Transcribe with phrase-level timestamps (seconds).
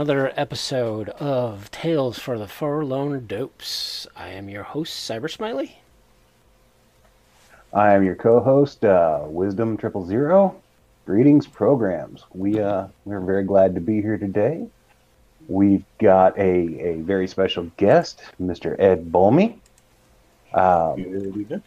[0.00, 4.06] Another episode of Tales for the Forlorn Dopes.
[4.16, 5.72] I am your host, Cybersmily.
[7.74, 10.56] I am your co-host, uh, Wisdom Triple Zero.
[11.04, 12.24] Greetings, programs.
[12.32, 14.66] We uh, we're very glad to be here today.
[15.48, 18.80] We've got a, a very special guest, Mr.
[18.80, 19.58] Ed Bolme,
[20.54, 21.62] um,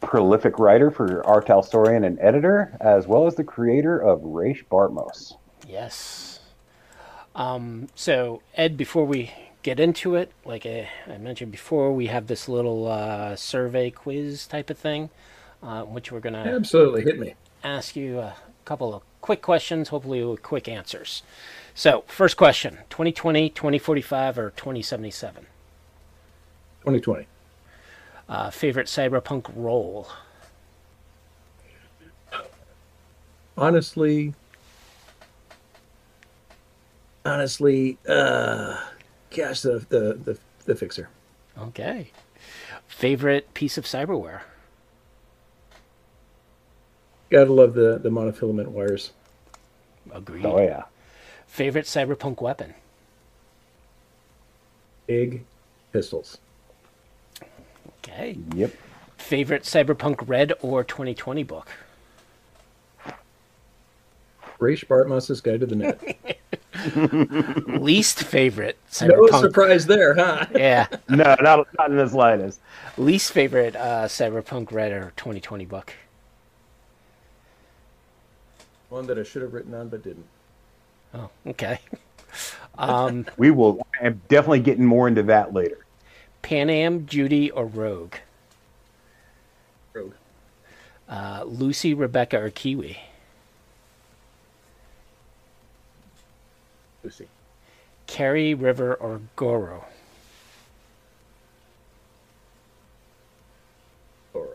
[0.00, 1.42] prolific writer for R.
[1.42, 5.34] Talsorian and editor, as well as the creator of Rache Bartmoss.
[5.68, 6.29] Yes.
[7.34, 9.30] Um, so, Ed, before we
[9.62, 14.46] get into it, like I, I mentioned before, we have this little uh, survey quiz
[14.46, 15.10] type of thing,
[15.62, 17.34] uh, which we're going to Absolutely, hit me.
[17.62, 18.34] ask you a
[18.64, 21.22] couple of quick questions, hopefully with quick answers.
[21.74, 25.46] So, first question 2020, 2045, or 2077?
[26.80, 27.26] 2020.
[28.28, 30.08] Uh, favorite cyberpunk role?
[33.56, 34.34] Honestly,
[37.24, 38.80] honestly, uh,
[39.34, 41.08] gosh, the the the, the fixer.
[41.58, 42.10] Okay.
[42.86, 44.40] Favorite piece of cyberware?
[47.30, 49.12] Gotta love the the monofilament wires.
[50.12, 50.44] Agreed.
[50.46, 50.84] Oh yeah,
[51.46, 52.74] Favorite cyberpunk weapon?
[55.06, 55.44] Big
[55.92, 56.38] pistols.
[57.98, 58.38] Okay.
[58.54, 58.72] yep.
[59.18, 61.68] Favorite cyberpunk red or 2020 book?
[64.60, 66.38] Rache Bartmoss's Guide to the Net.
[67.80, 70.46] Least favorite no surprise there, huh?
[70.54, 70.86] yeah.
[71.08, 72.60] No, not not in the slightest.
[72.96, 75.92] Least favorite uh, cyberpunk red or 2020 book?
[78.88, 80.26] One that I should have written on but didn't.
[81.14, 81.78] Oh, okay.
[82.78, 83.84] Um, We will.
[84.00, 85.84] I'm definitely getting more into that later.
[86.44, 88.14] Panam, Judy, or Rogue?
[89.92, 90.14] Rogue.
[91.08, 92.98] Uh, Lucy, Rebecca, or Kiwi?
[97.02, 97.28] Lucy.
[98.06, 99.84] Kerry River, or Goro?
[104.34, 104.48] Oro.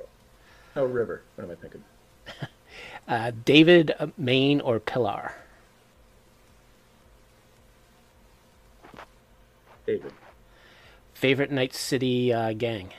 [0.75, 1.22] Oh, River.
[1.35, 1.83] What am I thinking?
[3.07, 5.31] Uh, David, Maine, or Pilar?
[9.85, 10.12] David.
[11.13, 12.89] Favorite Night City uh, gang?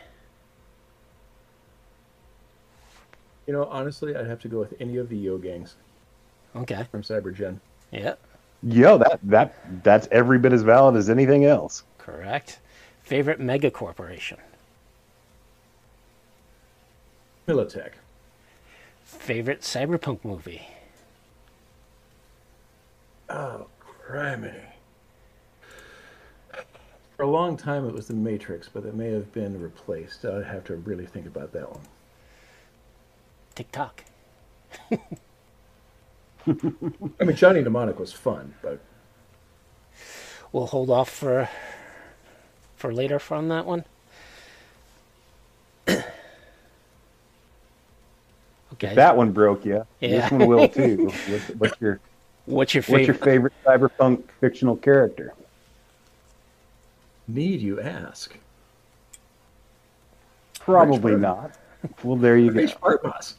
[3.48, 5.74] You know, honestly, I'd have to go with any of the Yo gangs
[6.54, 6.86] Okay.
[6.92, 7.58] from CyberGen.
[7.90, 8.14] Yeah,
[8.62, 11.82] Yo, that that that's every bit as valid as anything else.
[11.98, 12.58] correct.
[13.02, 14.38] Favorite mega corporation?
[17.46, 17.92] Militech.
[19.04, 20.66] Favorite cyberpunk movie?
[23.28, 24.60] Oh, criminy.
[27.16, 30.24] For a long time, it was The Matrix, but it may have been replaced.
[30.24, 31.80] I'd have to really think about that one.
[33.54, 34.04] TikTok.
[36.46, 38.80] I mean, Johnny Mnemonic was fun, but
[40.52, 41.48] We'll hold off for
[42.76, 43.84] for later from that one.
[45.88, 46.04] okay.
[48.94, 49.86] That one broke you.
[50.00, 50.20] Yeah.
[50.22, 51.12] This one will too.
[51.28, 52.00] What's, what's your
[52.46, 53.52] What's your What's your favorite?
[53.64, 55.34] favorite cyberpunk fictional character?
[57.28, 58.36] need you ask?
[60.60, 61.56] Probably not.
[62.02, 62.60] Well, there you go.
[62.60, 63.34] Rache Bartmoss.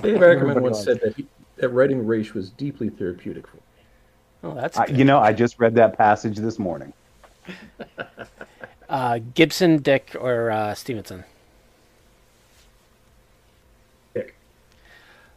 [0.00, 3.62] Dave Ackerman once said that, he, that writing Rache was deeply therapeutic for him.
[4.42, 6.92] Oh, that's I, you know, I just read that passage this morning.
[8.88, 11.24] Uh, Gibson, Dick, or uh, Stephenson?
[14.12, 14.34] Dick.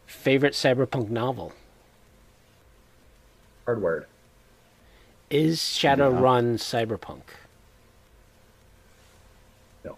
[0.05, 1.53] Favorite cyberpunk novel?
[3.65, 4.05] Hardwired.
[5.29, 7.21] Is Shadowrun cyberpunk?
[9.83, 9.97] No.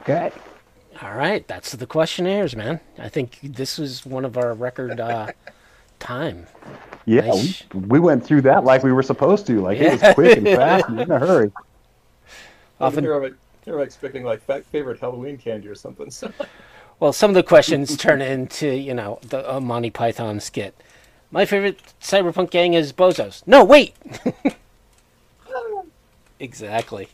[0.00, 0.30] Okay.
[1.02, 2.80] All right, that's the questionnaires, man.
[2.98, 5.28] I think this was one of our record uh,
[5.98, 6.46] time.
[7.04, 7.64] Yeah, Nice.
[7.74, 9.60] we, we went through that like we were supposed to.
[9.60, 11.52] Like it was quick and fast and in a hurry.
[12.80, 16.10] Often- Here I'm, here I'm expecting like favorite Halloween candy or something.
[16.10, 16.30] So
[17.00, 20.74] Well, some of the questions turn into, you know, the uh, Monty Python skit.
[21.30, 23.42] My favorite cyberpunk gang is Bozos.
[23.46, 23.94] No, wait.
[26.40, 27.08] exactly.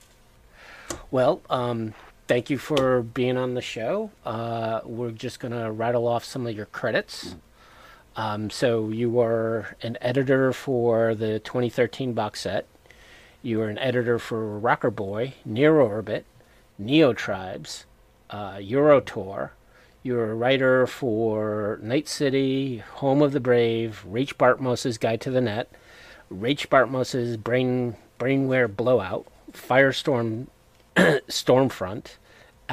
[1.11, 1.95] Well, um,
[2.33, 4.11] thank you for being on the show.
[4.25, 7.35] Uh, we're just gonna rattle off some of your credits.
[8.17, 12.67] Um, so you were an editor for the 2013 box set.
[13.43, 16.25] You were an editor for Rocker Boy, Near Orbit,
[16.79, 17.85] Neo Tribes,
[18.31, 19.51] uh, Eurotour.
[20.03, 25.31] You were a writer for Night City, Home of the Brave, Rache Bartmoss's Guide to
[25.31, 25.71] the Net,
[26.31, 30.47] Rache Bartmoss's Brain Brainware Blowout, Firestorm
[30.97, 32.17] Stormfront,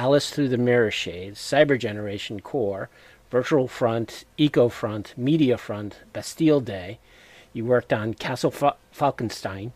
[0.00, 2.88] Alice Through the Mirror Shades, Cyber Generation Core,
[3.30, 6.98] Virtual Front, Eco Front, Media Front, Bastille Day.
[7.52, 9.72] You worked on Castle Fa- Falkenstein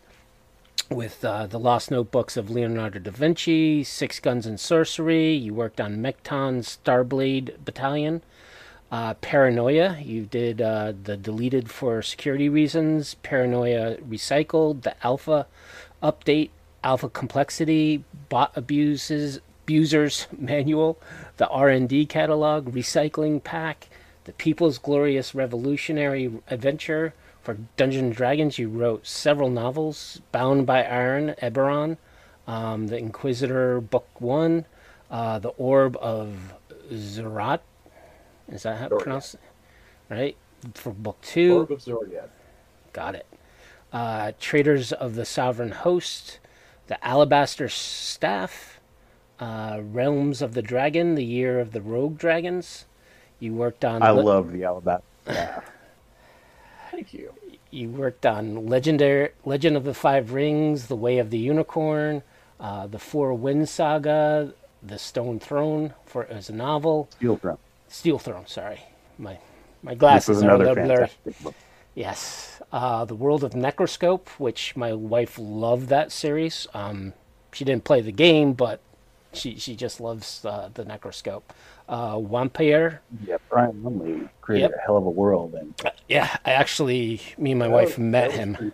[0.89, 5.31] with uh, the Lost Notebooks of Leonardo da Vinci, Six Guns and Sorcery.
[5.31, 8.23] You worked on Mekton's Starblade Battalion.
[8.91, 13.13] Uh, Paranoia, you did uh, the deleted for security reasons.
[13.21, 15.45] Paranoia Recycled, the Alpha
[16.01, 16.49] update,
[16.83, 20.99] Alpha Complexity, Bot Abuses, Abusers Manual,
[21.37, 23.87] the R&D catalog, Recycling Pack,
[24.25, 27.15] the People's Glorious Revolutionary Adventure.
[27.41, 31.97] For Dungeons and Dragons, you wrote several novels, Bound by Iron, Eberron,
[32.45, 34.65] um, The Inquisitor Book 1,
[35.09, 36.53] uh, The Orb of
[36.91, 37.61] Zerat.
[38.47, 38.99] Is that how to Xoriat.
[38.99, 39.39] pronounce it?
[40.09, 40.37] Right?
[40.75, 41.57] For Book 2.
[41.57, 42.29] Orb of Xoriat.
[42.93, 43.25] Got it.
[43.91, 46.37] Uh, Traders of the Sovereign Host,
[46.85, 48.74] The Alabaster Staff,
[49.39, 52.85] uh, Realms of the Dragon, The Year of the Rogue Dragons.
[53.39, 54.01] You worked on.
[54.01, 55.01] I Le- love the Alabama.
[55.27, 55.61] Yeah.
[56.91, 57.33] Thank you.
[57.71, 62.23] You worked on Legendary Legend of the Five Rings, The Way of the Unicorn,
[62.59, 67.09] uh, The Four Winds Saga, The Stone Throne for as a novel.
[67.17, 67.57] Steel Throne.
[67.89, 68.47] Steel Throne.
[68.47, 68.79] Sorry,
[69.17, 69.37] my
[69.83, 71.09] my glasses are a little blurry.
[71.95, 76.67] Yes, uh, the World of Necroscope, which my wife loved that series.
[76.73, 77.13] Um,
[77.53, 78.81] she didn't play the game, but
[79.35, 81.53] she she just loves uh, the Necroscope.
[81.87, 84.79] Uh, Vampire, Yeah, Brian Lumley created Yep.
[84.79, 85.73] a hell of a world, and
[86.07, 88.73] yeah, I actually me and my That wife was- met him.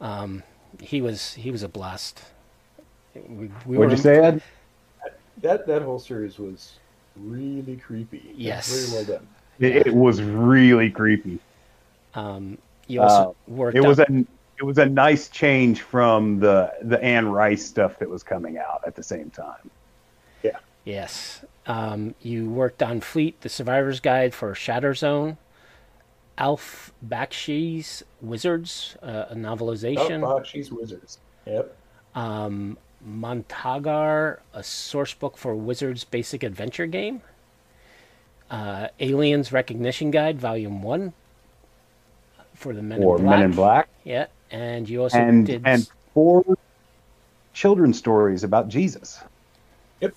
[0.00, 0.42] Um,
[0.80, 2.20] he was he was a blast.
[3.14, 4.42] We, we what'd you say, Ed?
[5.42, 6.78] That that whole series was
[7.16, 8.18] really creepy.
[8.18, 8.90] It Yes.
[8.90, 9.28] Very well done.
[9.60, 11.38] It, it was really creepy.
[12.14, 13.76] Um, you also Uh, worked.
[13.76, 17.98] It was on, a it was a nice change from the the Anne Rice stuff
[17.98, 19.70] that was coming out at the same time.
[20.42, 20.58] Yeah.
[20.84, 21.44] Yes.
[21.66, 25.38] Um, you worked on Fleet, the Survivor's Guide for Shatter Zone.
[26.38, 30.20] Ralph Bakshi's Wizards, uh, a Oh, novelization.
[30.20, 31.18] Bakshi's Wizards.
[31.46, 31.76] Yep.
[32.14, 32.76] um,
[33.06, 37.22] Montagar, a source book for Wizards Basic Adventure Game.
[38.50, 41.12] Uh, Aliens Recognition Guide, Volume 1
[42.54, 43.38] for the Men or in Black.
[43.38, 45.62] Men in Black, Yeah, and you also and did.
[45.64, 46.44] and four
[47.52, 49.20] children's stories about Jesus.
[50.00, 50.14] Yep.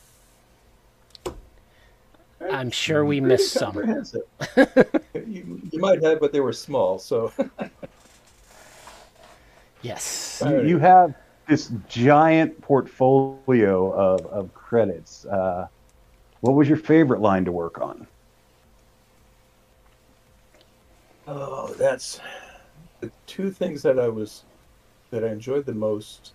[2.51, 3.75] I'm sure we Pretty missed some.
[5.15, 6.99] you, you might have, but they were small.
[6.99, 7.33] So
[9.81, 10.43] Yes.
[10.45, 11.13] You, you have
[11.47, 15.25] this giant portfolio of, of credits.
[15.25, 15.67] Uh,
[16.41, 18.05] what was your favorite line to work on?
[21.27, 22.19] Oh, that's
[22.99, 24.43] the two things that I was
[25.11, 26.33] that I enjoyed the most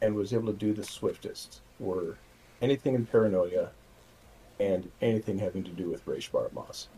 [0.00, 2.16] and was able to do the swiftest were
[2.60, 3.70] anything in paranoia
[4.60, 6.20] and anything having to do with Ray
[6.54, 6.88] Moss.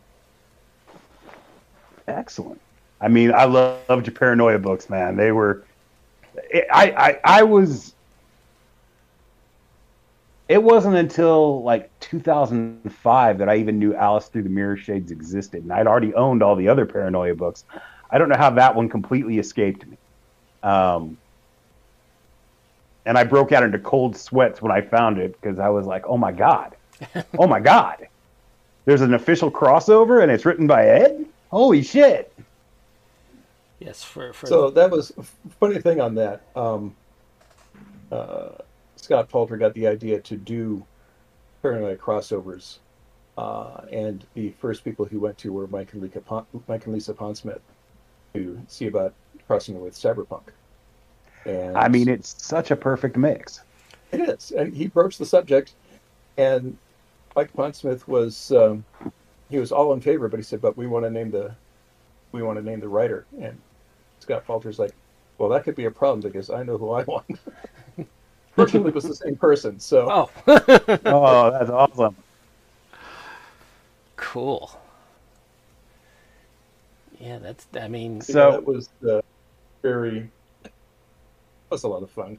[2.06, 2.60] Excellent.
[3.00, 5.16] I mean, I lo- loved your paranoia books, man.
[5.16, 5.64] They were.
[6.72, 7.93] I, I I was.
[10.48, 15.62] It wasn't until like 2005 that I even knew Alice Through the Mirror Shades existed,
[15.62, 17.64] and I'd already owned all the other paranoia books.
[18.10, 19.96] I don't know how that one completely escaped me.
[20.62, 21.16] Um,
[23.06, 26.04] and I broke out into cold sweats when I found it because I was like,
[26.06, 26.76] "Oh my god,
[27.38, 28.08] oh my god!"
[28.84, 31.26] There's an official crossover, and it's written by Ed.
[31.50, 32.32] Holy shit!
[33.78, 35.22] Yes, for, for So that was a
[35.60, 36.42] funny thing on that.
[36.54, 36.94] Um,
[38.12, 38.50] uh,
[39.04, 40.82] Scott Palter got the idea to do
[41.60, 42.78] paranoia crossovers,
[43.36, 46.94] uh, and the first people he went to were Mike and Lisa, Pon- Mike and
[46.94, 47.60] Lisa Pondsmith
[48.32, 49.12] to see about
[49.46, 50.44] crossing with cyberpunk.
[51.44, 53.60] And I mean, it's such a perfect mix.
[54.10, 54.52] it is.
[54.52, 55.74] And he broached the subject,
[56.38, 56.74] and
[57.36, 58.86] Mike Pondsmith was um,
[59.50, 61.54] he was all in favor, but he said, "But we want to name the
[62.32, 63.60] we want to name the writer." And
[64.20, 64.92] Scott Palter's like,
[65.36, 67.26] "Well, that could be a problem because I know who I want."
[68.56, 70.30] Fortunately, it was the same person, so oh,
[71.06, 72.16] Oh, that's awesome.
[74.16, 74.80] cool.
[77.18, 77.66] Yeah, that's.
[77.80, 79.20] I mean, yeah, So- that was uh,
[79.82, 80.30] very
[80.62, 80.72] that
[81.70, 82.38] was a lot of fun.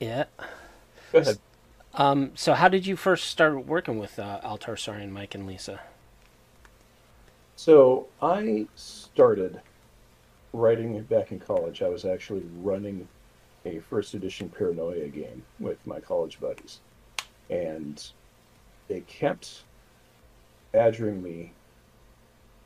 [0.00, 0.24] yeah.
[1.12, 1.38] Go ahead.
[1.94, 4.56] Um, so how did you first start working with uh, R.
[4.56, 5.80] Talsorian, Mike and Lisa?
[7.56, 9.60] So I started
[10.54, 11.82] writing back in college.
[11.82, 13.06] I was actually running
[13.64, 16.80] a first edition Paranoia game with my college buddies,
[17.50, 18.10] and
[18.88, 19.64] they kept
[20.72, 21.52] badgering me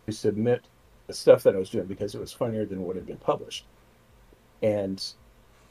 [0.07, 0.63] to submit
[1.07, 3.67] the stuff that I was doing because it was funnier than what had been published.
[4.63, 5.05] And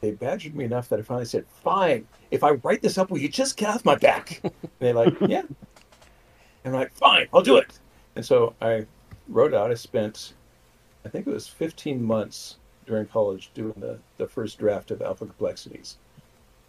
[0.01, 3.17] they badgered me enough that I finally said, "Fine, if I write this up, will
[3.17, 5.43] you just get off my back?" and they're like, "Yeah."
[6.63, 7.79] And I'm like, "Fine, I'll do it."
[8.15, 8.85] And so I
[9.27, 9.71] wrote out.
[9.71, 10.33] I spent,
[11.05, 15.25] I think it was 15 months during college doing the, the first draft of Alpha
[15.25, 15.97] Complexities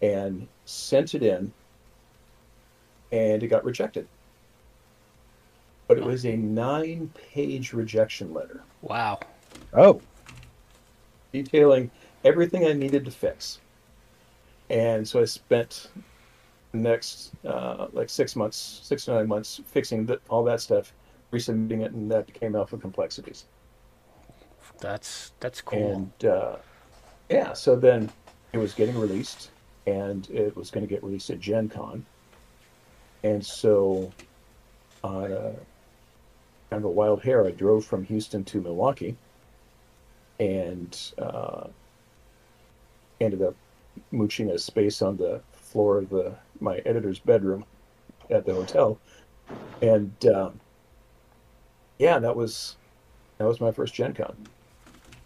[0.01, 1.51] and sent it in,
[3.11, 4.07] and it got rejected.
[5.87, 9.19] But it was a nine page rejection letter Wow.
[9.73, 10.01] Oh,
[11.31, 11.91] detailing
[12.23, 13.59] everything I needed to fix.
[14.69, 15.89] And so I spent
[16.71, 20.93] the next uh, like six months, six to nine months fixing the, all that stuff,
[21.31, 23.45] resubmitting it, and that became Alpha Complexities.
[24.79, 25.91] That's that's cool.
[25.91, 26.57] And uh,
[27.29, 28.09] yeah, so then
[28.53, 29.51] it was getting released,
[29.85, 32.05] and it was going to get released at Gen Con.
[33.23, 34.11] And so,
[35.03, 35.53] on a
[36.69, 39.15] kind of a wild hair, I drove from Houston to Milwaukee,
[40.39, 41.67] and uh,
[43.19, 43.55] ended up
[44.11, 47.65] mooching a space on the floor of the my editor's bedroom
[48.29, 48.99] at the hotel,
[49.81, 50.59] and um,
[51.97, 52.75] yeah, that was
[53.39, 54.35] that was my first Gen Con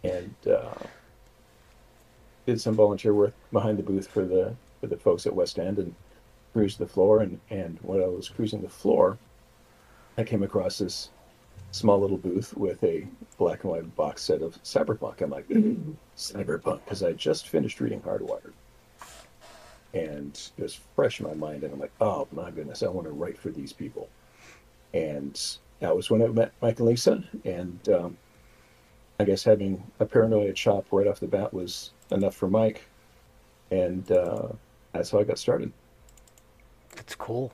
[0.04, 0.74] and uh,
[2.46, 5.78] did some volunteer work behind the booth for the for the folks at West End
[5.78, 5.94] and
[6.54, 7.22] cruised the floor.
[7.22, 9.18] And and when I was cruising the floor,
[10.18, 11.10] I came across this
[11.72, 15.22] small little booth with a black and white box set of Cyberpunk.
[15.22, 15.48] I'm like,
[16.18, 18.54] Cyberpunk, because I just finished reading Hardwired.
[19.94, 23.08] And it was fresh in my mind, and I'm like, oh my goodness, I want
[23.08, 24.10] to write for these people.
[24.94, 25.40] And
[25.80, 28.18] that was when I met Mike and Lisa, and um,
[29.22, 32.90] I guess having a paranoia chop right off the bat was enough for Mike,
[33.72, 34.50] and uh,
[34.94, 35.74] that's how I got started.
[36.96, 37.54] That's cool.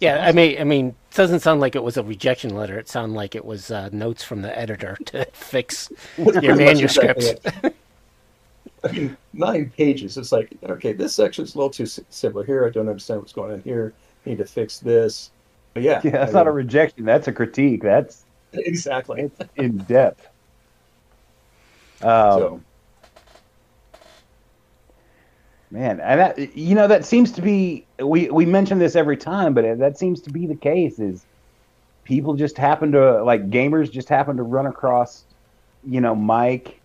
[0.00, 2.78] yeah, I mean, I mean, it doesn't sound like it was a rejection letter.
[2.78, 5.90] It sounded like it was uh, notes from the editor to fix
[6.40, 7.34] your Pretty much manuscripts.
[7.34, 7.72] exactly.
[8.84, 10.16] I mean, nine pages.
[10.16, 12.66] It's like, okay, this section's a little too s- simple here.
[12.66, 13.94] I don't understand what's going on here.
[14.26, 15.32] I Need to fix this.
[15.74, 17.04] But yeah, yeah, that's I not a rejection.
[17.04, 17.82] That's a critique.
[17.82, 19.30] That's exactly.
[19.38, 20.28] it's in depth.
[22.02, 22.60] Um, so
[25.70, 29.52] Man, and that you know that seems to be we we mention this every time,
[29.52, 30.98] but that seems to be the case.
[30.98, 31.26] Is
[32.04, 35.24] people just happen to like gamers just happen to run across,
[35.86, 36.80] you know, Mike,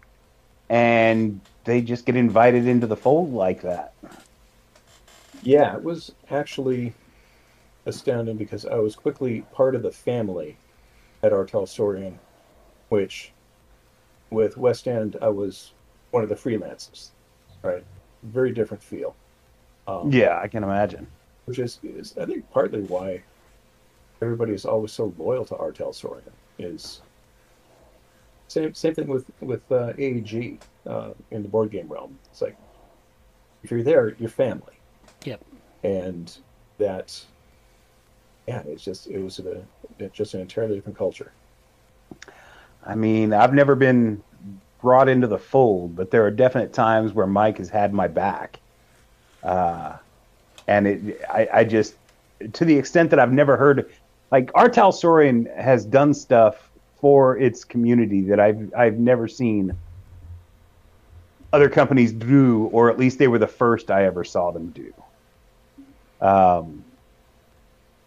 [0.68, 3.94] and they just get invited into the fold like that.
[5.44, 6.94] Yeah, it was actually
[7.86, 10.58] astounding because I was quickly part of the family
[11.22, 11.46] at R.
[11.46, 12.16] Talsorian,
[12.90, 13.32] which
[14.34, 15.72] with West End I was
[16.12, 17.10] one of the freelancers,
[17.62, 17.84] right?
[18.24, 19.16] Very different feel.
[19.88, 21.08] Um, Yeah, I can imagine.
[21.46, 23.22] which is, is I think partly why
[24.22, 25.72] everybody is always so loyal to R.
[25.72, 27.02] Talsorian is
[28.48, 32.18] same same thing with with uh, AEG uh, in the board game realm.
[32.32, 32.56] It's like
[33.64, 34.74] if you're there, you're family
[35.26, 35.42] Yep.
[35.84, 36.38] and
[36.78, 37.20] that
[38.48, 39.64] yeah it's just it was a
[40.00, 41.32] it's just an entirely different culture
[42.86, 44.22] I mean, I've never been
[44.82, 48.60] brought into the fold, but there are definite times where Mike has had my back.
[49.42, 49.98] Uh,
[50.68, 51.96] and it, I, I just,
[52.54, 53.90] to the extent that I've never heard,
[54.32, 54.70] like R.
[54.70, 59.74] Talsorian has done stuff for its community that I've, I've never seen
[61.52, 64.94] other companies do, or at least they were the first I ever saw them do.
[66.20, 66.84] Um,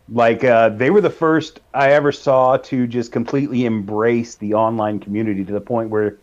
[0.09, 5.01] like uh, they were the first I ever saw to just completely embrace the online
[5.01, 6.19] community to the point where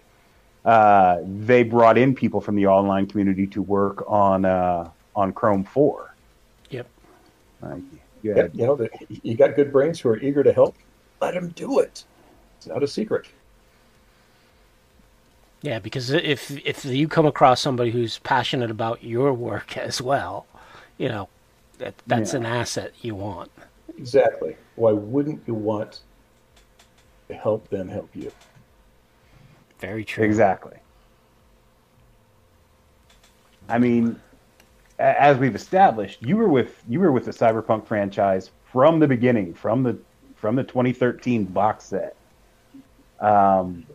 [0.65, 5.65] uh, they brought in people from the online community to work on uh, on Chrome
[5.65, 6.15] Four.
[6.69, 6.87] Yep.
[7.61, 10.75] Yeah, yeah, you know, the, you got good brains who are eager to help.
[11.21, 12.05] Let them do it.
[12.57, 13.27] It's not a secret.
[15.61, 20.45] Yeah, because if if you come across somebody who's passionate about your work as well,
[20.97, 21.29] you know,
[21.79, 22.39] that that's Yeah.
[22.39, 23.51] an asset you want.
[23.97, 24.57] Exactly.
[24.75, 26.01] Why wouldn't you want
[27.27, 28.31] to help them help you?
[29.79, 30.23] Very true.
[30.23, 30.77] exactly.
[33.69, 34.19] I mean,
[34.99, 39.53] as we've established, you were with you were with the Cyberpunk franchise from the beginning,
[39.53, 39.97] from the
[40.35, 42.15] from the 2013 box set.
[43.19, 43.85] Um,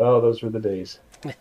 [0.00, 0.98] Oh, those were the days.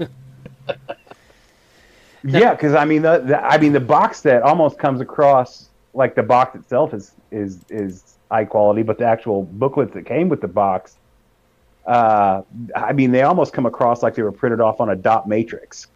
[2.23, 6.15] Yeah, because I mean the, the I mean the box set almost comes across like
[6.15, 10.41] the box itself is is is high quality, but the actual booklets that came with
[10.41, 10.97] the box,
[11.85, 12.41] uh,
[12.75, 15.87] I mean they almost come across like they were printed off on a dot matrix.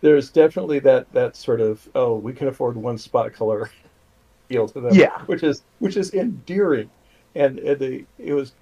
[0.00, 3.70] There's definitely that that sort of oh, we can afford one spot color
[4.48, 4.94] feel to them.
[4.94, 5.20] Yeah.
[5.22, 6.90] which is which is endearing,
[7.34, 8.52] and, and they it was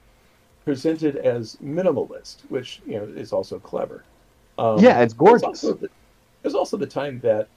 [0.64, 4.04] presented as minimalist, which you know is also clever.
[4.58, 5.44] Um, Yeah, it's gorgeous.
[5.44, 5.88] also the,
[6.42, 7.48] there's also the time that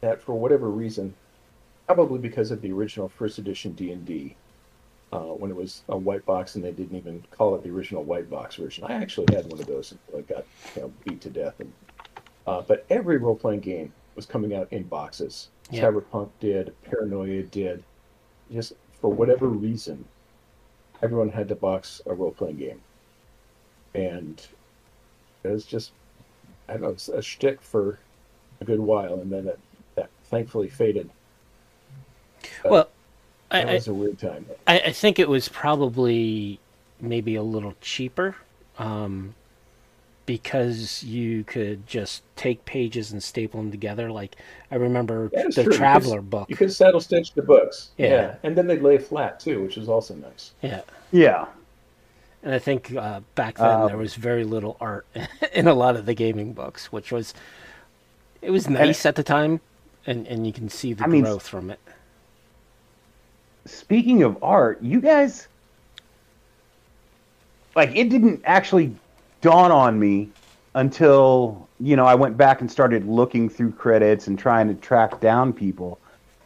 [0.00, 1.14] that for whatever reason,
[1.94, 4.36] probably because of the original first edition D and D,
[5.12, 8.04] uh, when it was a white box and they didn't even call it the original
[8.04, 8.84] white box version.
[8.84, 10.44] I actually had one of those until I got
[10.76, 11.58] you know, beat to death.
[11.58, 11.72] And
[12.46, 15.48] uh, but every role playing game was coming out in boxes.
[15.68, 15.82] Yeah.
[15.82, 17.82] Cyberpunk did, Paranoia did.
[18.52, 20.04] Just for whatever reason,
[21.02, 22.80] everyone had to box a role playing game,
[23.96, 24.40] and
[25.42, 25.90] it was just
[26.68, 27.98] I don't know, it's a shtick for
[28.60, 29.58] a good while, and then it,
[29.96, 31.10] that thankfully faded.
[32.64, 32.88] Well,
[33.50, 34.46] That I, I, was a weird time.
[34.66, 36.60] I, I think it was probably
[37.00, 38.36] maybe a little cheaper
[38.78, 39.34] um,
[40.26, 44.10] because you could just take pages and staple them together.
[44.10, 44.36] Like
[44.70, 45.72] I remember That is the true.
[45.72, 46.48] You could- Traveler book.
[46.50, 47.90] You could saddle stitch the books.
[47.98, 48.36] Yeah.
[48.42, 50.52] And then they'd lay flat too, which was also nice.
[50.62, 50.82] Yeah.
[51.12, 51.46] Yeah,
[52.44, 55.06] And I think uh, back then Um, there was very little art
[55.52, 57.34] in a lot of the gaming books, which was
[58.40, 59.60] it was nice at the time,
[60.06, 61.80] and and you can see the I mean, growth from it.
[63.66, 65.48] Speaking of art, you guys
[67.76, 68.94] like it didn't actually
[69.40, 70.28] dawn on me
[70.74, 75.20] until you know I went back and started looking through credits and trying to track
[75.20, 75.98] down people.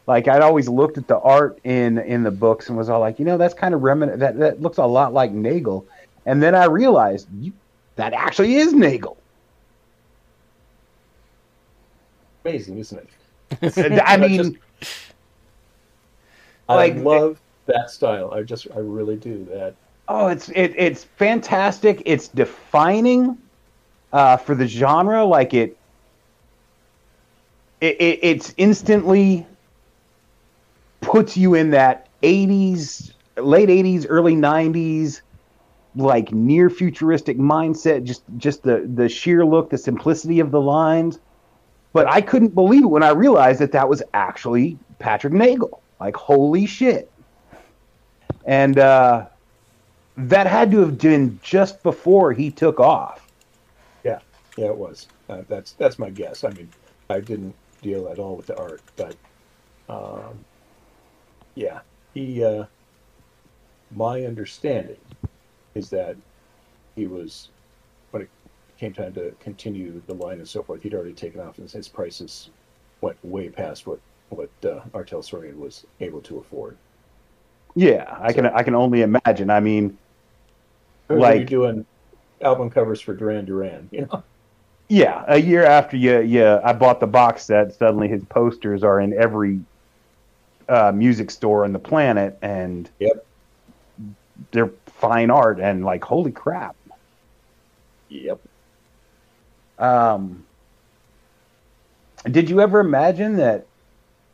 [0.07, 3.19] Like I'd always looked at the art in in the books and was all like,
[3.19, 5.87] you know, that's kind of remin that that looks a lot like Nagel.
[6.27, 7.53] And then I realized you,
[7.97, 9.17] that actually is Nagel.
[12.45, 13.09] Amazing, isn't
[13.63, 13.79] it?
[13.79, 15.14] I I mean, just-
[16.69, 18.33] I love that style.
[18.33, 19.75] I just, I really do that.
[20.09, 22.03] Oh, it's it, it's fantastic.
[22.05, 23.39] It's defining
[24.13, 25.25] uh, for the genre.
[25.25, 25.77] Like it,
[27.81, 29.47] it, it, it's instantly
[31.01, 35.23] puts you in that '80s, late '80s, early '90s,
[35.97, 38.05] like near futuristic mindset.
[38.05, 41.19] Just just the the sheer look, the simplicity of the lines.
[41.95, 45.84] But I couldn't believe it when I realized that that was actually Patrick Nagel.
[46.05, 47.11] Like holy shit!
[48.45, 49.25] And uh,
[50.19, 53.27] that had to have been just before he took off.
[54.05, 54.19] Yeah,
[54.59, 55.09] yeah, it was.
[55.31, 56.45] Uh, that's that's my guess.
[56.45, 56.69] I mean,
[57.09, 59.17] I didn't deal at all with the art, but
[59.89, 60.45] um,
[61.55, 61.81] yeah,
[62.13, 62.45] he.
[62.45, 62.67] Uh,
[63.91, 65.01] my understanding
[65.75, 66.19] is that
[66.97, 67.49] he was
[68.11, 68.29] when it
[68.77, 70.83] came time to continue the line and so forth.
[70.83, 72.51] He'd already taken off, and his prices
[73.01, 75.05] went way past what what uh, R.
[75.05, 76.77] Talsorian was able to afford.
[77.75, 79.51] Yeah, I can I can only imagine.
[79.51, 79.97] I mean,
[81.09, 81.87] Like Like- doing
[82.41, 84.23] album covers for Duran Duran, you know.
[84.89, 89.01] yeah, a year after you you I bought the box set, suddenly his posters are
[89.01, 89.61] in every
[90.69, 93.27] uh, music store on the planet, and Yep.
[94.53, 96.75] they're fine art, and like holy crap.
[98.09, 98.41] Yep.
[99.79, 100.45] Um,
[102.31, 103.67] did you ever imagine that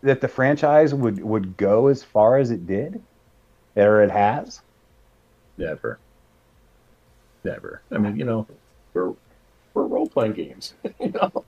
[0.02, 3.02] that the franchise would would go as far as it did,
[3.76, 4.62] or it has?
[5.56, 6.00] Never.
[7.44, 7.82] Never.
[7.90, 8.46] I mean, you know,
[8.94, 9.14] we're
[9.74, 10.74] we're role playing games.
[11.00, 11.46] you know,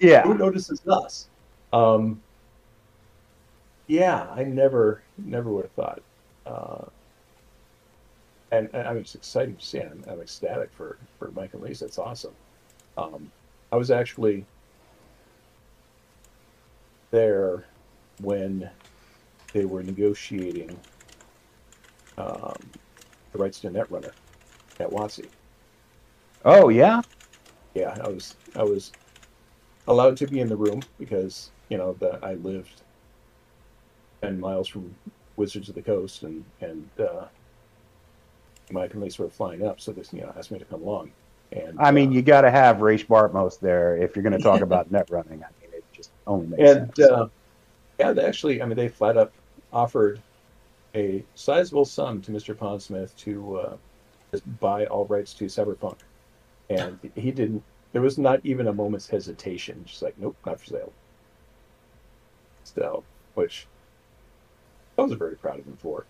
[0.00, 0.22] Yeah.
[0.22, 1.28] who notices us?
[1.72, 2.24] Um,
[3.86, 6.02] yeah, I never never would have thought.
[6.46, 6.84] Uh,
[8.50, 9.80] and, and I mean, it's exciting to see.
[9.80, 11.84] I'm, I'm ecstatic for for Mike and Lisa.
[11.86, 12.34] It's awesome.
[12.96, 13.32] Um,
[13.72, 14.46] I was actually
[17.10, 17.64] there
[18.20, 18.68] when
[19.52, 20.78] they were negotiating
[22.16, 22.56] um,
[23.32, 24.12] the rights to Netrunner
[24.80, 25.26] at WotC.
[26.44, 27.02] Oh yeah.
[27.74, 28.92] Yeah, I was I was
[29.86, 32.82] allowed to be in the room because you know that I lived
[34.22, 34.94] ten miles from
[35.36, 37.26] Wizards of the Coast, and and uh,
[38.70, 41.12] my police were flying up, so this you know asked me to come along.
[41.52, 44.42] And I mean, uh, you got to have Rache Bartmoss there if you're going to
[44.42, 45.42] talk about net running.
[45.42, 47.10] I mean, it just only makes and sense.
[47.10, 47.28] uh,
[47.98, 49.32] yeah, they actually, I mean, they flat up
[49.72, 50.20] offered
[50.94, 52.54] a sizable sum to Mr.
[52.54, 53.76] Pondsmith to uh,
[54.60, 55.96] buy all rights to Cyberpunk,
[56.70, 57.62] and he didn't.
[57.92, 59.82] There was not even a moment's hesitation.
[59.86, 60.92] Just like, nope, not for sale.
[62.64, 63.02] So,
[63.34, 63.66] which
[64.98, 66.04] I was very proud of him for.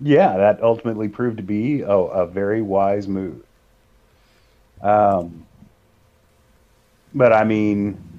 [0.00, 3.42] yeah, that ultimately proved to be oh, a very wise move.
[4.82, 5.46] Um,
[7.14, 8.15] but I mean,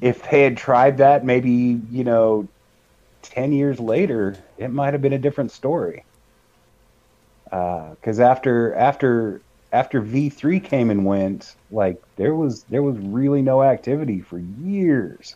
[0.00, 2.50] if they had tried that, maybe you know,
[3.22, 6.04] ten years later, it might have been a different story.
[7.50, 13.42] Because after after after V three came and went, like there was there was really
[13.42, 15.34] no activity for years.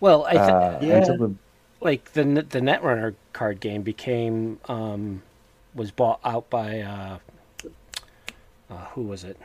[0.00, 1.00] Well, I th- Uh, Yeah.
[1.00, 1.34] the
[1.80, 5.22] like the the Netrunner card game became um,
[5.74, 7.18] was bought out by uh,
[8.70, 9.36] uh, who was it?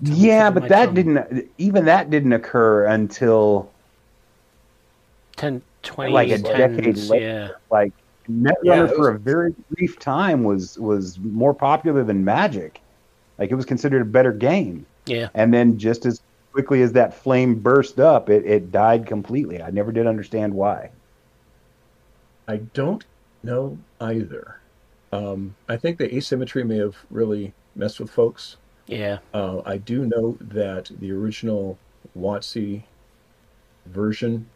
[0.00, 0.94] Yeah, but that tongue.
[0.94, 3.70] didn't even that didn't occur until
[5.36, 7.24] 10, 20, Like a 10s, decade later.
[7.24, 7.92] Yeah, like
[8.30, 12.80] Netrunner Yeah, it for was- a very brief time was was more popular than Magic.
[13.38, 14.86] Like it was considered a better game.
[15.06, 15.28] yeah.
[15.34, 16.20] And then just as
[16.52, 19.62] quickly as that flame burst up, it, it died completely.
[19.62, 20.90] I never did understand why.
[22.48, 23.04] I don't
[23.42, 24.56] know either.
[25.12, 28.56] Um, I think the asymmetry may have really messed with folks.
[28.86, 31.78] Yeah, Uh, I do know that the original
[32.16, 32.84] WotC
[33.86, 34.46] version,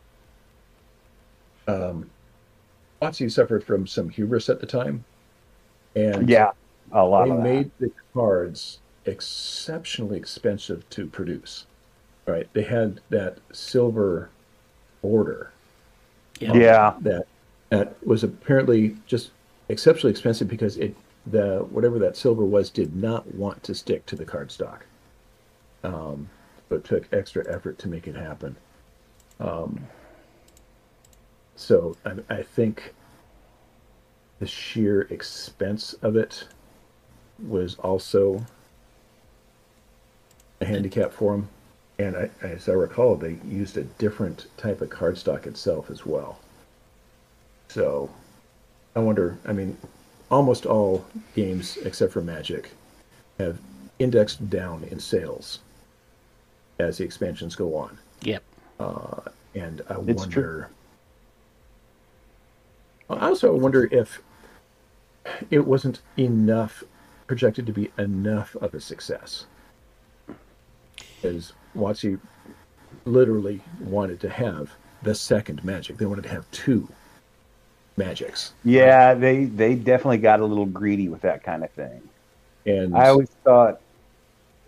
[1.67, 2.11] um,
[3.03, 5.05] WotC suffered from some hubris at the time,
[5.97, 6.53] and Yeah,
[6.93, 11.67] a lot they of made the cards exceptionally expensive to produce.
[12.27, 12.49] Right?
[12.53, 14.31] They had that silver
[15.03, 15.51] border
[16.41, 17.25] yeah, yeah, that
[17.71, 19.31] that was apparently just
[19.69, 24.17] exceptionally expensive because it the whatever that silver was did not want to stick to
[24.17, 24.81] the cardstock.
[25.83, 26.29] Um,
[26.69, 28.57] but took extra effort to make it happen.
[29.41, 29.87] Um,
[31.57, 32.95] so I, I think
[34.39, 36.47] the sheer expense of it
[37.47, 38.45] was also
[40.61, 41.49] a handicap for them.
[41.99, 46.39] And I, as I recall, they used a different type of cardstock itself as well.
[47.69, 48.11] So
[48.97, 49.77] I wonder, I mean,
[50.31, 52.71] almost all games except for Magic
[53.39, 53.59] have
[53.99, 55.59] indexed down in sales
[56.79, 57.99] as the expansions go on.
[58.23, 58.43] yep.
[58.79, 59.21] Uh,
[59.55, 60.31] and I It's wonder.
[60.31, 60.67] true.
[63.17, 64.23] I also wonder if
[65.51, 66.83] it wasn't enough,
[67.27, 69.47] projected to be enough of a success.
[71.17, 72.19] Because WotC
[73.05, 74.71] literally wanted to have
[75.03, 75.99] the second Magic.
[75.99, 76.89] They wanted to have two
[77.97, 78.53] Magics.
[78.65, 79.15] yeah.
[79.15, 82.01] They they definitely got a little greedy with that kind of thing.
[82.67, 83.81] And I always thought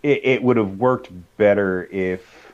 [0.01, 2.53] it, it would have worked better if.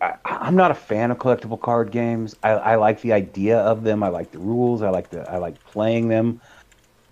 [0.00, 2.36] I, I'm not a fan of collectible card games.
[2.42, 4.02] I, I like the idea of them.
[4.02, 4.82] I like the rules.
[4.82, 6.40] I like the I like playing them,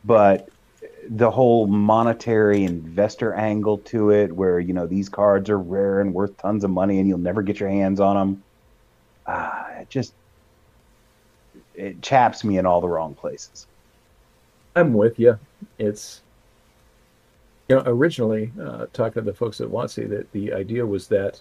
[0.04, 0.48] but
[1.08, 6.12] the whole monetary investor angle to it, where you know these cards are rare and
[6.12, 8.42] worth tons of money, and you'll never get your hands on them.
[9.26, 10.12] Ah, it just
[11.82, 13.66] it chaps me in all the wrong places.
[14.76, 15.38] I'm with you.
[15.78, 16.22] It's
[17.68, 21.40] you know originally uh, talking to the folks at WotC that the idea was that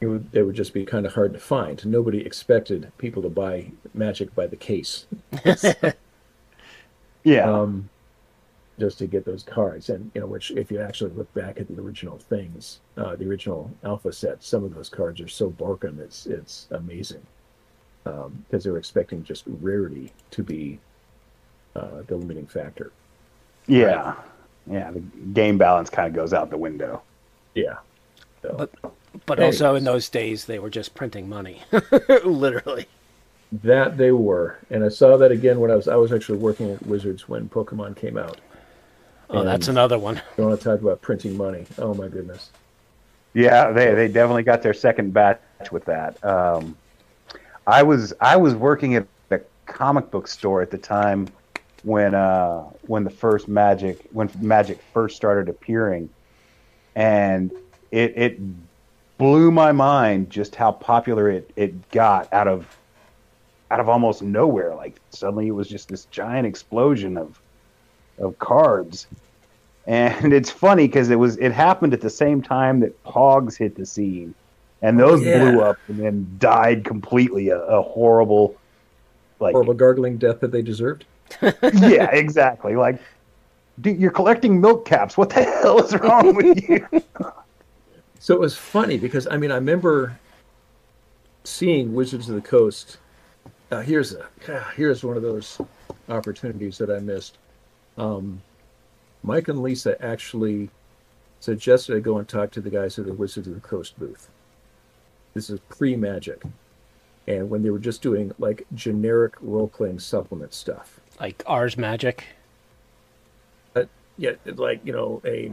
[0.00, 1.84] it would they would just be kind of hard to find.
[1.86, 5.06] Nobody expected people to buy Magic by the case,
[7.24, 7.50] Yeah.
[7.50, 7.88] um,
[8.78, 9.88] just to get those cards.
[9.88, 13.28] And you know, which if you actually look back at the original things, uh, the
[13.28, 15.98] original Alpha set, some of those cards are so broken.
[16.00, 17.24] It's it's amazing
[18.48, 20.78] because they were expecting just rarity to be
[21.76, 22.92] uh, the limiting factor.
[23.66, 24.14] Yeah.
[24.70, 27.02] Yeah, the game balance kind of goes out the window.
[27.54, 27.76] Yeah.
[28.42, 28.70] So, But
[29.26, 29.60] but Anyways.
[29.62, 31.62] also in those days they were just printing money,
[32.24, 32.86] literally.
[33.62, 36.70] That they were, and I saw that again when I was I was actually working
[36.70, 38.38] at Wizards when Pokemon came out.
[39.30, 40.20] Oh, that's another one.
[40.36, 41.64] You want to talk about printing money?
[41.78, 42.50] Oh my goodness!
[43.32, 45.40] Yeah, they they definitely got their second batch
[45.72, 46.22] with that.
[46.22, 46.76] Um,
[47.68, 51.28] I was I was working at a comic book store at the time
[51.82, 56.08] when uh, when the first Magic when Magic first started appearing,
[56.96, 57.52] and
[57.90, 58.40] it it
[59.18, 62.74] blew my mind just how popular it it got out of
[63.70, 64.74] out of almost nowhere.
[64.74, 67.38] Like suddenly it was just this giant explosion of
[68.18, 69.06] of cards.
[69.86, 73.74] And it's funny because it was it happened at the same time that Pogs hit
[73.74, 74.34] the scene,
[74.82, 75.38] and those yeah.
[75.38, 77.48] blew up and then died completely.
[77.48, 78.56] A, a horrible,
[79.40, 81.04] like Horrible gargling death that they deserved.
[81.42, 82.76] yeah, exactly.
[82.76, 83.00] Like,
[83.80, 85.16] dude, you're collecting milk caps.
[85.16, 86.86] What the hell is wrong with you?
[88.20, 90.18] So it was funny because I mean I remember
[91.44, 92.98] seeing Wizards of the Coast.
[93.70, 95.60] Uh, here's a ah, here's one of those
[96.08, 97.38] opportunities that I missed.
[97.96, 98.42] Um,
[99.22, 100.68] Mike and Lisa actually
[101.40, 104.28] suggested I go and talk to the guys at the Wizards of the Coast booth.
[105.38, 106.42] This is pre Magic,
[107.28, 110.98] and when they were just doing like generic role playing supplement stuff.
[111.20, 112.24] Like Ars Magic.
[114.16, 115.52] yeah, like you know, a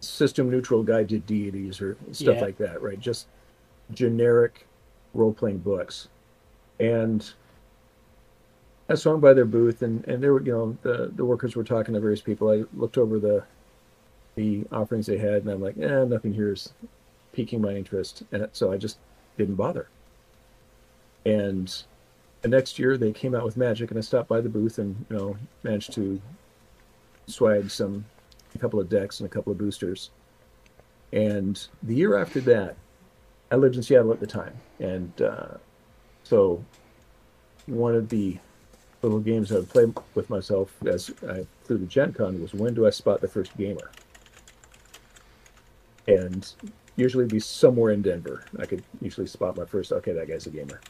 [0.00, 2.40] system neutral guide to deities or stuff Yeah.
[2.40, 2.98] like that, right?
[2.98, 3.26] Just
[3.92, 4.66] generic
[5.12, 6.08] role playing books.
[6.80, 7.30] And
[8.88, 11.64] I swung by their booth, and and there were you know the the workers were
[11.64, 12.48] talking to various people.
[12.48, 13.44] I looked over the
[14.34, 16.72] the offerings they had, and I'm like, eh, nothing here is
[17.34, 18.96] piquing my interest, and so I just
[19.36, 19.88] didn't bother.
[21.24, 21.74] And
[22.42, 25.04] the next year they came out with Magic, and I stopped by the booth and
[25.10, 26.20] you know managed to
[27.26, 28.04] swag some
[28.54, 30.10] a couple of decks and a couple of boosters.
[31.12, 32.76] And the year after that,
[33.50, 35.54] I lived in Seattle at the time, and uh,
[36.24, 36.64] so
[37.66, 38.38] one of the
[39.02, 42.74] little games I would play with myself as I flew to Gen Con was when
[42.74, 43.90] do I spot the first gamer?
[46.08, 46.50] And
[46.96, 48.44] usually be somewhere in Denver.
[48.58, 50.80] I could usually spot my first, okay, that guy's a gamer.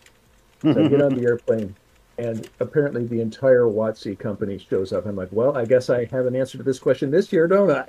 [0.62, 1.74] So I get on the airplane,
[2.18, 5.06] and apparently the entire WotC company shows up.
[5.06, 7.70] I'm like, well, I guess I have an answer to this question this year, don't
[7.70, 7.86] I?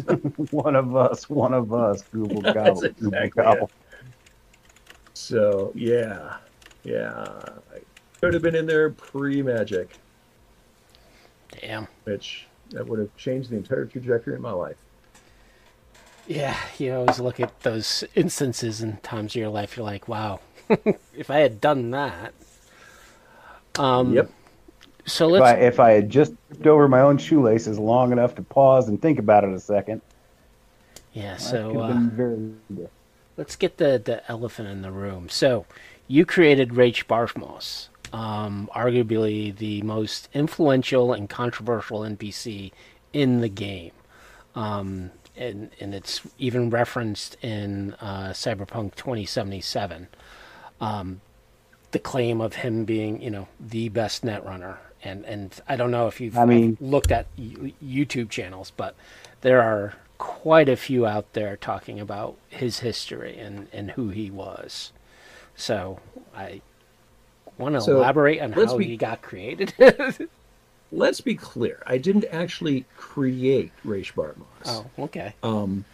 [0.50, 2.02] one of us, one of us.
[2.12, 3.70] Google That's gobble, Google exactly gobble.
[5.14, 6.38] So yeah,
[6.84, 7.78] yeah, I
[8.20, 9.90] could have been in there pre-magic,
[11.60, 11.86] Damn.
[12.04, 14.78] which that would have changed the entire trajectory of my life.
[16.26, 19.76] Yeah, you always look at those instances and times of your life.
[19.76, 20.40] You're like, wow,
[21.14, 22.34] if I had done that.
[23.78, 24.30] Um, Yep.
[25.06, 25.62] So If I, let's.
[25.62, 29.18] if I had just tripped over my own shoelaces long enough to pause and think
[29.18, 30.00] about it a second,
[31.12, 31.36] Yeah.
[31.38, 32.54] So uh, very
[33.36, 35.28] let's get the the elephant in the room.
[35.28, 35.66] So,
[36.08, 42.72] you created Rache Bartmoss, um, arguably the most influential and controversial NPC
[43.12, 43.92] in the game,
[44.54, 50.08] um, and and it's even referenced in uh, Cyberpunk 2077.
[50.80, 51.20] Um,
[51.92, 56.06] the claim of him being, you know, the best netrunner, and and I don't know
[56.06, 58.94] if you've I mean- looked at YouTube channels, but
[59.42, 64.30] there are quite a few out there talking about his history and, and who he
[64.30, 64.92] was.
[65.56, 65.98] So
[66.34, 66.60] I
[67.58, 69.74] want to So, elaborate on how be- he got created.
[70.94, 71.82] Let's be clear.
[71.86, 74.66] I didn't actually create Rache Bartmoss.
[74.66, 75.34] oh, okay.
[75.42, 75.86] Um,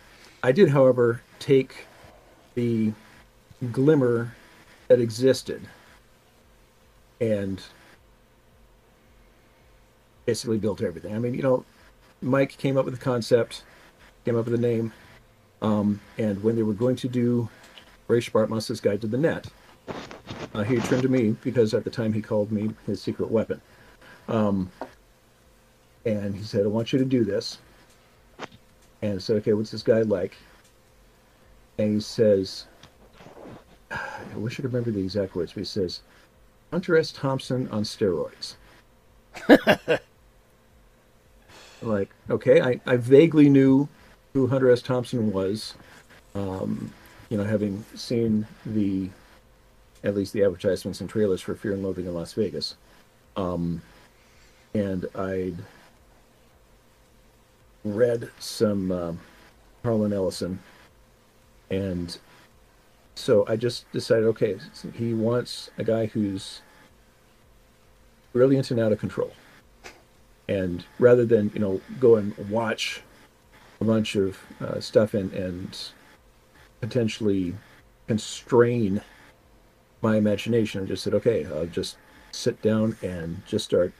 [0.42, 1.86] I did, however, take
[2.54, 2.92] the
[3.70, 4.34] glimmer
[4.88, 5.62] that existed
[7.20, 7.62] and
[10.26, 11.14] basically built everything.
[11.14, 11.64] I mean, you know,
[12.20, 13.62] Mike came up with the concept,
[14.24, 14.92] came up with the name,
[15.62, 17.48] um, and when they were going to do
[18.08, 19.46] Rache Bartmoss's Guide to the Net,
[20.54, 23.60] uh, he turned to me because at the time he called me his secret weapon.
[24.28, 24.70] Um,
[26.04, 27.58] and he said, I want you to do this.
[29.02, 30.36] And I said, okay, what's this guy like?
[31.78, 32.66] And he says,
[33.90, 36.00] I wish I could remember the exact words, but he says,
[36.70, 37.12] Hunter S.
[37.12, 38.54] Thompson on steroids.
[41.82, 43.88] like, okay, I, I vaguely knew
[44.34, 44.82] who Hunter S.
[44.82, 45.74] Thompson was,
[46.34, 46.92] um,
[47.30, 49.08] you know, having seen the,
[50.04, 52.74] at least the advertisements and trailers for Fear and Loathing in Las Vegas.
[53.36, 53.80] Um,
[54.78, 55.56] and I'd
[57.84, 59.20] read some um
[59.82, 60.58] Harlan Ellison,
[61.70, 62.16] and
[63.14, 64.58] so I just decided, okay,
[64.94, 66.62] he wants a guy who's
[68.32, 69.32] brilliant and out of control,
[70.48, 73.02] and rather than you know go and watch
[73.80, 75.90] a bunch of uh, stuff and and
[76.80, 77.54] potentially
[78.06, 79.00] constrain
[80.02, 81.96] my imagination, I just said, okay, I'll just
[82.30, 83.92] sit down and just start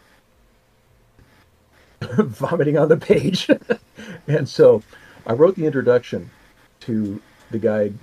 [2.18, 3.50] vomiting on the page.
[4.28, 4.82] and so
[5.26, 6.30] I wrote the introduction
[6.80, 7.94] to the guide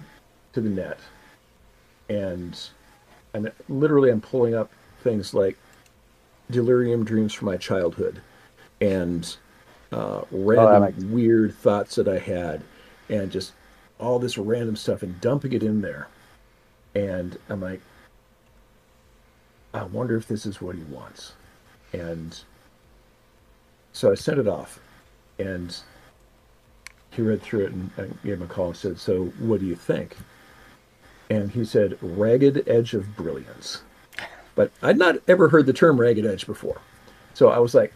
[0.53, 0.99] to the net.
[2.09, 2.59] And
[3.33, 4.71] and literally I'm pulling up
[5.03, 5.57] things like
[6.51, 8.21] delirium dreams from my childhood
[8.81, 9.35] and
[9.91, 12.63] uh, random makes- weird thoughts that I had
[13.09, 13.53] and just
[13.99, 16.07] all this random stuff and dumping it in there.
[16.93, 17.81] And I'm like,
[19.73, 21.33] I wonder if this is what he wants.
[21.93, 22.37] And
[23.95, 24.81] so I sent it off,
[25.39, 25.73] and
[27.11, 29.65] he read through it and I gave him a call and said, "So what do
[29.65, 30.17] you think?"
[31.29, 33.83] And he said, "Ragged edge of brilliance."
[34.53, 36.81] But I'd not ever heard the term ragged edge before,
[37.33, 37.93] so I was like,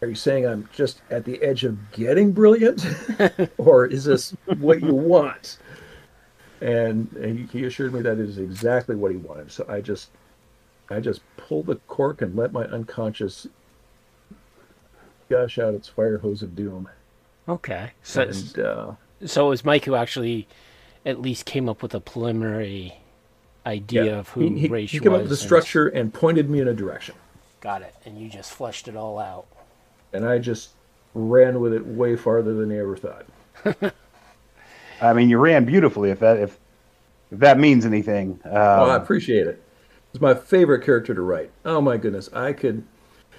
[0.00, 2.86] "Are you saying I'm just at the edge of getting brilliant,
[3.58, 5.58] or is this what you want?"
[6.62, 7.10] And
[7.52, 9.52] he, he assured me that is exactly what he wanted.
[9.52, 10.08] So I just,
[10.88, 13.46] I just pulled the cork and let my unconscious
[15.28, 16.88] gush out its fire hose of doom.
[17.48, 17.92] Okay.
[18.02, 18.92] So, and uh,
[19.24, 20.48] so it was Mike who actually
[21.04, 22.98] at least came up with a preliminary
[23.64, 25.18] idea yeah, of who he, he, Rache he came was.
[25.18, 27.14] up with the structure and pointed me in a direction,
[27.60, 27.94] Got it.
[28.04, 29.46] And you just fleshed it all out.
[30.12, 30.70] and I just
[31.14, 33.26] ran with it way farther than I ever thought.
[35.00, 36.10] I mean, you ran beautifully.
[36.10, 36.58] If that if
[37.30, 38.38] if that means anything.
[38.44, 39.62] Um, Oh, I appreciate it.
[40.12, 41.50] It's my favorite character to write.
[41.64, 42.84] Oh my goodness, I could.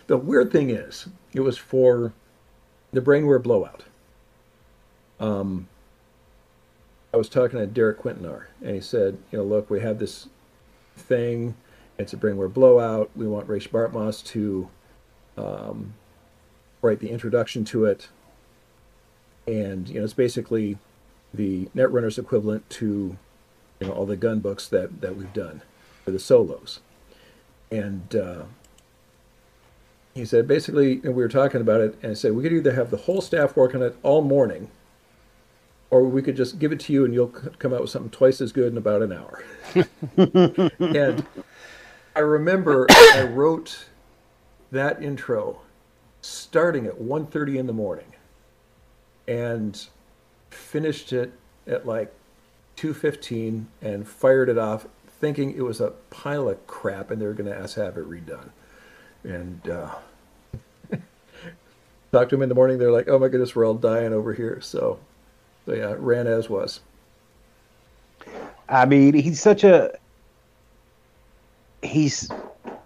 [0.08, 2.13] The weird thing is, it was for
[2.91, 3.84] the Brainware blowout.
[5.19, 5.67] Um,
[7.13, 10.30] I was talking to Derek Quintanar, and he said, you know, look, we have this
[10.95, 11.54] thing.
[12.00, 13.12] It's a Brainware blowout.
[13.15, 14.67] We want Rache Bartmoss to
[15.38, 15.93] um,
[16.82, 18.10] write the introduction to it,
[19.45, 20.80] and you know, it's basically
[21.32, 23.15] the Netrunner's equivalent to
[23.80, 25.62] you know all the gun books that that we've done
[26.04, 26.80] for the solos
[27.69, 28.43] and uh,
[30.17, 32.73] he said basically and we were talking about it and I said we could either
[32.73, 34.69] have the whole staff work on it all morning
[35.89, 38.41] or we could just give it to you and you'll come out with something twice
[38.41, 39.43] as good in about an hour.
[40.80, 41.25] And
[42.15, 43.86] i remember i wrote
[44.71, 45.62] that intro
[46.21, 48.12] starting at 1.30 in the morning
[49.27, 49.88] and
[50.49, 51.32] finished it
[51.67, 52.12] at like
[52.75, 54.88] 215 and fired it off
[55.19, 57.97] thinking it was a pile of crap and they were going to ask to have
[57.97, 58.49] it redone
[59.27, 59.93] and uh,
[62.11, 62.77] talked to them in the morning.
[62.77, 64.59] They're like oh my goodness we're all dying over here.
[64.61, 64.99] So
[65.65, 66.79] so yeah ran as was.
[68.69, 69.97] I mean, he's such a
[71.81, 72.29] he's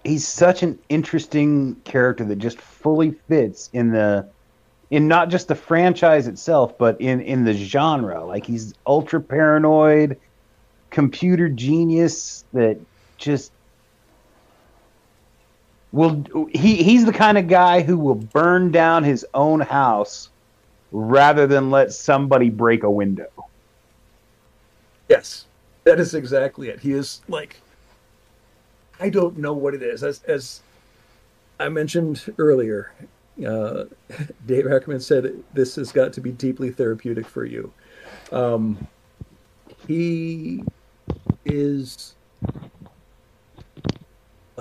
[0.03, 4.27] he's such an interesting character that just fully fits in the
[4.89, 8.23] in not just the franchise itself, but in in the genre.
[8.23, 10.19] Like he's ultra paranoid,
[10.89, 12.77] computer genius that
[13.17, 13.51] just
[15.91, 20.29] will he he's the kind of guy who will burn down his own house
[20.91, 23.29] rather than let somebody break a window.
[25.09, 25.45] yes.
[25.83, 26.79] That is exactly it.
[26.79, 27.59] He is like
[28.99, 30.03] i don't know what it is.
[30.03, 30.61] As as
[31.59, 32.93] i mentioned earlier
[33.45, 33.85] uh,
[34.45, 37.71] dave ackerman said this has got to be deeply therapeutic for you.
[38.31, 38.87] Um,
[39.87, 40.63] he
[41.45, 42.15] is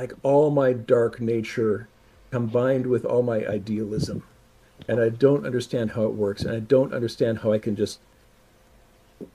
[0.00, 1.86] like all my dark nature
[2.30, 4.22] combined with all my idealism.
[4.88, 7.98] And i don't understand how it works and i don't understand how i can just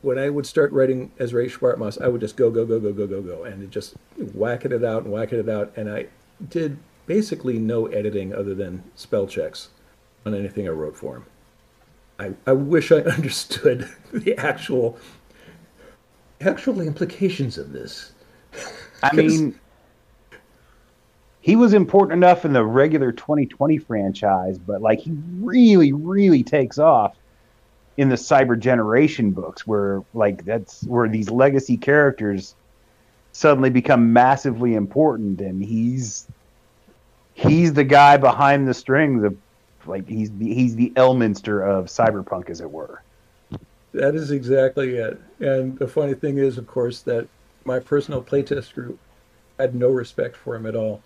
[0.01, 2.91] when i would start writing as Rache Bartmoss i would just go go go go
[2.91, 3.93] go go go and it just
[4.33, 5.71] whacking it out and whacking it out.
[5.75, 6.07] And i
[6.49, 9.69] did basically no editing other than spell checks
[10.25, 11.25] on anything i wrote for him.
[12.17, 14.97] I, I wish i understood the actual
[16.41, 18.13] actual implications of this.
[19.03, 19.59] I mean,
[21.45, 26.79] he was important enough in the regular 2020 franchise, but like he really, really takes
[26.79, 27.15] off
[27.97, 32.55] in the Cyber Generation books, where like that's where these legacy characters
[33.31, 36.25] suddenly become massively important, and he's
[37.35, 39.37] he's the guy behind the strings of
[39.85, 43.03] like he's the he's the Elminster of cyberpunk, as it were.
[43.93, 45.21] That is exactly it.
[45.39, 47.27] And the funny thing is, of course, that
[47.65, 48.97] my personal playtest group
[49.59, 51.03] had no respect for him at all.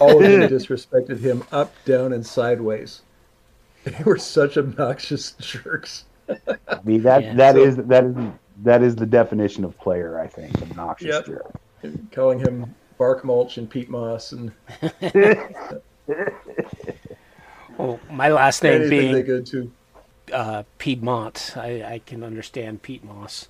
[0.00, 3.02] All of them disrespected him up, down, and sideways.
[3.84, 6.04] They were such obnoxious jerks.
[6.28, 7.34] I mean that Yeah.
[7.34, 8.14] that So- is that is
[8.62, 10.60] that is the definition of player, I think.
[10.62, 11.26] Obnoxious Yep.
[11.26, 11.50] jerk.
[11.82, 14.52] And calling him bark mulch and peat Moss and
[17.78, 19.72] Well, my last name anything they being to.
[20.32, 23.48] uh, Piedmont, I, I can understand peat Moss.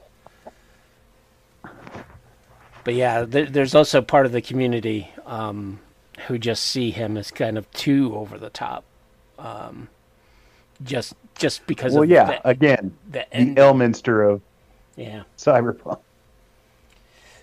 [2.84, 5.80] But yeah, there, there's also part of the community um,
[6.26, 8.84] who just see him as kind of too over the top,
[9.38, 9.88] um,
[10.82, 13.54] just just because Well, of yeah, the, again, the the.
[13.56, 14.42] Elminster of
[14.96, 15.22] yeah.
[15.38, 16.00] cyberpunk.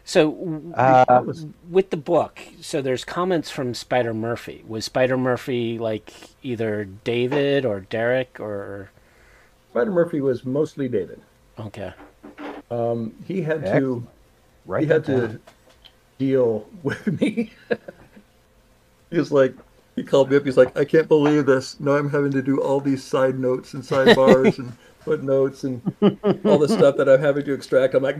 [0.06, 1.24] So w- Uh,
[1.70, 4.64] with the book, so there's comments from Spider Murphy.
[4.68, 6.14] Was Spider Murphy like
[6.44, 8.90] either David or Derek or
[9.72, 11.20] Spider Murphy was mostly David.
[11.60, 11.94] okay?
[12.72, 14.06] Um, he had to
[14.66, 14.84] right.
[14.84, 15.40] he had that to
[16.18, 17.52] deal with me
[19.10, 19.55] He's like,
[19.95, 20.45] he called me up.
[20.45, 21.80] He's like, I can't believe this.
[21.80, 25.82] Now I'm having to do all these side notes and sidebars and footnotes and
[26.45, 27.95] all the stuff that I'm having to extract.
[27.95, 28.18] I'm like,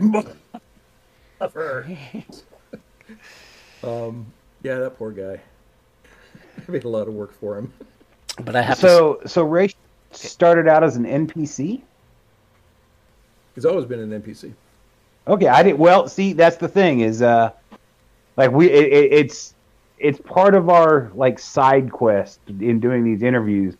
[3.84, 4.26] um,
[4.62, 5.40] yeah, that poor guy.
[6.56, 7.72] I made a lot of work for him.
[8.42, 8.82] But I have to.
[8.82, 9.70] So so Ray
[10.10, 11.82] started out as an NPC.
[13.54, 14.52] He's always been an NPC.
[15.26, 16.08] Okay, I did well.
[16.08, 17.50] See, that's the thing is, uh,
[18.36, 19.54] like we, it, it, it's
[20.00, 23.74] it's part of our like side quest in doing these interviews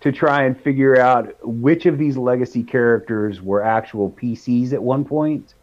[0.00, 5.04] to try and figure out which of these legacy characters were actual PCs at one
[5.04, 5.54] point,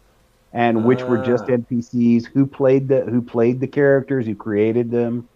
[0.54, 1.54] and which were just Ah.
[1.58, 2.26] NPCs.
[2.28, 4.26] Who played the who played the characters?
[4.26, 5.28] Who created them?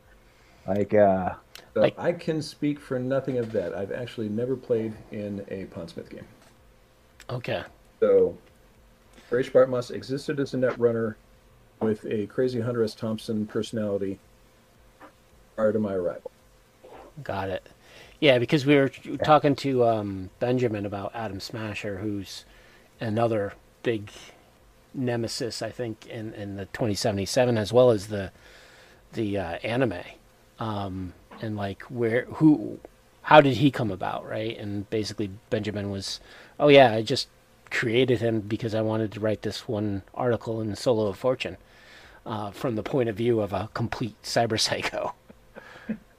[0.68, 1.34] Like, uh,
[1.74, 3.76] So Like- I can speak for nothing of that.
[3.76, 6.24] I've actually never played in a Pondsmith game.
[7.30, 7.64] okay.
[8.00, 8.38] So,
[9.30, 11.18] Rache Bartmoss existed as a net runner
[11.82, 12.96] with a crazy Hunter S.
[12.96, 14.20] Thompson personality
[15.56, 16.32] prior to my arrival.
[17.24, 17.68] Got it.
[18.20, 22.46] Yeah, because we were talking to um, Benjamin about Adam Smasher, who's
[23.00, 23.54] another
[23.84, 24.10] big
[24.94, 28.32] nemesis, I think, in, in the 2077, as well as the
[29.14, 30.04] the uh, anime,
[30.60, 32.80] um, and like where who,
[33.24, 34.58] how did he come about, right?
[34.58, 36.20] And basically, Benjamin was,
[36.60, 37.28] oh yeah, I just
[37.72, 41.58] created him because I wanted to write this one article in Solo of Fortune,
[42.26, 45.14] uh, from the point of view of a complete cyber psycho.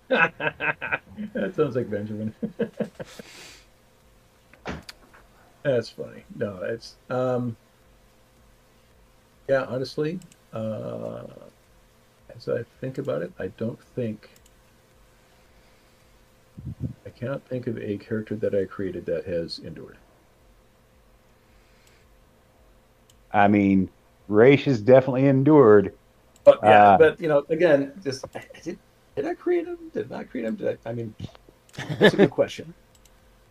[1.32, 2.34] That sounds like Benjamin.
[5.62, 6.24] That's funny.
[6.36, 7.56] No, it's um
[9.48, 10.20] yeah, honestly,
[10.52, 11.24] uh
[12.34, 14.28] as I think about it, I don't think
[17.06, 19.96] I cannot think of a character that I created that has endured.
[23.32, 23.90] I mean,
[24.28, 25.92] Rache has definitely endured.
[26.44, 28.24] But yeah, Uh, but you know, again, just
[28.62, 28.78] did,
[29.16, 29.78] did I create him?
[29.92, 30.54] Did I create him?
[30.56, 30.90] Did I?
[30.90, 31.14] I mean,
[31.98, 32.72] that's a good question.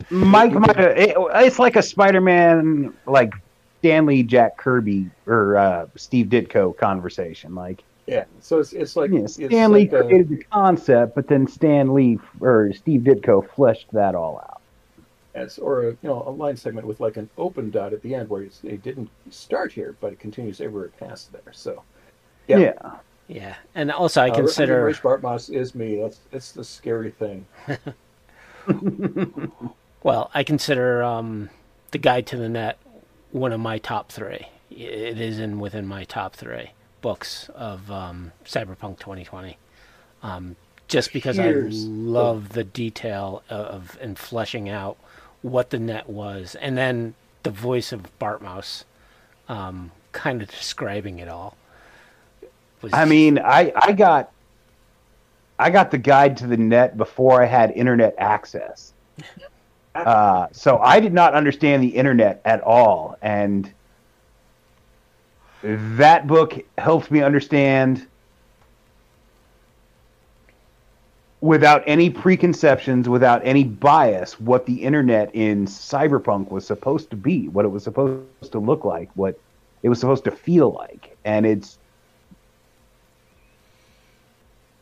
[0.09, 3.33] Mike might have, it, it's like a Spider-Man, like
[3.79, 7.55] Stan Lee, Jack Kirby, or uh, Steve Ditko conversation.
[7.55, 11.15] Like, Yeah, so it's it's like yeah, it's Stan Lee like a- created the concept,
[11.15, 14.61] but then Stan Lee or Steve Ditko fleshed that all out.
[15.33, 18.15] As, or a, you know a line segment with like an open dot at the
[18.15, 21.41] end where it didn't start here, but it continues everywhere past there.
[21.51, 21.83] So
[22.47, 22.57] Yeah.
[22.57, 22.91] Yeah.
[23.27, 25.97] Yeah, and also I uh, consider Rache Bartmoss is me.
[25.97, 27.45] That's that's the scary thing.
[30.03, 31.49] well, I consider um,
[31.91, 32.77] the Guide to the Net
[33.31, 34.47] one of my top three.
[34.69, 36.71] It is in within my top three
[37.01, 39.57] books of um, Cyberpunk 2020.
[40.23, 40.55] Um,
[40.87, 44.97] just because Here's I the- love the detail of and fleshing out
[45.41, 47.13] what the net was, and then
[47.43, 48.83] the voice of Bartmoss,
[49.47, 51.57] um, kind of describing it all.
[52.85, 54.31] Was, I mean, I I got
[55.57, 58.93] I got the guide to the net before I had internet access.
[59.95, 63.71] Uh, so I did not understand the internet at all, and
[65.63, 68.05] that book helped me understand
[71.41, 77.47] without any preconceptions, without any bias, what the internet in cyberpunk was supposed to be,
[77.47, 79.39] what it was supposed to look like, what
[79.81, 81.79] it was supposed to feel like, and it's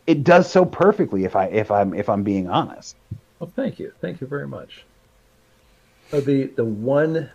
[0.07, 2.95] it does so perfectly if I if I'm if I'm being honest.
[3.39, 4.85] Well, thank you, thank you very much.
[6.09, 7.29] So the the one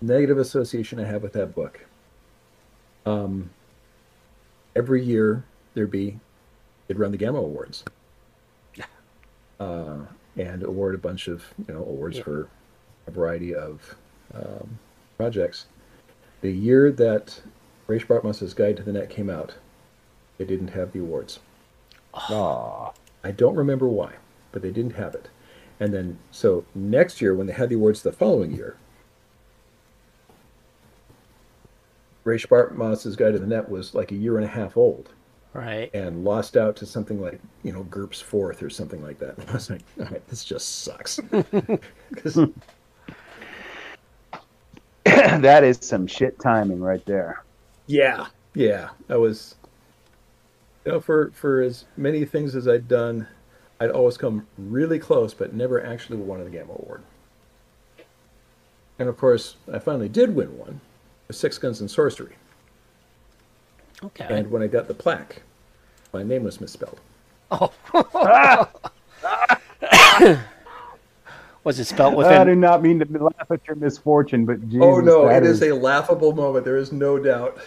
[0.00, 1.80] negative association I have with that book.
[3.06, 3.50] Um,
[4.76, 5.44] every year
[5.74, 6.18] there'd be,
[6.86, 7.84] they'd run the Gamma Awards,
[9.58, 9.98] uh,
[10.36, 12.22] and award a bunch of you know awards Yeah.
[12.24, 12.48] for
[13.06, 13.94] a variety of
[14.34, 14.78] um,
[15.16, 15.66] projects.
[16.40, 17.40] The year that
[17.86, 19.54] Rache Bartmoss's Guide to the Net came out,
[20.38, 21.40] they didn't have the awards.
[22.14, 22.92] Aw.
[23.22, 24.14] I don't remember why,
[24.52, 25.28] but they didn't have it.
[25.78, 28.76] And then, so next year, when they had the awards the following year,
[32.24, 35.10] Rache Bartmoss's Guide to the Net was like a year and a half old
[35.52, 35.90] right.
[35.94, 39.38] and lost out to something like, you know, GURPS Fourth or something like that.
[39.38, 41.16] And I was like, all right, this just sucks.
[45.04, 47.42] that is some shit timing right there.
[47.86, 49.54] yeah, yeah, I was,
[50.84, 53.26] you know, for, for as many things as I'd done,
[53.80, 57.02] I'd always come really close, but never actually won the Gamma Award.
[58.98, 60.80] And of course, I finally did win one
[61.26, 62.34] with Six Guns and Sorcery.
[64.02, 64.26] Okay.
[64.28, 65.42] And when I got the plaque,
[66.12, 67.00] my name was misspelled.
[67.50, 67.72] Oh.
[71.64, 74.62] was it spelt with I an do not mean to laugh at your misfortune, but
[74.68, 76.64] Jesus, oh no, that it is a laughable moment.
[76.64, 77.58] There is no doubt.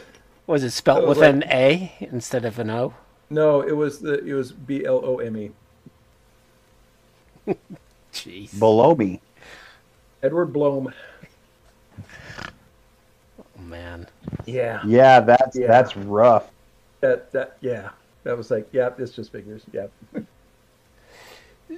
[0.47, 2.93] was it spelt I was with an A instead of an O?
[3.29, 5.51] No, it was the it was B L O M E.
[8.13, 8.57] Jeez.
[8.59, 9.19] Below me.
[10.21, 10.93] Edward Blome.
[11.97, 14.07] Oh, man.
[14.45, 14.81] Yeah.
[14.85, 15.67] Yeah, that's Yeah.
[15.67, 16.51] that's rough.
[17.01, 17.89] That that yeah.
[18.23, 19.63] That was like, yeah, it's just figures.
[19.73, 19.87] Yeah.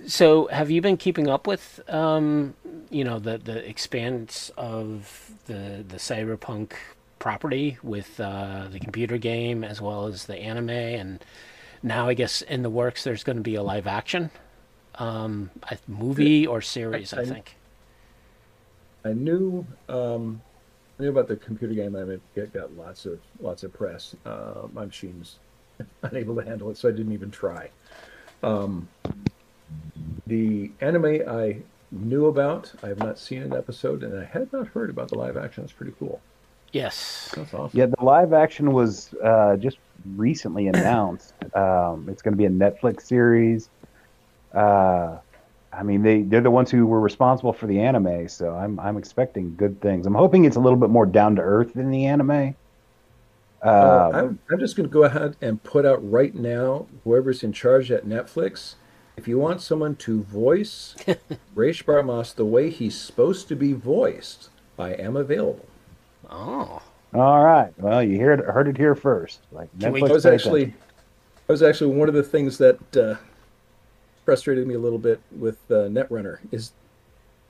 [0.08, 2.54] So, have you been keeping up with, um,
[2.90, 6.74] you know, the the expanse of the the cyberpunk
[7.20, 11.24] property with uh, the computer game as well as the anime, and
[11.84, 14.32] now I guess in the works there's going to be a live action
[15.00, 17.56] um, a movie or series, I, I- think.
[19.04, 20.42] I knew um,
[21.00, 21.96] I knew about the computer game.
[21.96, 24.16] I mean, it got lots of lots of press.
[24.26, 25.38] Uh, my machine's
[26.02, 27.70] unable to handle it, so I didn't even try.
[28.42, 28.88] Um,
[30.26, 31.58] the anime I
[31.92, 32.74] knew about.
[32.82, 35.62] I have not seen an episode, and I had not heard about the live action.
[35.64, 36.20] That's pretty cool.
[36.72, 37.32] Yes.
[37.36, 37.80] That's awesome.
[37.80, 39.78] Yeah, the live action was uh, just
[40.16, 41.34] recently announced.
[41.56, 43.70] Um, it's going to be a Netflix series.
[44.54, 45.18] Uh,
[45.74, 48.98] I mean, they they're the ones who were responsible for the anime, so I'm I'm
[48.98, 50.06] expecting good things.
[50.06, 52.56] I'm hoping it's a little bit more down to earth than the anime.
[53.64, 57.44] Uh, Um, I'm, I'm just going to go ahead and put out right now, whoever's
[57.44, 58.76] in charge at Netflix,
[59.18, 60.96] if you want someone to voice
[61.56, 65.66] Rache Bartmoss the way he's supposed to be voiced, I am available.
[66.30, 66.82] Oh.
[67.14, 67.72] all right.
[67.78, 69.40] Well, you heard heard it here first.
[69.52, 70.82] Like Can we- Netflix I was actually, attention.
[71.48, 73.16] I was actually one of the things that uh,
[74.26, 76.72] frustrated me a little bit with uh, Netrunner is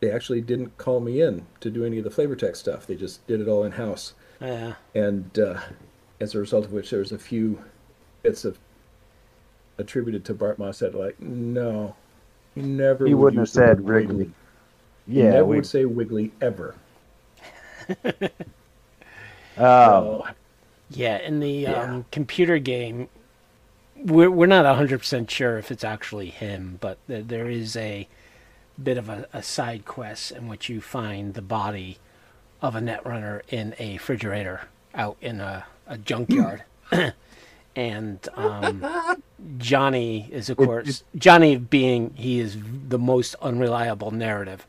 [0.02, 2.86] they actually didn't call me in to do any of the flavor text stuff.
[2.86, 4.74] They just did it all in house, Yeah.
[4.94, 5.62] and uh,
[6.20, 7.64] as a result of which, there was a few
[8.24, 8.58] bits of
[9.78, 11.96] attributed to Bartmoss that like, no,
[12.54, 13.06] he never.
[13.08, 14.32] He would wouldn't have use the word said Wrigley.
[15.08, 16.76] He Yeah, never we, would say Wiggly ever.
[19.58, 20.28] um, So,
[20.90, 21.82] Yeah, in the Yeah.
[21.82, 23.10] um, computer game,
[23.98, 28.08] we're we're not hundred percent sure if it's actually him, but th- there is a
[28.82, 31.98] bit of a, a side quest in which you find the body
[32.62, 34.62] of a netrunner in a refrigerator
[34.94, 36.64] out in a, a junkyard.
[37.76, 38.86] and um,
[39.58, 44.66] Johnny is of course Johnny being he is the most unreliable narrative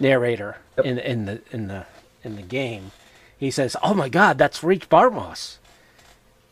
[0.00, 0.86] narrator Yep.
[0.86, 1.86] in in the in the
[2.24, 2.90] in the game.
[3.38, 5.58] He says, "Oh my God, that's Rache Bartmoss,"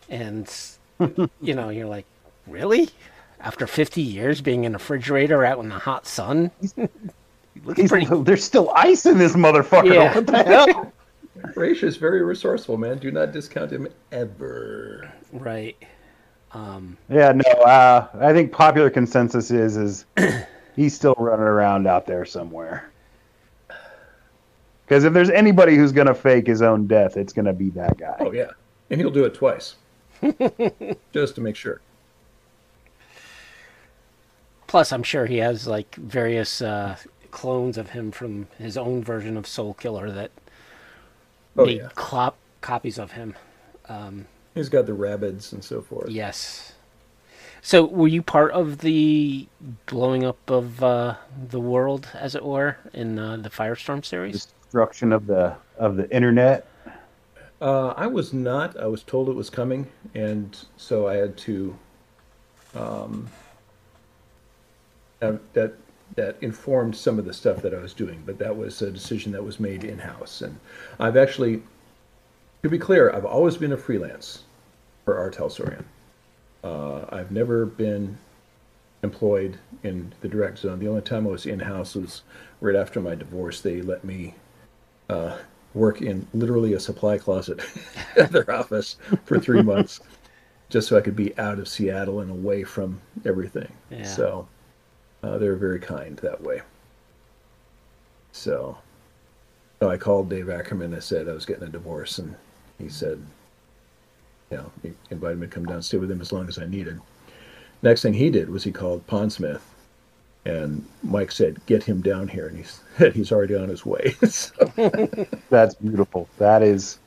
[0.08, 0.52] and
[1.40, 2.06] you know you're like,
[2.46, 2.90] "Really?"
[3.40, 6.74] After 50 years being in a refrigerator out in the hot sun, he's-
[7.90, 9.92] pretty- there's still ice in this motherfucker.
[9.94, 10.14] Yeah.
[10.14, 10.92] What the hell?
[11.56, 12.98] Rache is very resourceful, man.
[12.98, 15.10] Do not discount him ever.
[15.32, 15.76] right?
[16.52, 17.50] Um, Yeah, no.
[17.62, 20.04] Uh, I think popular consensus is is
[20.76, 22.91] he's still running around out there somewhere.
[24.86, 28.16] Because if there's anybody who's gonna fake his own death, it's gonna be that guy.
[28.20, 28.50] Oh yeah,
[28.90, 29.76] and he'll do it twice,
[31.12, 31.80] just to make sure.
[34.66, 36.96] plus, I'm sure he has like various uh,
[37.30, 40.30] clones of him from his own version of Soul Killer that
[41.56, 43.34] Oh made yeah, clop- copies of him.
[43.88, 46.08] Um, he's got the rabbits and so forth.
[46.08, 46.72] Yes.
[47.60, 49.46] So, were you part of the
[49.86, 51.16] blowing up of uh,
[51.50, 54.48] the world, as it were, in uh, the Firestorm series?
[54.72, 56.66] Destruction of the of the internet.
[57.60, 58.74] Uh, I was not.
[58.80, 61.76] I was told it was coming, and so I had to.
[62.74, 63.28] Um,
[65.20, 65.74] that
[66.16, 69.30] that informed some of the stuff that I was doing, but that was a decision
[69.32, 70.40] that was made in house.
[70.40, 70.58] And
[70.98, 71.62] I've actually,
[72.62, 74.44] to be clear, I've always been a freelance
[75.04, 75.30] for R.
[75.30, 75.84] Talsorian.
[76.64, 78.16] Uh, I've never been
[79.02, 80.78] employed in the direct zone.
[80.78, 82.22] The only time I was in house was
[82.62, 83.60] right after my divorce.
[83.60, 84.34] They let me
[85.08, 85.36] uh,
[85.74, 87.60] work in literally a supply closet
[88.16, 90.00] at their office for three months,
[90.68, 93.70] just so I could be out of Seattle and away from everything.
[93.90, 94.04] Yeah.
[94.04, 94.48] So
[95.22, 96.62] uh, they were very kind that way.
[98.32, 98.76] So,
[99.80, 100.86] so I called Dave Ackerman.
[100.86, 102.34] And I said I was getting a divorce, and
[102.78, 103.22] he said,
[104.50, 106.58] you know, he invited me to come down and stay with him as long as
[106.58, 107.00] I needed.
[107.82, 109.62] Next thing he did was he called Pondsmith,
[110.44, 112.64] and Mike said, "Get him down here," and he
[112.98, 114.14] said he's already on his way.
[114.28, 114.52] so,
[115.50, 116.28] That's beautiful.
[116.38, 116.98] That is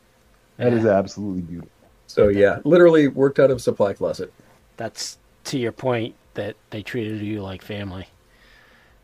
[0.58, 0.92] that is Yeah.
[0.98, 1.70] absolutely beautiful.
[2.08, 4.32] so yeah, literally worked out of a supply closet.
[4.78, 8.08] That's to your point that they treated you like family.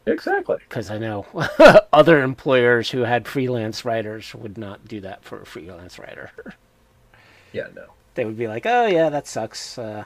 [0.07, 0.57] Exactly.
[0.67, 1.25] Because I know
[1.93, 6.31] other employers who had freelance writers would not do that for a freelance writer.
[7.53, 7.85] Yeah, no.
[8.15, 9.77] They would be like, "Oh yeah, that sucks.
[9.77, 10.05] Uh,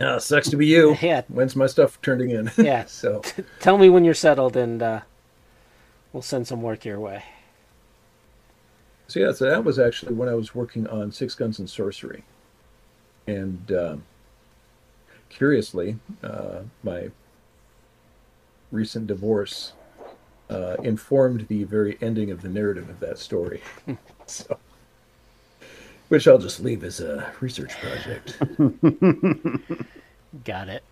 [0.00, 0.96] Uh, sucks to be you.
[1.02, 1.22] Yeah.
[1.28, 2.50] When's my stuff turning in?
[2.56, 2.84] Yeah.
[2.86, 3.22] so
[3.60, 5.00] tell me when you're settled, and uh,
[6.12, 7.22] we'll send some work your way."
[9.06, 12.24] So yeah, so that was actually when I was working on Six Guns and Sorcery,
[13.26, 14.04] and um,
[15.28, 17.10] curiously, uh, my
[18.72, 19.74] recent divorce
[20.50, 23.62] uh, informed the very ending of the narrative of that story.
[24.26, 24.58] so,
[26.08, 28.38] which I'll just leave as a research project.
[30.44, 30.82] Got it.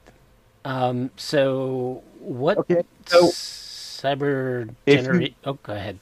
[0.65, 5.35] Um, so what Okay, so cyber if you- generate?
[5.45, 5.99] Oh, go ahead.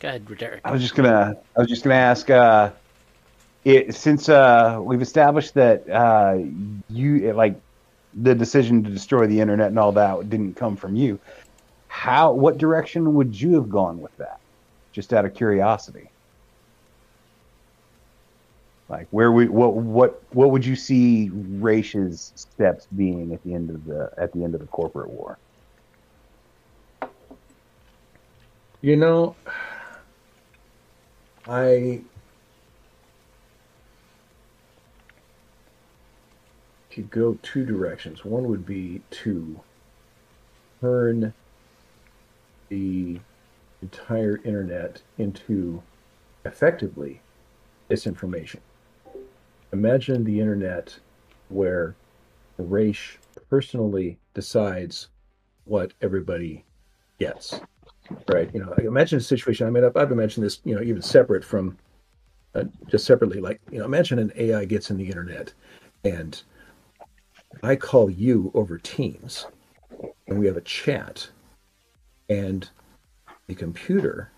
[0.00, 0.60] Go ahead, Derek.
[0.64, 2.70] I was just gonna I was just gonna ask uh
[3.64, 6.38] it since uh we've established that uh
[6.88, 7.58] you like
[8.14, 11.18] the decision to destroy the internet and all that didn't come from you.
[11.88, 14.40] How what direction would you have gone with that?
[14.92, 16.09] Just out of curiosity.
[18.90, 23.70] Like where we what what what would you see Rache's steps being at the end
[23.70, 25.38] of the at the end of the corporate war?
[28.80, 29.36] You know,
[31.46, 32.00] I
[36.90, 38.24] could go two directions.
[38.24, 39.60] One would be to
[40.80, 41.32] turn
[42.70, 43.20] the
[43.82, 45.80] entire internet into
[46.44, 47.20] effectively
[47.88, 48.58] disinformation.
[49.72, 50.98] Imagine the internet
[51.48, 51.94] where
[52.58, 53.18] Rache
[53.48, 55.08] personally decides
[55.64, 56.64] what everybody
[57.18, 57.60] gets
[58.28, 58.50] right?
[58.52, 59.66] You know, imagine a situation.
[59.66, 61.76] I mean, I've, I've imagined this, you know, even separate from,
[62.54, 63.40] uh, just separately.
[63.40, 65.52] Like, you know, imagine an AI gets in the internet,
[66.04, 66.40] and
[67.62, 69.46] I call you over Teams,
[70.26, 71.30] and we have a chat,
[72.28, 72.68] and
[73.46, 74.30] the computer,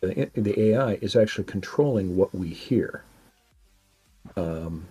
[0.00, 3.04] the, the AI is actually controlling what we hear.
[4.36, 4.86] Um,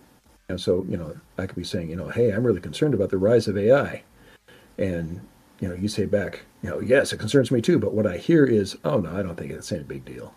[0.50, 3.10] and so, you know, I could be saying, you know, hey, I'm really concerned about
[3.10, 4.04] the rise of AI,
[4.78, 5.22] and
[5.60, 8.18] you know, you say back, you know, yes, it concerns me too, but what I
[8.18, 10.34] hear is, oh no, I don't think it's any big deal,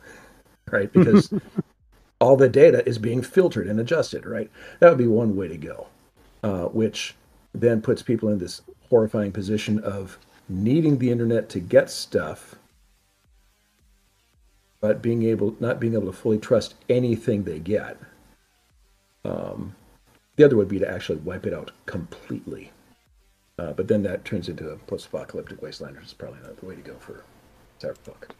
[0.71, 0.93] right?
[0.93, 1.33] Because
[2.21, 4.51] all the data is being filtered and adjusted, right?
[4.79, 5.87] That would be one way to go,
[6.43, 7.15] uh, which
[7.55, 10.19] then puts people in this horrifying position of
[10.49, 12.55] needing the internet to get stuff,
[14.81, 17.97] but being able, not being able to fully trust anything they get.
[19.25, 19.75] Um,
[20.37, 22.71] the other would be to actually wipe it out completely.
[23.59, 26.75] Uh, but then that turns into a post-apocalyptic wasteland, which is probably not the way
[26.75, 27.23] to go for
[27.81, 28.31] cyberpunk.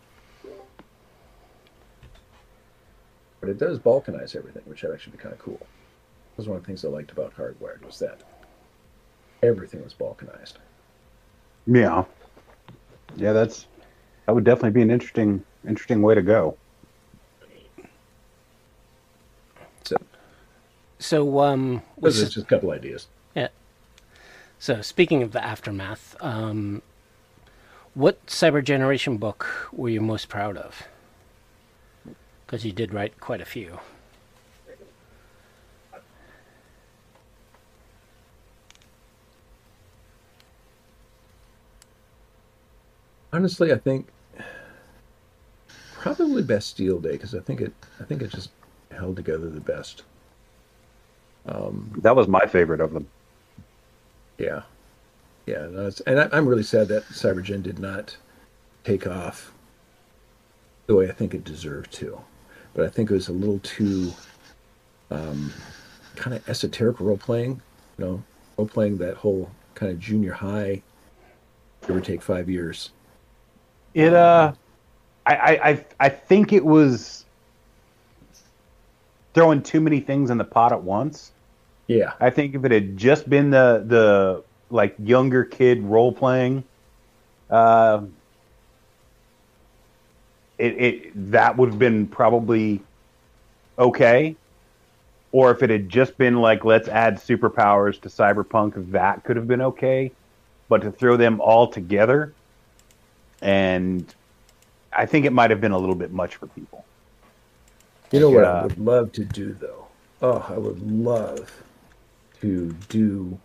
[3.41, 5.59] But it does balkanize everything, which would actually be kind of cool.
[5.59, 8.23] That was one of the things I liked about Hardwired was that
[9.43, 10.55] everything was balkanized.
[11.67, 12.05] Yeah.
[13.17, 13.67] Yeah, that's
[14.27, 16.57] that would definitely be an interesting interesting way to go.
[21.05, 23.09] So, um, we those are just a couple ideas.
[23.35, 23.49] yeah.
[24.59, 26.81] So, speaking of the aftermath, um,
[27.93, 30.85] what cyber generation book were you most proud of?
[32.47, 33.81] Because you did write quite a few.
[43.31, 44.07] Honestly, I think
[45.93, 48.49] probably Bastille Day because I think it I think it just
[48.91, 50.05] held together the best.
[51.47, 53.07] Um, That was my favorite of them.
[54.39, 54.63] Yeah,
[55.47, 58.17] yeah, no, and I, I'm really sad that CyberGen did not
[58.83, 59.53] take off
[60.87, 62.21] the way I think it deserved to.
[62.75, 64.13] But I think it was a little too
[65.11, 65.53] um,
[66.17, 67.61] kind of esoteric role playing.
[67.99, 68.23] You know,
[68.57, 70.83] role playing that whole kind of junior high,
[71.87, 72.91] give or take five years.
[73.95, 74.53] It uh,
[75.27, 77.25] I I I, I think it was
[79.35, 81.31] throwing too many things in the pot at once.
[81.87, 86.65] Yeah, I think if it had just been the the like younger kid role playing,
[87.51, 88.03] uh,
[90.59, 92.81] it it that would have been probably
[93.79, 94.37] okay.
[95.33, 99.49] Or if it had just been like let's add superpowers to Cyberpunk, that could have
[99.49, 100.13] been okay.
[100.69, 102.33] But to throw them all together,
[103.43, 104.13] and
[104.93, 106.85] I think it might have been a little bit much for people.
[108.11, 109.87] you know what I would love to do though.
[110.23, 111.64] Oh, I would love
[112.45, 113.41] to do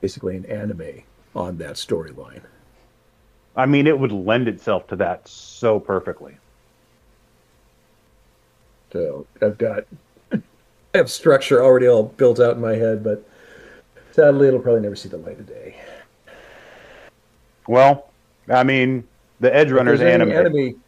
[0.00, 1.02] basically an anime
[1.34, 2.42] on that storyline.
[3.56, 6.36] I mean, it would lend itself to that so perfectly.
[8.92, 9.84] So I've got
[10.32, 10.38] I
[10.94, 13.28] have structure already all built out in my head, but
[14.12, 15.76] sadly it'll probably never see the light of day.
[17.66, 18.10] Well,
[18.48, 19.06] I mean,
[19.40, 20.30] the Edge Runners anime.
[20.30, 20.80] anime-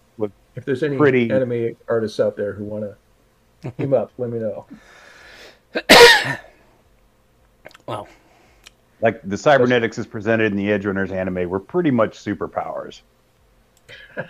[0.54, 4.38] if there's any pretty- anime artists out there who want to team up, let me
[4.38, 4.66] know.
[7.86, 8.08] Well,
[9.00, 13.02] like the cybernetics is presented in the Edge Runners anime were pretty much superpowers.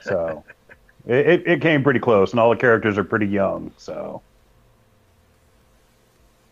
[0.03, 0.45] So
[1.07, 3.73] it, it, it came pretty close, and all the characters are pretty young.
[3.77, 4.23] So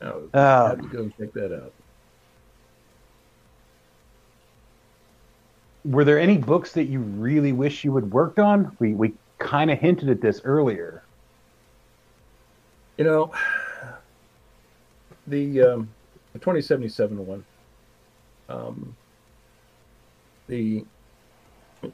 [0.03, 1.73] I'll Uh, have to go and check that out.
[5.85, 8.77] were there any books that you really wish you had worked on?
[8.79, 11.03] We we kind of hinted at this earlier.
[12.99, 13.33] You know,
[15.27, 15.89] the, um,
[16.33, 17.45] the 2077 one,
[18.49, 18.97] um,
[20.49, 20.85] the,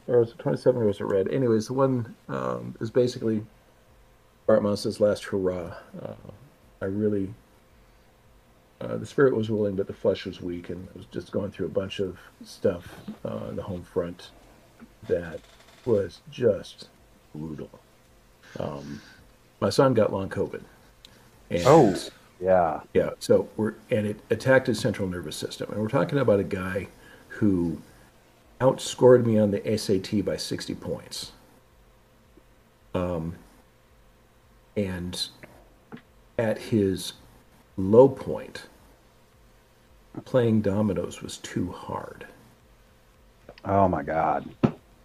[0.06, 1.28] or was it 27 or was it red?
[1.28, 3.44] Anyways, the one um, is basically
[4.46, 5.74] Bart last hurrah.
[6.02, 6.14] Uh,
[6.80, 7.34] I really,
[8.80, 11.50] uh, the spirit was willing, but the flesh was weak, and I was just going
[11.50, 12.86] through a bunch of stuff
[13.24, 14.30] uh, on the home front
[15.08, 15.40] that
[15.84, 16.88] was just
[17.34, 17.70] brutal.
[18.58, 19.00] Um,
[19.60, 20.62] my son got long COVID.
[21.50, 21.96] And Oh,
[22.40, 22.80] yeah.
[22.94, 26.44] yeah, so we're and it attacked his central nervous system, and we're talking about a
[26.44, 26.88] guy
[27.28, 27.80] who
[28.60, 31.32] outscored me on the SAT by sixty points.
[32.94, 33.34] Um,
[34.76, 35.28] and
[36.38, 37.14] at his
[37.76, 38.66] low point,
[40.24, 42.26] playing dominoes was too hard.
[43.64, 44.48] Oh my God.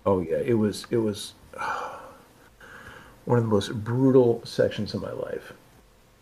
[0.06, 1.34] Oh yeah, it was it was
[3.26, 5.54] one of the most brutal sections of my life,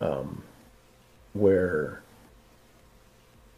[0.00, 0.42] um,
[1.32, 2.02] where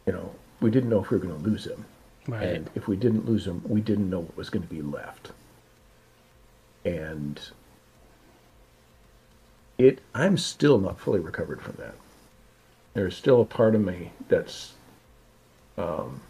[0.05, 1.85] you know we didn't know if we were going to lose him,
[2.27, 2.43] Right.
[2.47, 5.31] and if we didn't lose him, we didn't know what was going to be left.
[6.85, 7.39] And
[9.77, 11.95] it, I'm still not fully recovered from that.
[12.93, 14.73] There's still a part of me that's
[15.77, 16.21] um,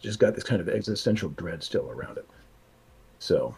[0.00, 2.26] just got this kind of existential dread still around it.
[3.18, 3.54] So,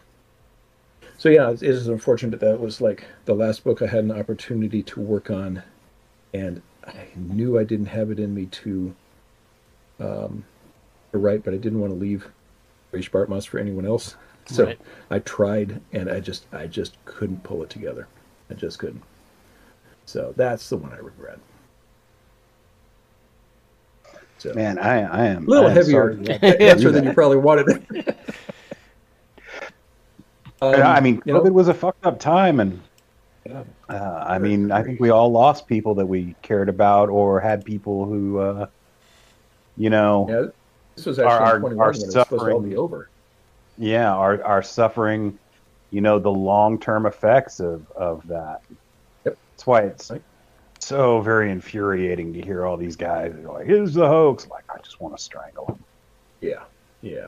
[1.23, 4.83] so yeah, it is unfortunate that was like the last book I had an opportunity
[4.83, 5.63] to work on,
[6.33, 8.93] and I knew I didn't have it in me to,
[10.01, 10.43] um,
[11.13, 12.27] to write, but I didn't want to leave
[12.91, 14.17] Rache Bartmoss for anyone else.
[14.47, 14.79] So Right.
[15.11, 18.09] I tried, and I just, I just couldn't pull it together.
[18.49, 19.03] I just couldn't.
[20.05, 21.39] So that's the one I regret.
[24.39, 26.65] So Man, I I am a little I am heavier sorry you had to do
[26.65, 27.85] answer than you probably wanted.
[30.63, 32.81] Um, I mean, you know, COVID was a fucked up time, and
[33.45, 33.63] yeah.
[33.89, 37.65] uh, I mean, I think we all lost people that we cared about, or had
[37.65, 38.67] people who, uh,
[39.77, 40.45] you know, Yeah,
[40.95, 42.75] this was Our- actually our- 21 our when it was supposed to all suffering- be
[42.77, 43.09] over.
[43.77, 45.37] yeah, our are suffering,
[45.91, 48.61] you know, the long term effects of of that.
[49.25, 49.37] Yep.
[49.51, 50.21] That's why it's Right.
[50.79, 54.77] so very infuriating to hear all these guys are like, "Here's the hoax." Like, I
[54.79, 55.83] just want to strangle them.
[56.41, 56.61] Yeah,
[57.01, 57.27] yeah.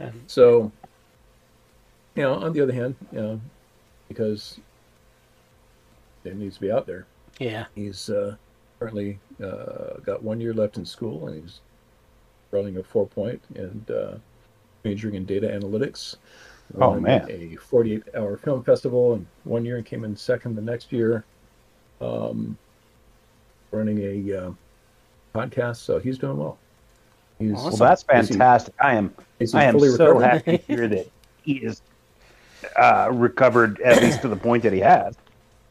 [0.00, 0.70] And- So,
[2.18, 3.40] you know, on the other hand, you know,
[4.08, 4.58] because
[6.24, 7.06] it needs to be out there.
[7.38, 7.66] yeah.
[7.76, 8.34] He's uh,
[8.80, 11.60] currently uh, got one year left in school, and he's
[12.50, 14.14] running a four point and uh,
[14.84, 16.16] majoring in data analytics.
[16.80, 17.24] Oh, man.
[17.30, 21.24] A 48 hour film festival, and one year and came in second the next year.
[22.00, 22.58] Um,
[23.70, 24.50] running a uh,
[25.34, 26.58] podcast, so he's doing well.
[27.38, 28.74] He's, Well, that's Is he- fantastic.
[28.80, 29.14] I am
[29.54, 31.06] I am so happy to hear that
[31.42, 31.80] he is
[32.76, 35.16] uh, recovered at least to the point that he has.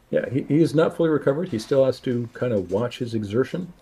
[0.10, 1.50] Yeah, he, he is not fully recovered.
[1.50, 3.74] He still has to kind of watch his exertion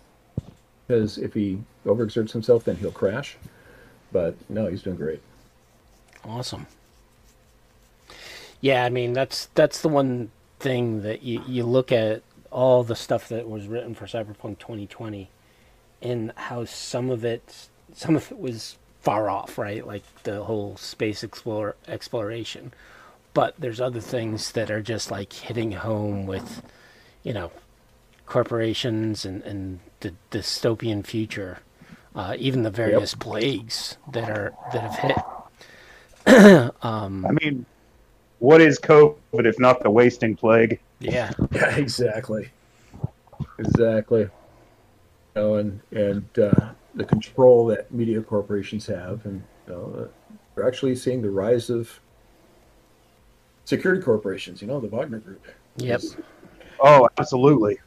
[0.86, 3.36] because if he overexerts himself, then he'll crash.
[4.12, 5.20] But no, he's doing great.
[6.24, 6.66] Awesome.
[8.60, 12.96] Yeah, I mean that's that's the one thing that you you look at all the
[12.96, 15.28] stuff that was written for Cyberpunk 2020
[16.02, 19.86] and how some of it some of it was far off, right?
[19.86, 22.72] Like the whole space explore exploration.
[23.36, 26.62] But there's other things that are just like hitting home with
[27.22, 27.50] you know
[28.24, 31.58] corporations and and the dystopian future.
[32.14, 35.16] Uh, even the various plagues that are that have hit
[36.82, 37.10] I
[37.42, 37.66] mean,
[38.38, 40.80] what is COVID if not the wasting plague?
[40.98, 42.48] Yeah, Yeah, exactly.
[43.58, 44.22] Exactly.
[44.22, 44.30] You
[45.34, 50.66] know, and and uh, the control that media corporations have, and you know, uh, we're
[50.66, 52.00] actually seeing the rise of
[53.66, 54.62] security corporations.
[54.62, 55.44] You know, the Wagner Group.
[55.76, 56.00] Yep.
[56.82, 57.78] Oh, absolutely.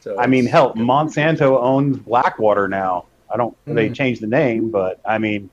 [0.00, 3.04] So I mean, it's- hell, Monsanto owns Blackwater now.
[3.32, 3.54] I don't.
[3.66, 3.94] They Mhm.
[3.94, 5.50] changed the name, but I mean,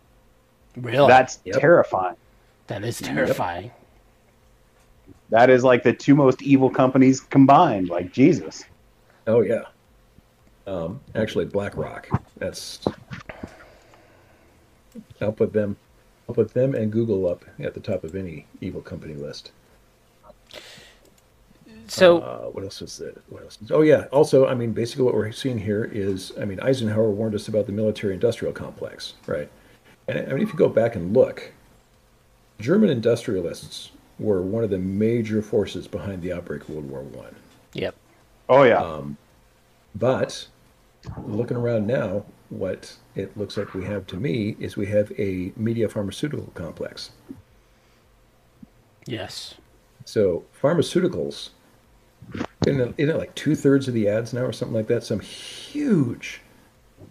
[0.78, 1.08] really.
[1.08, 1.60] that's Yep.
[1.60, 2.16] terrifying.
[2.68, 3.72] that is terrifying.
[5.30, 7.88] That is like the two most evil companies combined.
[7.89, 8.64] Like Jesus.
[9.26, 9.64] Oh yeah.
[10.66, 12.10] Um, actually, BlackRock.
[12.38, 12.86] That's.
[15.22, 15.78] I'll put them.
[16.28, 19.51] I'll put them and Google up at the top of any evil company list.
[21.88, 23.21] So uh, what else is it?
[23.30, 23.57] What else?
[23.61, 24.05] Is, oh yeah.
[24.11, 27.65] Also, I mean, basically, what we're seeing here is, I mean, Eisenhower warned us about
[27.65, 29.49] the military-industrial complex, right?
[30.09, 31.53] And I mean, if you go back and look,
[32.59, 37.36] German industrialists were one of the major forces behind the outbreak of World War One.
[37.73, 37.95] yep.
[38.49, 38.82] Oh yeah.
[38.82, 39.17] Um,
[39.95, 40.47] but
[41.25, 45.52] looking around now, what it looks like we have to me is we have a
[45.56, 47.12] media pharmaceutical complex.
[49.06, 49.56] Yes.
[50.06, 51.50] So pharmaceuticals,
[52.66, 56.41] in, in like two thirds of the ads now or something like that, some huge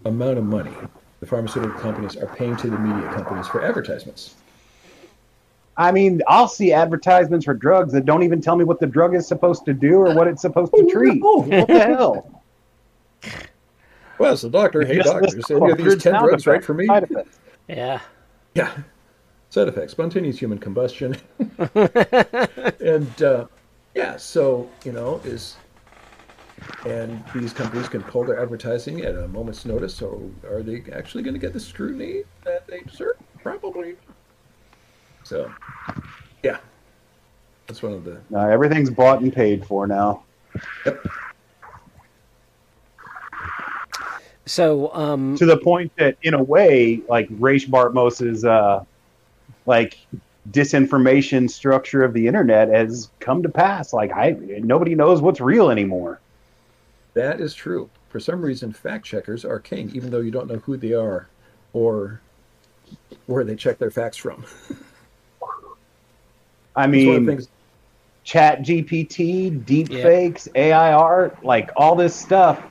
[0.04, 0.74] amount of money
[1.20, 4.34] the pharmaceutical companies are paying to the media companies for advertisements.
[5.78, 9.14] I mean, I'll see advertisements for drugs that don't even tell me what the drug
[9.14, 11.20] is supposed to do or what it's supposed to treat.
[11.22, 12.42] Oh, what the hell?
[14.18, 16.64] Well, as a doctor, hey Just doctors, list any of these ten sound drugs right
[16.64, 16.86] for me?
[16.86, 17.08] side.
[17.68, 18.00] Yeah.
[18.54, 18.76] Yeah.
[19.50, 21.16] Side effects, spontaneous human combustion.
[22.80, 23.46] and uh,
[23.94, 25.56] yeah, so, you know, is
[26.86, 29.94] and these companies can pull their advertising at a moment's notice.
[29.94, 33.16] So are they actually going to get the scrutiny that they deserve?
[33.42, 33.96] Probably.
[35.22, 35.52] So,
[36.42, 36.58] yeah.
[37.66, 40.22] That's one of the No, everything's bought and paid for now.
[44.46, 48.84] So, um, To the point that, in a way, like Rache Bartmoss's uh,
[49.66, 49.96] like
[50.50, 53.92] disinformation structure of the internet has come to pass.
[53.92, 56.20] Like I, nobody knows what's real anymore.
[57.14, 57.90] That is true.
[58.08, 61.28] For some reason, fact checkers are king, even though you don't know who they are
[61.72, 62.20] or
[63.26, 64.44] where they check their facts from.
[66.76, 67.48] I It's one of mean, things.
[68.24, 70.02] Chat GPT, deep Yeah.
[70.02, 72.62] fakes, AI art, like all this stuff.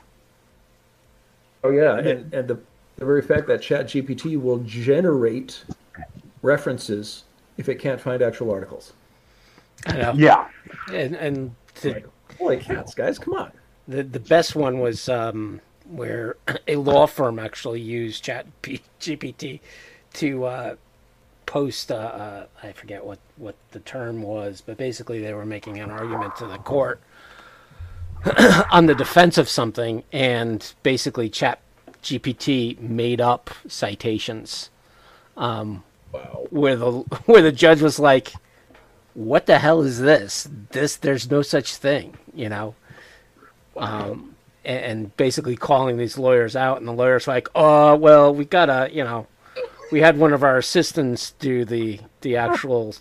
[1.66, 2.58] Oh yeah, and, and the,
[2.96, 5.64] the very fact that Chat GPT will generate
[6.42, 7.24] references
[7.56, 8.92] if it can't find actual articles.
[9.86, 10.14] I know.
[10.14, 10.48] Yeah.
[10.92, 12.06] And, and to, Like,
[12.38, 13.52] holy cats, guys, come on.
[13.88, 16.36] the the best one was um, where
[16.68, 19.60] a law firm actually used Chat P- GPT
[20.14, 20.76] to uh,
[21.46, 21.90] post.
[21.92, 25.90] Uh, uh, I forget what what the term was, but basically they were making an
[25.90, 27.00] argument to the court
[28.70, 31.60] on the defense of something, and basically Chat
[32.02, 34.70] GPT made up citations
[36.12, 36.46] Wow.
[36.50, 36.90] where the
[37.26, 38.32] where the judge was like,
[39.14, 40.48] "What the hell is this?
[40.70, 42.74] This there's no such thing," you know.
[43.76, 48.44] Um, and, and basically calling these lawyers out, and the lawyers like, "Oh, well, we
[48.44, 49.26] gotta, you know,
[49.92, 52.94] we had one of our assistants do the the actual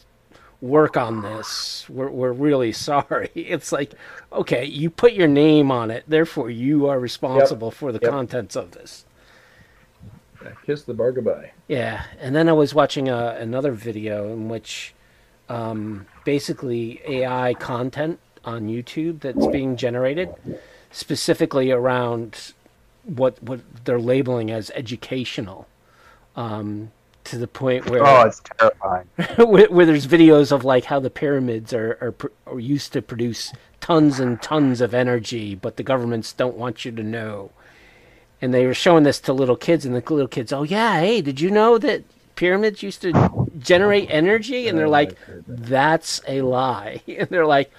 [0.66, 1.86] work on this.
[1.90, 3.94] We're we're really sorry." It's like,
[4.34, 8.12] okay, you put your name on it, therefore you are responsible for the Yep.
[8.12, 9.06] contents of this.
[10.66, 11.52] Kiss the bar goodbye.
[11.68, 14.94] Yeah, and then I was watching a, another video in which
[15.50, 20.36] um, basically AI content on YouTube that's being generated,
[20.92, 22.54] specifically around
[23.04, 25.68] what what they're labeling as educational,
[26.36, 26.92] um,
[27.26, 29.08] to the point where Oh, it's terrifying.
[29.38, 33.02] where, where there's videos of like how the pyramids are, are pr- are used to
[33.02, 33.52] produce
[33.82, 37.52] tons and tons of energy, but the governments don't want you to know.
[38.42, 41.22] And they were showing this to little kids, and the little kids, oh yeah, hey,
[41.22, 42.04] did you know that
[42.36, 44.68] pyramids used to generate energy?
[44.68, 45.18] And they're like,
[45.48, 47.02] that's a lie.
[47.08, 47.72] And they're like,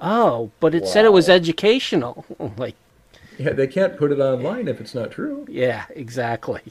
[0.00, 2.24] oh, but it said it was educational.
[2.56, 2.76] Like,
[3.38, 5.46] Yeah, they can't put it online if it's not true.
[5.50, 6.62] yeah, exactly.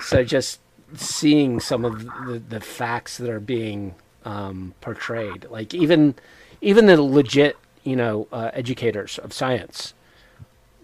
[0.00, 0.60] So just
[0.94, 6.14] seeing some of the, the facts that are being um, portrayed, like even
[6.60, 9.94] even the legit, you know, uh, educators of science,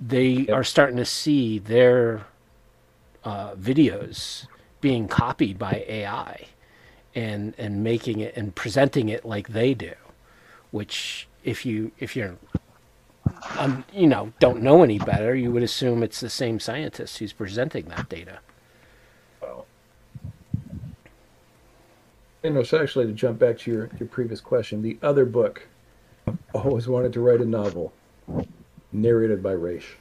[0.01, 2.27] they are starting to see their
[3.25, 4.47] uh, videos
[4.81, 6.47] being copied by AI,
[7.15, 9.93] and and making it and presenting it like they do,
[10.71, 12.37] which if you if you're
[13.59, 17.33] um, you know, don't know any better, you would assume it's the same scientist who's
[17.33, 18.39] presenting that data.
[19.41, 19.65] Wow.
[22.34, 25.67] You know, so actually, to jump back to your, your previous question, the other book,
[26.27, 27.93] I've always wanted to write a novel
[28.93, 29.97] narrated by Rache.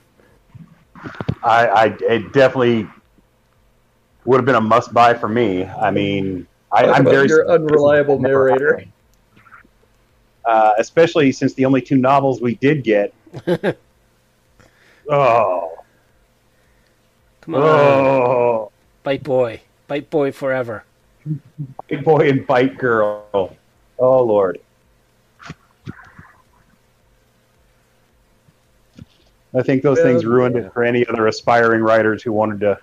[1.43, 2.87] I, I it definitely
[4.25, 5.65] would have been a must buy for me.
[5.65, 8.85] I mean, I, I'm about very your unreliable narrator.
[10.45, 13.13] uh, especially since the only two novels we did get.
[15.09, 15.73] oh,
[17.41, 18.71] Come on, oh,
[19.03, 20.85] Bite Boy, Bite Boy forever.
[21.88, 23.55] Big Boy and Bite Girl.
[23.99, 24.59] Oh Lord.
[29.55, 30.63] I think those oh, Yeah, things ruined yeah.
[30.63, 32.80] it for any other aspiring writers who wanted to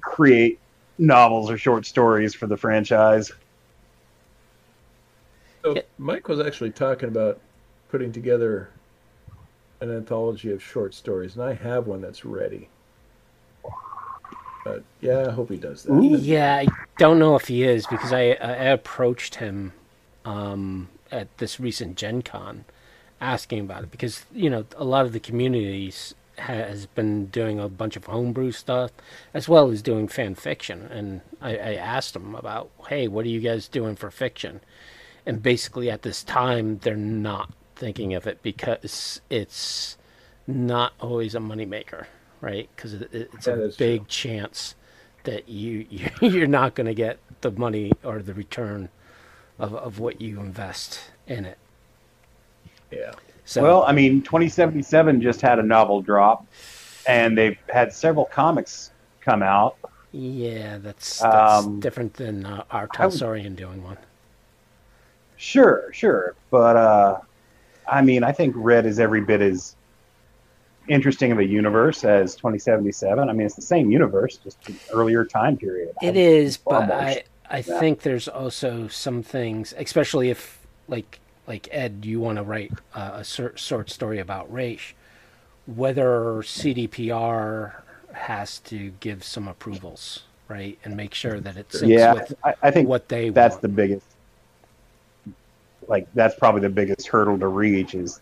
[0.00, 0.58] create
[0.98, 3.32] novels or short stories for the franchise.
[5.62, 7.40] So Mike was actually talking about
[7.88, 8.70] putting together
[9.80, 12.68] an anthology of short stories, and I have one that's ready.
[14.64, 16.00] But yeah, I hope he does that.
[16.02, 16.66] Yeah, I
[16.98, 19.72] don't know if he is because I, I approached him
[20.24, 22.64] um, at this recent Gen Con
[23.20, 27.68] asking about it because, you know, a lot of the communities has been doing a
[27.68, 28.90] bunch of homebrew stuff
[29.34, 30.88] as well as doing fan fiction.
[30.90, 34.60] And I, I asked him about, hey, what are you guys doing for fiction?
[35.24, 39.96] And basically, at this time, they're not thinking of it because it's
[40.46, 42.06] not always a moneymaker,
[42.42, 42.68] right?
[42.76, 44.06] Because it, it's Yeah, a big true.
[44.08, 44.74] chance
[45.24, 48.90] that you, you you're not going to get the money or the return
[49.58, 51.58] of, of what you invest in it.
[52.90, 53.12] Yeah.
[53.44, 56.46] So Well, I mean, 2077 just had a novel drop,
[57.06, 59.76] and they've had several comics come out.
[60.12, 63.98] yeah, that's that's Um, different than uh, our I would- Talsorian doing one.
[65.36, 67.20] Sure, sure, but uh,
[67.90, 69.74] I mean, I think Red is every bit as
[70.88, 73.28] interesting of a universe as 2077.
[73.28, 75.94] I mean, it's the same universe, just an earlier time period.
[76.00, 77.80] It I- is, but I I yeah.
[77.80, 80.58] think there's also some things, especially if
[80.88, 84.94] like like Ed, you want to write uh, a short story about Rache,
[85.66, 87.74] whether CDPR
[88.12, 92.54] has to give some approvals, right, and make sure that it syncs Yeah, with I,
[92.62, 93.62] I think what they that's want.
[93.62, 94.06] the biggest.
[95.88, 98.20] Like that's probably the biggest hurdle to reach is.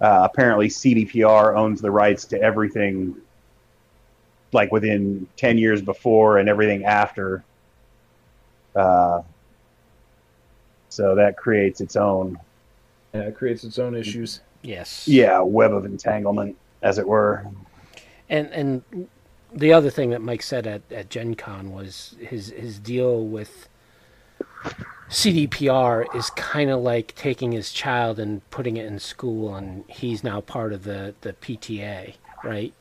[0.00, 3.16] Uh, apparently, CDPR owns the rights to everything.
[4.52, 7.44] Like within ten years before and everything after.
[8.74, 9.20] Uh,
[10.88, 12.38] so that creates its own,
[13.12, 14.40] Yeah, it creates its own issues.
[14.62, 15.06] yes.
[15.06, 17.46] yeah, web of entanglement, as it were.
[18.30, 19.08] And and
[19.52, 23.68] the other thing that Mike said at, at Gen Con was his his deal with
[25.10, 30.22] CDPR is kind of like taking his child and putting it in school and he's
[30.22, 32.74] now part of the, the PTA, right?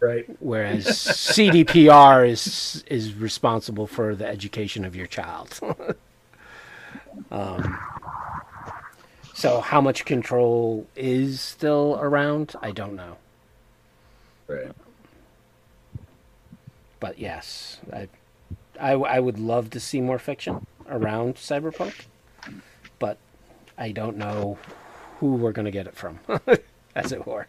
[0.00, 0.26] Right.
[0.38, 5.58] Whereas CDPR is is responsible for the education of your child.
[7.32, 7.76] um,
[9.34, 12.54] so how much control is still around?
[12.62, 13.16] I don't know.
[14.46, 14.72] Right.
[17.00, 18.08] but yes, I,
[18.80, 21.94] I, I would love to see more fiction around Cyberpunk,
[22.98, 23.18] but
[23.76, 24.58] I don't know
[25.20, 26.20] who we're going to get it from,
[26.94, 27.46] as it were.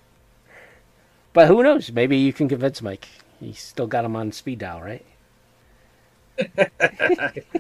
[1.34, 1.92] But who knows?
[1.92, 3.08] Maybe you can convince Mike.
[3.40, 5.06] He's still got him on speed dial, right?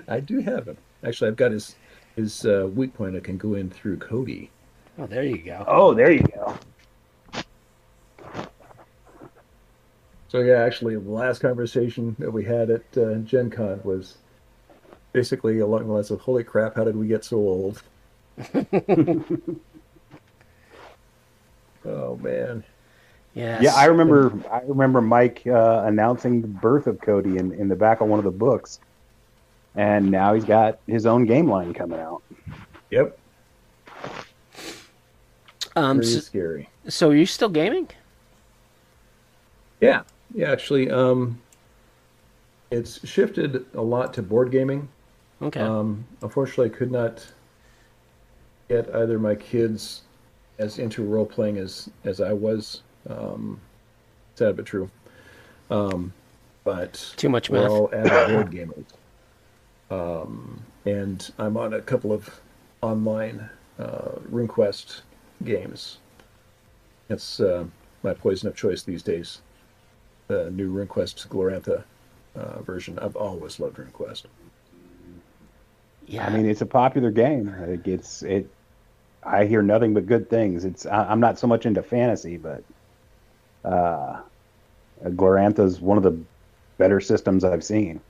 [0.07, 0.77] I do have him.
[1.03, 1.75] Actually, I've got his
[2.15, 3.15] his uh, weak point.
[3.15, 4.49] I can go in through Cody.
[4.97, 5.63] Oh, there you go.
[5.67, 6.57] Oh, there you go.
[10.27, 14.17] So yeah, actually, the last conversation that we had at uh, Gen Con was
[15.13, 16.75] basically along the lines of, "Holy crap!
[16.75, 17.81] How did we get so old?"
[21.85, 22.63] oh man,
[23.35, 23.61] Yes.
[23.61, 24.33] Yeah, I remember.
[24.51, 28.19] I remember Mike uh, announcing the birth of Cody in, in the back of one
[28.19, 28.79] of the books,
[29.75, 32.23] and now he's got his own game line coming out.
[32.89, 33.17] yep,
[35.75, 36.69] Um, pretty so, scary.
[36.87, 37.87] so are you still gaming?
[39.79, 40.01] Yeah,
[40.33, 40.51] yeah.
[40.51, 41.39] Actually, um,
[42.71, 44.89] it's shifted a lot to board gaming.
[45.41, 45.59] Okay.
[45.61, 47.25] Um, unfortunately, I could not
[48.67, 50.01] get either my kids
[50.57, 52.81] as into role playing as as I was.
[53.09, 53.59] Um,
[54.35, 54.89] sad but true.
[55.69, 56.13] Um,
[56.63, 57.69] but Too much math.
[57.69, 58.85] all avid board gamers.
[59.89, 62.41] Um, and I'm on a couple of
[62.81, 65.01] online uh, RuneQuest
[65.43, 65.97] games.
[67.09, 67.65] It's uh,
[68.03, 69.41] my poison of choice these days.
[70.27, 71.83] The new RuneQuest Glorantha
[72.35, 72.99] uh, version.
[72.99, 74.25] I've always loved RuneQuest.
[76.09, 76.25] Yeah.
[76.25, 77.49] I mean, it's a popular game.
[77.49, 78.49] It gets it.
[79.23, 80.65] I hear nothing but good things.
[80.65, 80.85] It's.
[80.85, 82.63] I, I'm not so much into fantasy, but
[83.63, 84.21] uh,
[85.03, 86.17] Glorantha's one of the
[86.77, 88.01] better systems I've seen.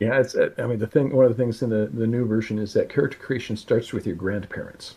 [0.00, 0.34] Yeah, it's.
[0.34, 1.14] uh, I mean, the thing.
[1.14, 4.06] One of the things in the the new version is that character creation starts with
[4.06, 4.96] your grandparents.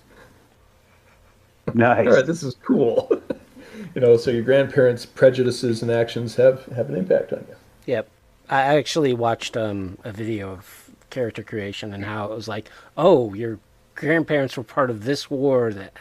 [1.73, 2.07] Nice.
[2.07, 3.21] All right, this is cool.
[3.95, 7.55] you know, so your grandparents' prejudices and actions have have an impact on you.
[7.85, 8.09] Yep.
[8.49, 10.80] I actually watched um, a video of
[11.11, 13.59] character creation and how it was like, oh, your
[13.95, 15.93] grandparents were part of this war that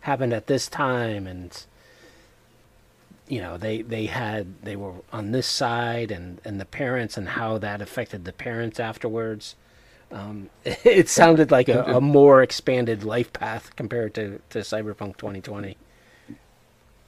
[0.00, 1.64] happened at this time, and
[3.28, 7.30] you know they they had they were on this side, and and the parents and
[7.30, 9.56] how that affected the parents afterwards.
[10.12, 15.76] Um, it sounded like a, a more expanded life path compared to, to Cyberpunk 2020.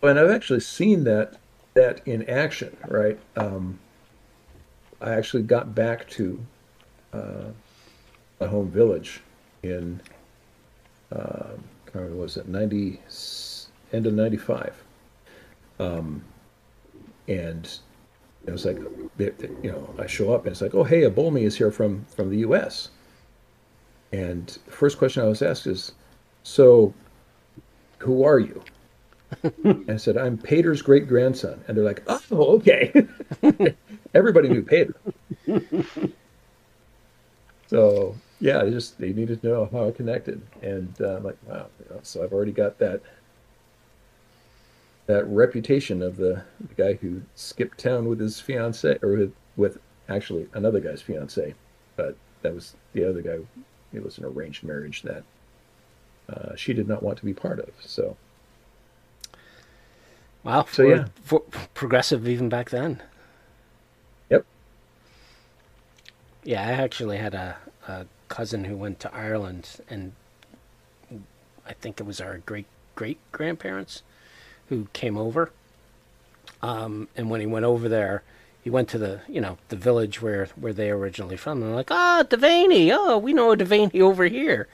[0.02, 1.36] And I've actually seen that
[1.74, 2.76] that in action.
[2.88, 3.18] Right.
[3.36, 3.78] Um,
[5.00, 6.44] I actually got back to
[7.12, 7.44] uh,
[8.40, 9.22] my home village
[9.62, 10.00] in.
[11.92, 13.00] What was it ninety
[13.92, 14.74] end of ninety five.
[15.78, 16.24] Um,
[17.26, 17.68] and
[18.46, 18.78] it was like,
[19.18, 22.04] you know, I show up and it's like, oh, hey, a Bolme is here from
[22.06, 22.90] from the U.S.
[24.12, 25.92] And the first question I was asked is,
[26.42, 26.94] so,
[27.98, 28.62] who are you?
[29.64, 31.62] and I said, I'm Pater's great grandson.
[31.68, 33.06] And they're like, oh, okay.
[34.14, 34.94] Everybody knew Pater.
[37.68, 40.42] So, yeah, they just they needed to know how I connected.
[40.62, 41.66] And uh, I'm like, wow.
[41.78, 43.00] You know, so I've already got that
[45.06, 49.78] that reputation of the, the guy who skipped town with his fiance or with, with
[50.08, 51.54] actually another guy's fiance.
[51.96, 53.38] But that was the other guy.
[53.92, 55.24] It was an arranged marriage that
[56.28, 57.70] uh, she did not want to be part of.
[57.80, 58.16] So,
[60.44, 61.40] wow, so yeah, for
[61.72, 63.02] progressive even back then.
[64.28, 64.44] Yep.
[66.48, 70.12] Yeah, I actually had a, a cousin who went to Ireland, and
[71.66, 74.02] I think it was our great great grandparents
[74.70, 75.52] who came over.
[76.62, 78.22] Um, and when he went over there,
[78.64, 81.62] he went to the you know the village where where they originally from.
[81.62, 84.68] And like, ah, oh, Devaney, oh, we know a Devaney over here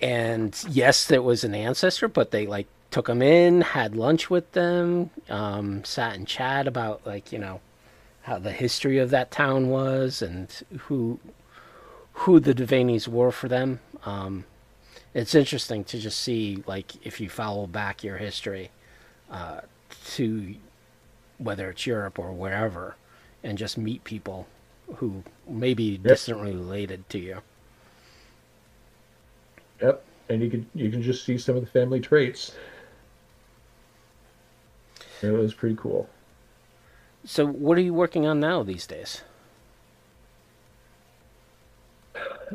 [0.00, 4.50] and yes, there was an ancestor, but they like took him in, had lunch with
[4.52, 7.60] them, um, sat and chat about like you know
[8.22, 11.18] how the history of that town was and who
[12.12, 13.80] who the Devaneys were for them.
[14.04, 14.44] Um,
[15.14, 18.70] it's interesting to just see like if you follow back your history
[19.30, 19.60] uh,
[20.06, 20.54] to
[21.38, 22.96] whether it's Europe or wherever,
[23.42, 24.46] and just meet people
[24.96, 26.02] who may be yep.
[26.02, 27.38] distantly related to you.
[29.80, 32.52] Yep, and you can you can just see some of the family traits.
[35.22, 36.08] It was pretty cool.
[37.24, 39.22] So, what are you working on now these days?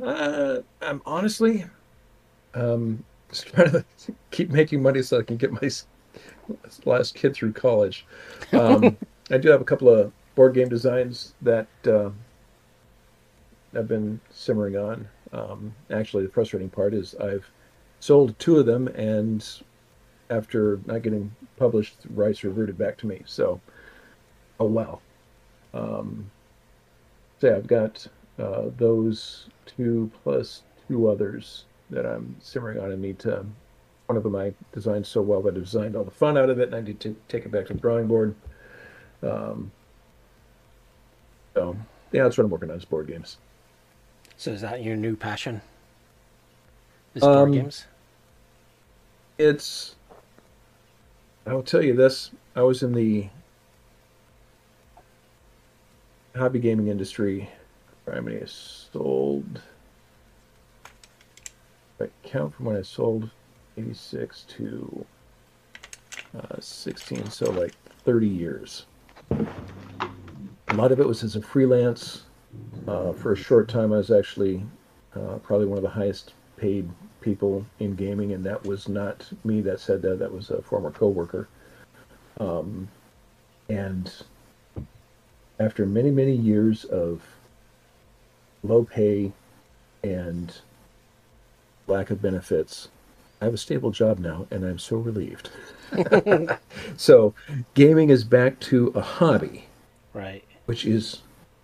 [0.02, 1.66] Uh, I'm honestly,
[2.54, 3.86] um, just trying to
[4.32, 5.70] keep making money so I can get my
[6.86, 8.06] last kid through college.
[8.52, 8.98] Um,
[9.32, 12.10] I do have a couple of board game designs that uh,
[13.76, 15.08] I've been simmering on.
[15.32, 17.50] Um, actually, the frustrating part is I've
[18.00, 19.46] sold two of them, and
[20.30, 23.22] after not getting published, rights reverted back to me.
[23.26, 23.60] So,
[24.60, 25.00] oh wow.
[25.74, 26.32] Um,
[27.40, 28.08] so yeah, I've got
[28.40, 33.46] uh, those two plus two others that I'm simmering on and need to.
[34.08, 36.60] One of them I designed so well that I designed all the fun out of
[36.60, 38.36] it, and I need to take it back to the drawing board.
[39.24, 39.72] Um,
[41.54, 41.76] so
[42.12, 43.38] yeah, that's what I'm working on is board games.
[44.38, 45.62] So is that your new passion?
[47.16, 47.86] Is board um, games?
[49.38, 49.96] It's.
[51.48, 53.30] I will tell you this: I was in the
[56.36, 57.50] hobby gaming industry.
[58.12, 59.62] I mean, I sold.
[62.00, 63.30] I count from when I sold,
[63.78, 65.06] eighty-six to
[66.38, 67.74] uh, sixteen, so like
[68.04, 68.86] thirty years.
[69.32, 72.24] A lot of it was as a freelance
[72.88, 74.64] uh, for a short time, I was actually
[75.16, 76.90] uh, probably one of the highest paid
[77.22, 80.20] people in gaming, and that was not me that said that.
[80.20, 81.48] That was a former coworker.
[82.40, 82.88] Um,
[83.70, 84.12] and
[85.60, 87.22] after many, many years of
[88.64, 89.32] low pay
[90.04, 90.56] and
[91.88, 92.90] lack of benefits,
[93.42, 95.50] I have a stable job now, and I'm so relieved.
[96.98, 97.34] so,
[97.74, 99.66] gaming is back to a hobby,
[100.14, 100.44] right?
[100.66, 101.22] Which is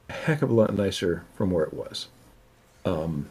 [0.10, 2.08] a heck of a lot nicer from where it was.
[2.86, 3.30] Um,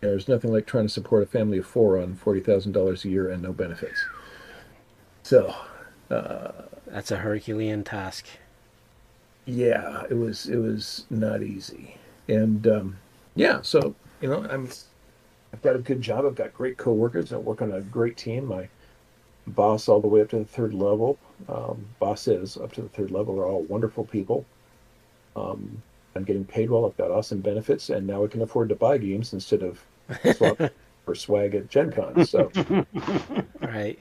[0.00, 3.08] there's nothing like trying to support a family of four on forty thousand dollars a
[3.08, 4.04] year and no benefits.
[5.22, 5.54] So,
[6.10, 6.52] uh,
[6.90, 8.26] that's a Herculean task.
[9.46, 10.46] Yeah, it was.
[10.46, 11.96] It was not easy,
[12.28, 12.96] and um,
[13.34, 13.62] yeah.
[13.62, 14.68] So you know, I'm.
[15.52, 16.26] I've got a good job.
[16.26, 17.32] I've got great coworkers.
[17.32, 18.46] I work on a great team.
[18.46, 18.68] My
[19.46, 21.18] boss all the way up to the third level.
[21.48, 24.44] Um, bosses up to the third level are all wonderful people.
[25.36, 25.82] Um,
[26.14, 26.84] I'm getting paid well.
[26.84, 29.80] I've got awesome benefits, and now I can afford to buy games instead of
[30.36, 30.60] swap
[31.04, 32.20] for swag at Gen Con.
[32.26, 32.50] So,
[33.62, 33.98] right.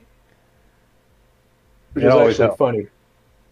[2.03, 2.87] Which is actually funny.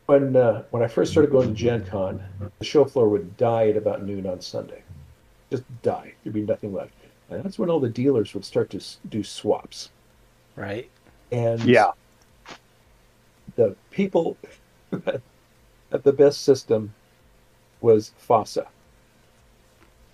[0.05, 2.23] When uh, when I first started going to Gen Con,
[2.59, 4.83] the show floor would die at about noon on Sunday.
[5.49, 6.13] Just die.
[6.23, 6.93] There'd be nothing left.
[7.29, 9.89] And that's when all the dealers would start to do swaps.
[10.55, 10.89] Right.
[11.31, 11.91] And yeah,
[13.55, 14.37] the people
[15.91, 16.93] at the best system
[17.81, 18.67] was FASA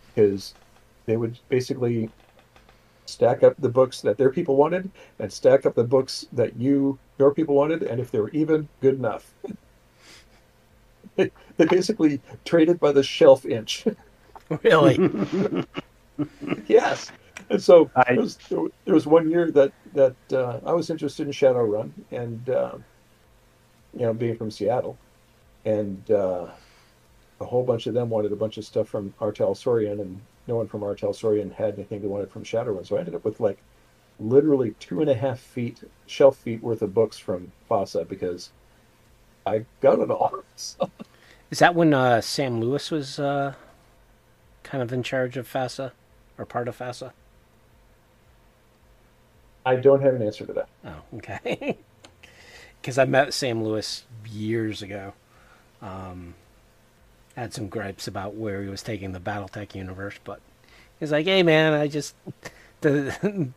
[0.08, 0.54] because
[1.06, 2.10] they would basically
[3.06, 4.90] stack up the books that their people wanted
[5.20, 8.68] and stack up the books that you your people wanted and if they were even
[8.82, 9.32] good enough.
[11.16, 13.86] They, they basically traded by the shelf inch.
[14.64, 15.00] Really?
[16.68, 17.10] Yes.
[17.50, 18.38] And so I, there, was,
[18.86, 22.74] there was one year that that uh, I was interested in Shadowrun, and uh,
[23.94, 24.98] you know, being from Seattle,
[25.64, 26.48] and uh,
[27.40, 29.32] a whole bunch of them wanted a bunch of stuff from R.
[29.32, 30.96] Talsorian, and no one from R.
[30.96, 32.86] Talsorian had anything they wanted from Shadowrun.
[32.86, 33.60] So I ended up with like
[34.22, 38.52] literally two and a half feet shelf feet worth of books from FASA because
[39.46, 40.44] I got it all.
[40.56, 40.92] So,
[41.50, 43.56] Is that when uh, Sam Lewis was uh,
[44.64, 45.92] kind of in charge of FASA
[46.38, 47.14] or part of FASA?
[49.66, 50.70] I don't have an answer to that.
[50.86, 51.78] Oh, okay.
[52.82, 55.14] Because I met Sam Lewis years ago.
[55.84, 56.34] Um,
[57.36, 60.42] had some gripes about where he was taking the BattleTech universe, but
[61.00, 62.16] he's like, "Hey, man, I just
[62.82, 63.50] the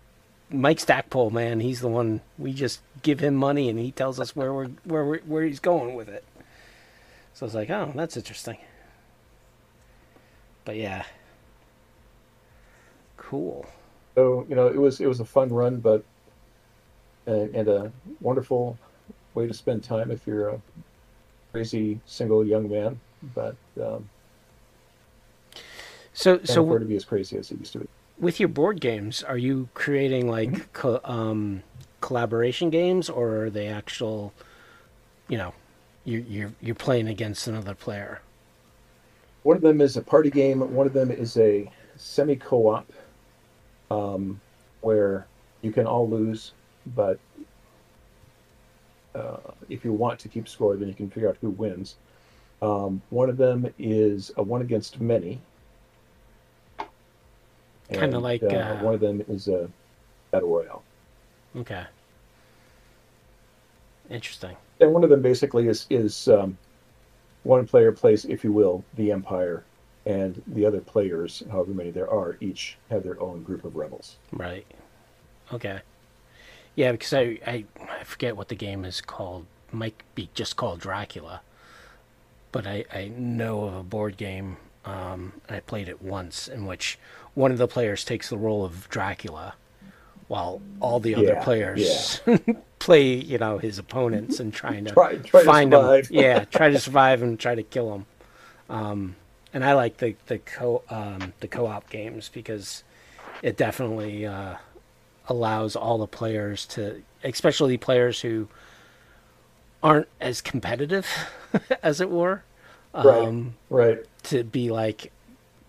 [0.55, 2.21] Mike Stackpole, man, he's the one.
[2.39, 5.61] We just give him money, and he tells us where we're where we're, where he's
[5.61, 6.25] going with it."
[7.35, 8.59] So I was like, "Oh, that's interesting."
[10.65, 11.05] But yeah,
[13.17, 13.67] cool.
[14.15, 16.05] So you know, it was it was a fun run, but
[17.27, 18.79] and, and a wonderful
[19.35, 20.61] way to spend time if you're a
[21.53, 23.01] crazy single young man.
[23.35, 24.09] But um,
[26.15, 27.89] So so to be as crazy as it used to be.
[28.19, 31.63] With your board games, are you creating like co- um,
[32.01, 34.33] collaboration games, or are they actual?
[35.29, 35.55] You know,
[36.05, 38.21] you you're you're playing against another player.
[39.43, 40.61] One of them is a party game.
[40.75, 42.91] One of them is a semi co-op,
[43.91, 44.41] um,
[44.81, 45.27] where
[45.63, 46.53] you can all lose,
[46.95, 47.19] but
[49.15, 49.37] uh,
[49.69, 51.97] if you want to keep score, then you can figure out who wins.
[52.63, 55.41] Um, one of them is a one against many.
[57.93, 59.71] Kinda like, uh, uh, one of them is a
[60.33, 60.85] battle royale,
[61.57, 61.85] Okay.
[64.11, 64.57] Interesting.
[64.81, 66.59] and one of them basically is is um,
[67.45, 69.65] one player plays, if you will, the empire,
[70.07, 74.19] and the other players, however many there are, each have their own group of rebels.
[74.33, 74.67] Right.
[75.53, 75.81] Okay.
[76.77, 77.67] Yeah, because I, I
[78.01, 79.47] I forget what the game is called.
[79.73, 81.43] Might be just called Dracula.
[82.53, 86.65] But I, I know of a board game, um, and I played it once, in
[86.67, 86.99] which
[87.35, 89.55] one of the players takes the role of Dracula,
[90.29, 92.21] while all the other Yeah, players
[92.79, 95.81] play, you know, his opponents and trying to Try- try find them.
[95.81, 96.11] survive.
[96.11, 98.07] yeah, try to survive and try to kill them.
[98.69, 99.17] Um,
[99.53, 102.83] and I like the the co um, the co-op games because
[103.43, 104.57] it definitely uh,
[105.29, 108.49] allows all the players to, especially players who
[109.83, 111.07] aren't as competitive,
[111.83, 112.43] as it were,
[112.95, 113.99] um, Right.
[114.25, 115.13] to be like,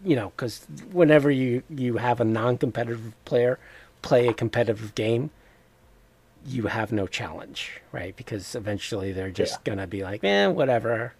[0.05, 3.59] you know, because whenever you you have a non-competitive player
[4.01, 5.31] play a competitive game,
[6.45, 8.15] you have no challenge, right?
[8.15, 9.71] Because eventually they're just Yeah.
[9.71, 11.15] gonna be like, eh, whatever,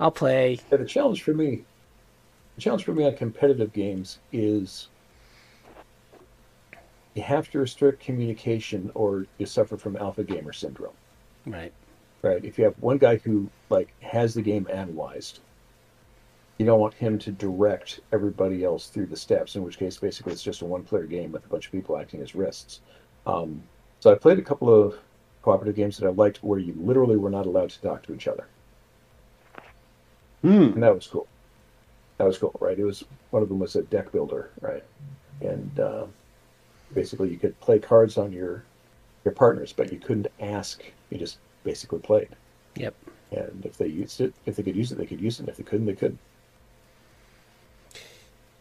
[0.00, 0.60] I'll play.
[0.70, 1.66] Yeah, the challenge for me,
[2.56, 4.90] the challenge for me on competitive games is
[7.14, 10.96] you have to restrict communication or you suffer from alpha gamer syndrome.
[11.46, 11.74] Right.
[12.22, 12.44] Right.
[12.44, 15.40] If you have one guy who like has the game analyzed,
[16.60, 19.56] you don't want him to direct everybody else through the steps.
[19.56, 22.20] In which case, basically, it's just a one-player game with a bunch of people acting
[22.20, 22.80] as wrists.
[23.26, 23.62] Um,
[24.00, 24.98] so I played a couple of
[25.40, 28.28] cooperative games that I liked where you literally were not allowed to talk to each
[28.28, 28.44] other.
[30.42, 30.74] Hmm.
[30.74, 31.26] and that was cool.
[32.18, 32.78] That was cool, right?
[32.78, 34.84] It was one of them was a deck builder, right?
[35.40, 36.04] And uh,
[36.92, 38.64] basically, you could play cards on your
[39.24, 40.82] your partners, but you couldn't ask.
[41.08, 42.28] You just basically played,
[42.76, 42.94] Yep.
[43.32, 45.48] and if they used it, if they could use it, they could use it.
[45.48, 46.18] If they couldn't, they couldn't.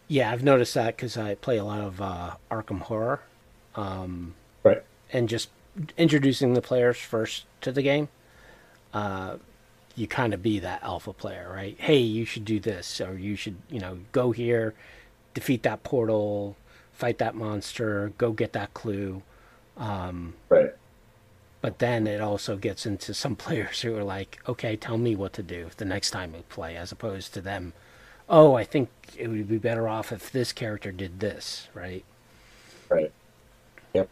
[0.09, 3.21] Yeah, I've noticed that because I play a lot of uh, Arkham Horror,
[3.75, 4.33] um,
[4.63, 4.81] Right.
[5.13, 5.49] and just
[5.97, 8.09] introducing the players first to the game.
[8.91, 9.37] Uh,
[9.95, 11.75] you kind of be that alpha player, right?
[11.79, 14.73] Hey, you should do this, or you should, you know, go here,
[15.35, 16.57] defeat that portal,
[16.91, 19.21] fight that monster, go get that clue.
[19.77, 20.73] Um, Right.
[21.61, 25.33] but then it also gets into some players who are like, okay, tell me what
[25.33, 27.73] to do the next time we play, as opposed to them,
[28.29, 32.05] oh, I think it would be better off if this character did this, right?
[32.89, 33.11] Right.
[33.93, 34.09] Yep.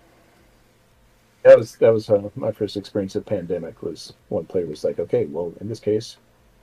[1.44, 3.82] That was that was uh, my first experience of pandemic.
[3.82, 6.18] Was one player was like, okay, well, in this case,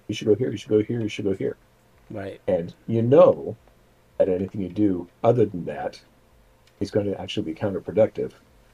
[0.09, 1.57] you should go here, you should go here, you should go here.
[2.11, 2.39] Right.
[2.47, 3.57] and you know
[4.19, 6.01] that anything you do other than that
[6.81, 8.33] is going to actually be counterproductive.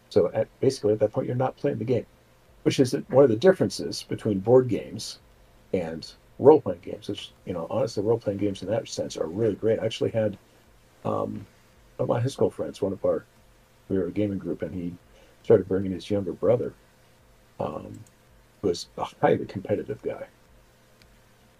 [0.08, 2.06] So at, basically, at that point, you're not playing the game,
[2.64, 5.20] which is one of the differences between board games
[5.72, 6.10] and
[6.40, 7.08] role playing games.
[7.08, 9.78] Which you know, honestly, role playing games in that sense are really great.
[9.78, 10.36] I actually had
[11.04, 11.46] um,
[11.96, 13.24] one of my high school friends, one of our
[13.88, 14.94] we were a gaming group, and he
[15.42, 16.74] started bringing his younger brother,
[17.58, 17.98] um,
[18.62, 20.26] who was a highly competitive guy.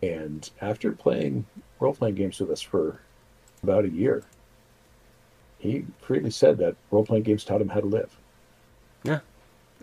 [0.03, 1.45] And after playing
[1.79, 3.01] role playing games with us for
[3.63, 4.23] about a year,
[5.59, 8.17] he freely said that role playing games taught him how to live.
[9.03, 9.21] Yeah.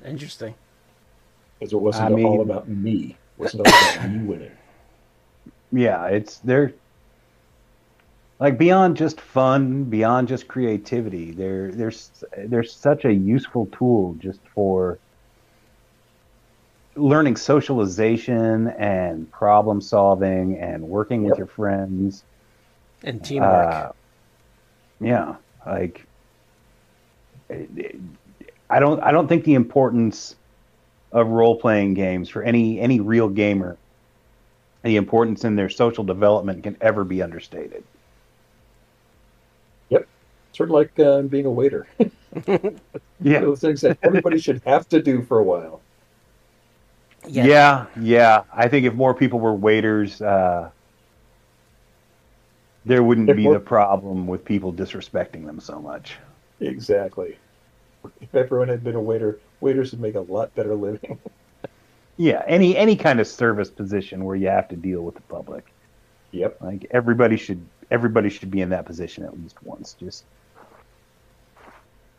[0.05, 0.55] Interesting.
[1.59, 3.17] Because it wasn't I mean- all about me.
[3.37, 4.51] It wasn't all about me winning.
[5.71, 6.73] Yeah, it's they're
[8.39, 14.39] like beyond just fun, beyond just creativity, there there's there's such a useful tool just
[14.53, 14.99] for
[16.95, 22.23] learning socialization and problem solving and working with your friends.
[23.03, 23.73] And teamwork.
[23.73, 23.91] Uh,
[24.99, 25.35] yeah,
[25.65, 26.05] like
[28.69, 30.35] I don't I don't think the importance
[31.11, 33.77] of role playing games for any any real gamer,
[34.83, 37.83] the importance in their social development can ever be understated.
[39.89, 40.07] Yep,
[40.53, 41.87] sort of like uh, being a waiter.
[43.19, 45.81] Yeah, Those things that everybody should have to do for a while.
[47.27, 48.43] yeah, yeah.
[48.53, 50.69] I think if more people were waiters, uh,
[52.85, 56.17] there wouldn't If be more- the problem with people disrespecting them so much.
[56.59, 57.37] Exactly.
[58.21, 61.17] If everyone had been a waiter, waiters would make a lot better living.
[62.17, 65.65] Yeah, any any kind of service position where you have to deal with the public.
[66.31, 66.57] yep.
[66.61, 70.25] Like everybody should everybody should be in that position at least once, just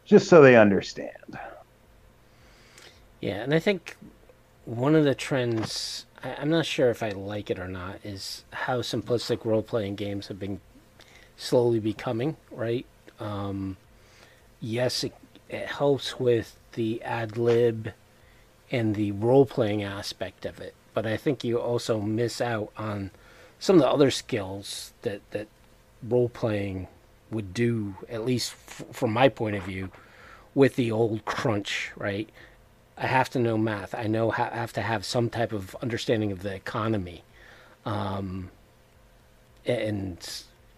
[0.04, 1.38] just so they understand.
[3.20, 3.96] Yeah, and I think
[4.64, 8.44] one of the trends, I, I'm not sure if I like it or not, is
[8.52, 10.60] how simplistic role playing games have been
[11.36, 12.86] slowly becoming, right?
[13.18, 13.76] Um,
[14.60, 15.14] yes, it,
[15.48, 17.92] it helps with the ad lib
[18.70, 23.10] and the role playing aspect of it, but I think you also miss out on
[23.58, 25.48] some of the other skills that, that
[26.06, 26.88] role playing
[27.30, 29.90] would do, at least f- from my point of view,
[30.54, 32.28] with the old crunch, right?
[32.96, 33.94] I have to know math.
[33.94, 37.22] I know ha- have to have some type of understanding of the economy,
[37.84, 38.50] um,
[39.66, 40.18] and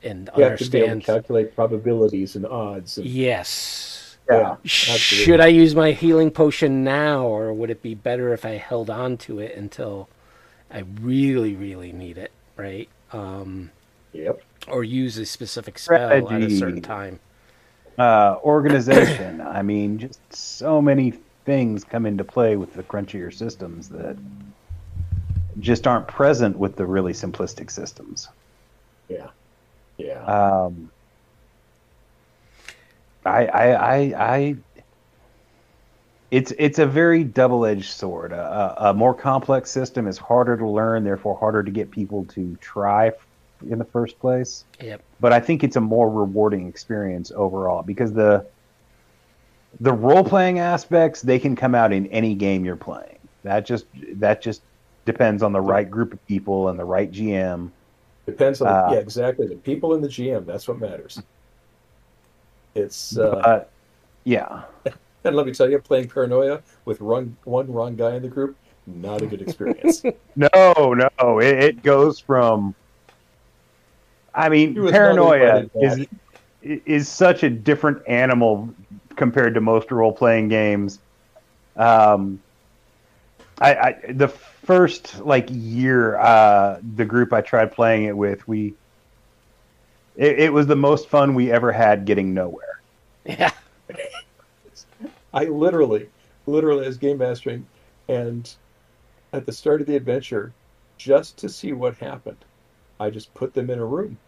[0.02, 1.22] and You have to be able to understand.
[1.22, 2.98] calculate probabilities and odds.
[2.98, 3.99] And, Yes.
[4.30, 4.56] Yeah.
[4.64, 8.90] Should I use my healing potion now, or would it be better if I held
[8.90, 10.08] on to it until
[10.70, 12.88] I really, really need it, right?
[13.12, 13.70] Um,
[14.12, 14.42] Yep.
[14.68, 17.20] or use a specific spell at a certain time.
[17.98, 19.40] Uh, organization.
[19.46, 24.16] I mean, just so many things come into play with the crunchier systems that
[25.58, 28.28] just aren't present with the really simplistic systems.
[29.08, 29.28] Yeah.
[29.98, 30.22] Yeah.
[30.24, 30.90] Um,
[33.24, 34.56] I, I, I, I,
[36.30, 38.32] it's it's a very double-edged sword.
[38.32, 42.24] A, a, a more complex system is harder to learn, therefore harder to get people
[42.26, 43.12] to try
[43.68, 44.64] in the first place.
[44.80, 45.02] Yep.
[45.20, 48.46] But I think it's a more rewarding experience overall because the
[49.80, 53.18] the role-playing aspects they can come out in any game you're playing.
[53.42, 54.62] That just that just
[55.04, 57.70] depends on the right group of people and the right GM.
[58.26, 59.46] Depends on uh, yeah, exactly.
[59.46, 60.46] The people in the GM.
[60.46, 61.20] That's what matters.
[62.74, 63.64] It's uh, Uh,
[64.24, 64.62] yeah.
[65.24, 68.56] and let me tell you, playing paranoia with wrong, one wrong guy in the group,
[68.86, 70.02] not a good experience.
[70.36, 72.74] No, no, it, it goes from.
[74.34, 76.06] I mean, paranoia is
[76.62, 78.72] is such a different animal
[79.16, 80.98] compared to most role playing games.
[81.76, 82.40] Um,
[83.60, 88.74] I, I the first like year, uh, the group I tried playing it with, we.
[90.20, 92.82] It, it was the most fun we ever had getting nowhere.
[93.24, 93.52] Yeah.
[95.32, 96.10] I literally,
[96.46, 97.66] literally, as game mastering,
[98.06, 98.54] and
[99.32, 100.52] at the start of the adventure,
[100.98, 102.44] just to see what happened,
[103.00, 104.18] I just put them in a room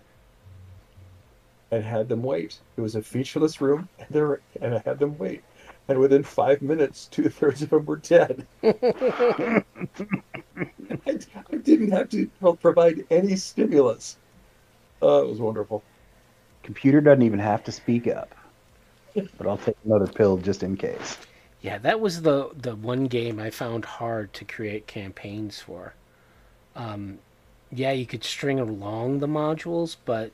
[1.71, 2.59] and had them wait.
[2.79, 5.43] It was a featureless room, and they were, and I had them wait.
[5.89, 8.47] And within five minutes, two thirds of them were dead.
[8.63, 9.65] I,
[11.07, 12.31] I didn't have to
[12.63, 14.17] provide any stimulus.
[15.03, 15.85] Oh, it was wonderful.
[16.63, 18.35] Computer doesn't even have to speak up,
[19.39, 21.19] but I'll take another pill just in case.
[21.63, 25.95] Yeah, that was the the one game I found hard to create campaigns for.
[26.77, 27.21] Um,
[27.71, 30.33] yeah, you could string along the modules, but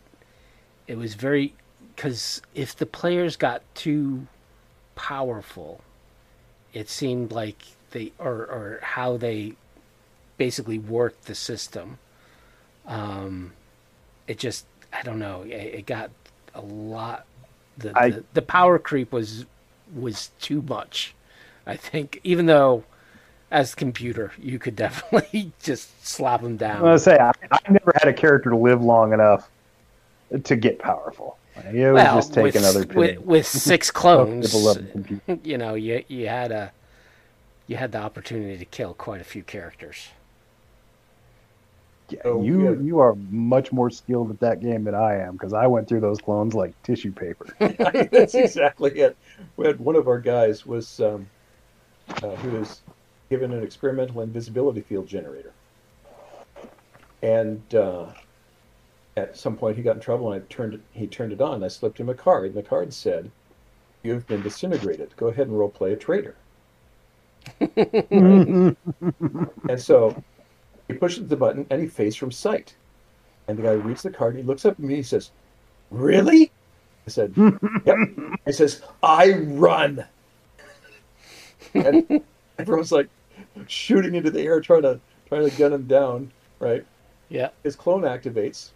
[0.89, 1.55] it was very
[1.97, 4.29] because if the players got too
[4.97, 5.83] powerful,
[6.73, 7.63] it seemed like
[7.93, 9.55] they or or how they
[10.39, 11.99] basically worked the system.
[12.87, 13.53] Um,
[14.29, 15.43] it just I don't know.
[15.43, 16.11] It, it got
[16.55, 17.27] a lot.
[17.79, 19.47] The, I- the the power creep was
[19.95, 21.15] was too much.
[21.67, 22.85] I think even though
[23.51, 26.83] as computer you could definitely just slap them down.
[26.83, 29.51] Gonna say I, I never had a character to live long enough
[30.45, 31.39] to get powerful.
[31.57, 34.55] It would well, just take with, another with, with six clones,
[35.43, 36.73] you know, you you had a
[37.67, 40.09] you had the opportunity to kill quite a few characters.
[42.11, 42.75] Yeah, Oh, you yeah.
[42.83, 46.01] you are much more skilled at that game than I am because I went through
[46.01, 47.47] those clones like tissue paper.
[48.13, 49.19] That's exactly it.
[49.57, 51.31] We had one of our guys was um,
[52.23, 52.83] uh, who was
[53.31, 55.55] given an experimental invisibility field generator,
[57.23, 58.13] and uh,
[59.19, 61.63] at some point he got in trouble and I turned it, he turned it on.
[61.63, 63.31] I slipped him a card, and the card said,
[64.03, 65.17] "You've been disintegrated.
[65.17, 66.37] Go ahead and role play a traitor."
[69.69, 70.23] and so
[70.89, 72.75] he pushes the button and he fades from sight.
[73.47, 74.35] And the guy reads the card.
[74.35, 74.97] And he looks up at me.
[74.97, 75.31] He says,
[75.91, 76.51] "Really?"
[77.07, 77.35] I said,
[77.87, 77.97] "Yep."
[78.45, 80.05] He says, "I run."
[81.75, 82.23] And
[82.59, 83.09] everyone's like
[83.67, 86.33] shooting into the air, trying to trying to gun him down.
[86.59, 86.85] Right?
[87.29, 87.51] Yeah.
[87.63, 88.71] His clone activates.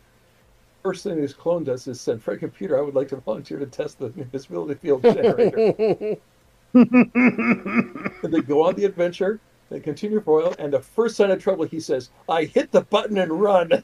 [0.83, 2.79] First thing his clone does is send Friend Computer.
[2.79, 6.17] I would like to volunteer to test the invisibility field generator.
[6.75, 9.39] and they go on the adventure.
[9.73, 12.71] They continue for a while, and the first sign of trouble, he says, "I hit
[12.73, 13.71] the button and run."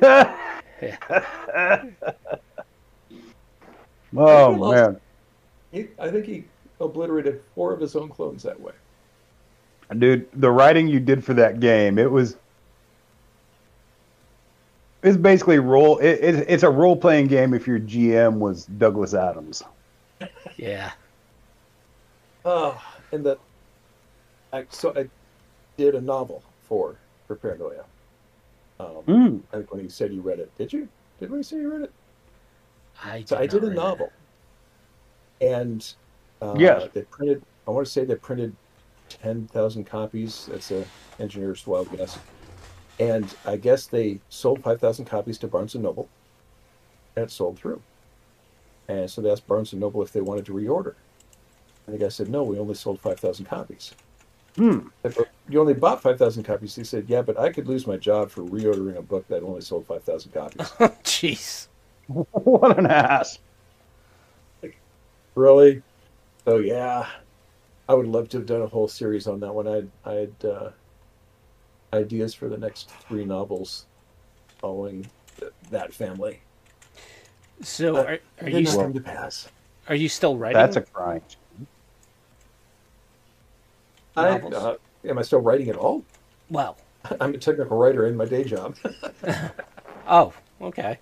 [0.02, 0.30] oh
[4.16, 5.00] lost- man,
[5.72, 6.44] He, I think he
[6.80, 8.72] obliterated four of his own clones that way.
[9.98, 12.36] dude, the writing you did for that game, it was.
[15.02, 15.98] It's basically role.
[15.98, 17.52] It, it, it's a role playing game.
[17.52, 19.64] If your GM was Douglas Adams,
[20.56, 20.92] Yeah.
[22.44, 22.80] Oh,
[23.10, 23.38] and the
[24.52, 25.06] I, so I
[25.76, 26.96] did a novel for
[27.26, 27.84] for Paranoia.
[28.78, 29.42] Um, Mm.
[29.52, 30.88] I think when he said you read it, did you?
[31.20, 31.92] Did we say you read it?
[33.02, 33.76] I So I did a read it.
[33.76, 34.12] novel,
[35.40, 35.94] and
[36.40, 36.88] uh, Yes.
[36.92, 37.42] they printed.
[37.66, 38.54] I want to say they printed
[39.08, 40.46] ten thousand copies.
[40.50, 40.84] That's a
[41.18, 42.18] engineer's wild guess,
[42.98, 46.08] and I guess they sold five thousand copies to Barnes and Noble,
[47.16, 47.80] and it sold through.
[48.88, 50.94] And so they asked Barnes and Noble if they wanted to reorder,
[51.86, 53.94] and the guy said, "No, we only sold five thousand copies."
[54.56, 54.88] Hmm.
[55.04, 56.74] I said, "But You only bought five thousand copies.
[56.74, 59.60] He said, "Yeah, but I could lose my job for reordering a book that only
[59.62, 60.60] sold five thousand copies."
[61.04, 61.68] Jeez.
[62.08, 63.38] what an ass!
[65.34, 65.82] Really?
[66.44, 67.06] So yeah,
[67.88, 69.66] I would love to have done a whole series on that one.
[69.66, 70.70] I I had uh,
[71.94, 73.86] ideas for the next three novels
[74.58, 75.06] following
[75.38, 76.40] th- that family.
[77.62, 79.48] So Uh, are, are you not st- come to pass.
[79.88, 80.60] are you still writing?
[80.60, 81.22] That's a crime.
[84.16, 86.04] I, uh, am I still writing at all?
[86.50, 86.76] well.
[87.20, 88.76] I'm a technical writer in my day job.
[90.06, 90.98] Oh, okay.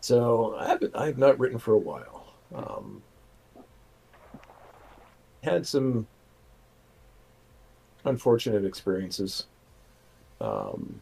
[0.00, 2.34] So I haven't, I have not written for a while.
[2.54, 3.02] Um,
[5.42, 6.06] had some
[8.04, 9.46] unfortunate experiences,
[10.40, 11.00] um,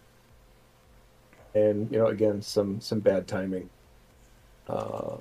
[1.55, 3.69] and you know, again, some some bad timing,
[4.69, 5.17] uh,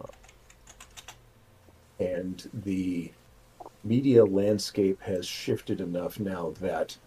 [1.99, 3.11] and the
[3.83, 6.97] media landscape has shifted enough now that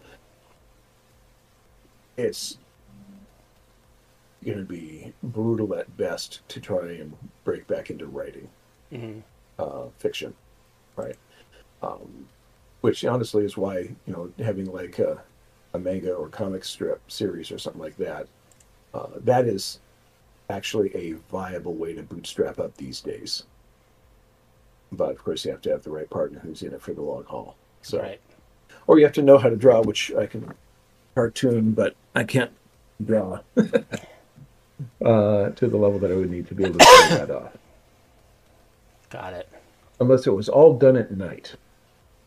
[2.17, 2.57] it's
[4.45, 8.49] going to be brutal at best to try and break back into writing
[8.91, 9.19] hmm
[9.59, 10.33] uh, fiction,
[10.95, 11.15] right?
[11.81, 12.27] Um,
[12.81, 15.21] which honestly is why you know having like a,
[15.73, 18.27] a manga or comic strip series or something like that,
[18.93, 19.79] uh, that is
[20.49, 23.45] actually a viable way to bootstrap up these days.
[24.91, 27.01] But of course, you have to have the right partner who's in it for the
[27.01, 27.55] long haul.
[27.81, 28.19] So, Right.
[28.87, 30.53] or you have to know how to draw, which I can
[31.15, 32.51] cartoon, but I can't
[33.03, 37.31] draw uh, to the level that I would need to be able to pull that
[37.31, 37.51] off.
[39.09, 39.49] Got it.
[39.99, 41.55] Unless it was all done at night.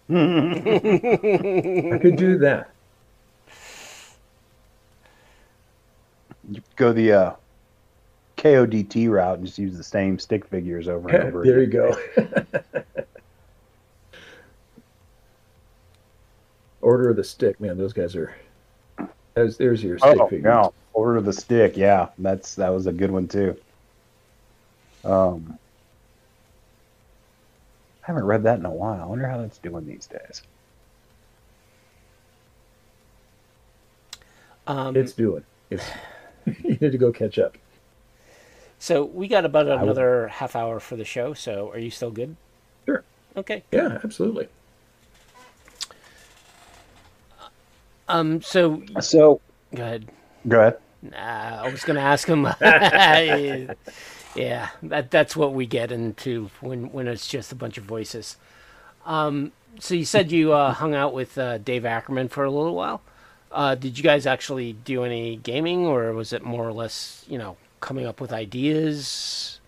[0.08, 2.70] I could do that.
[6.50, 7.32] You go the uh,
[8.40, 11.44] KODT route and just use the same stick figures over and over.
[11.44, 11.94] there you go.
[16.80, 17.76] Order of the Stick, man.
[17.76, 18.34] Those guys are.
[19.34, 20.44] There's, there's your stick Oh figures.
[20.44, 20.72] no!
[20.94, 21.76] Order of the Stick.
[21.76, 23.56] Yeah, that's that was a good one too.
[25.04, 25.58] Um,
[28.02, 29.02] I haven't read that in a while.
[29.02, 30.42] I wonder how that's doing these days.
[34.66, 35.44] Um, It's doing.
[35.70, 35.84] It's,
[36.46, 37.56] you need to go catch up.
[38.80, 41.34] So we got about will- another half hour for the show.
[41.34, 42.36] So are you still good?
[42.86, 43.04] Sure.
[43.36, 43.64] Okay.
[43.72, 44.48] Yeah, absolutely.
[48.08, 48.42] Um.
[48.42, 49.40] So So
[49.74, 50.08] go ahead.
[50.48, 50.78] go ahead.
[51.02, 52.44] Nah, I was going to ask him.
[54.34, 58.36] yeah, that that's what we get into when when it's just a bunch of voices.
[59.06, 62.74] Um, so you said you uh, hung out with uh, Dave Ackerman for a little
[62.74, 63.00] while.
[63.52, 67.38] Uh, did you guys actually do any gaming, or was it more or less, you
[67.38, 69.60] know, coming up with ideas?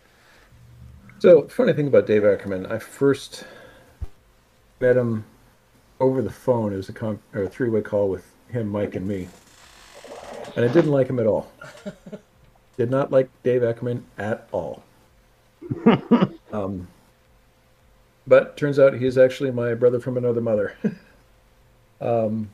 [1.18, 3.44] So, funny thing about Dave Ackerman, I first
[4.80, 5.24] met him
[6.00, 6.72] over the phone.
[6.72, 9.28] It was a, con- a three-way call with him, Mike, and me,
[10.56, 11.50] and I didn't like him at all.
[12.76, 14.82] Did not like Dave Ackerman at all.
[16.52, 16.88] um,
[18.26, 20.76] but turns out he's actually my brother from another mother.
[22.00, 22.48] um,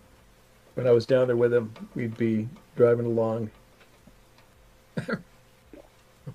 [0.75, 3.51] when I was down there with him, we'd be driving along.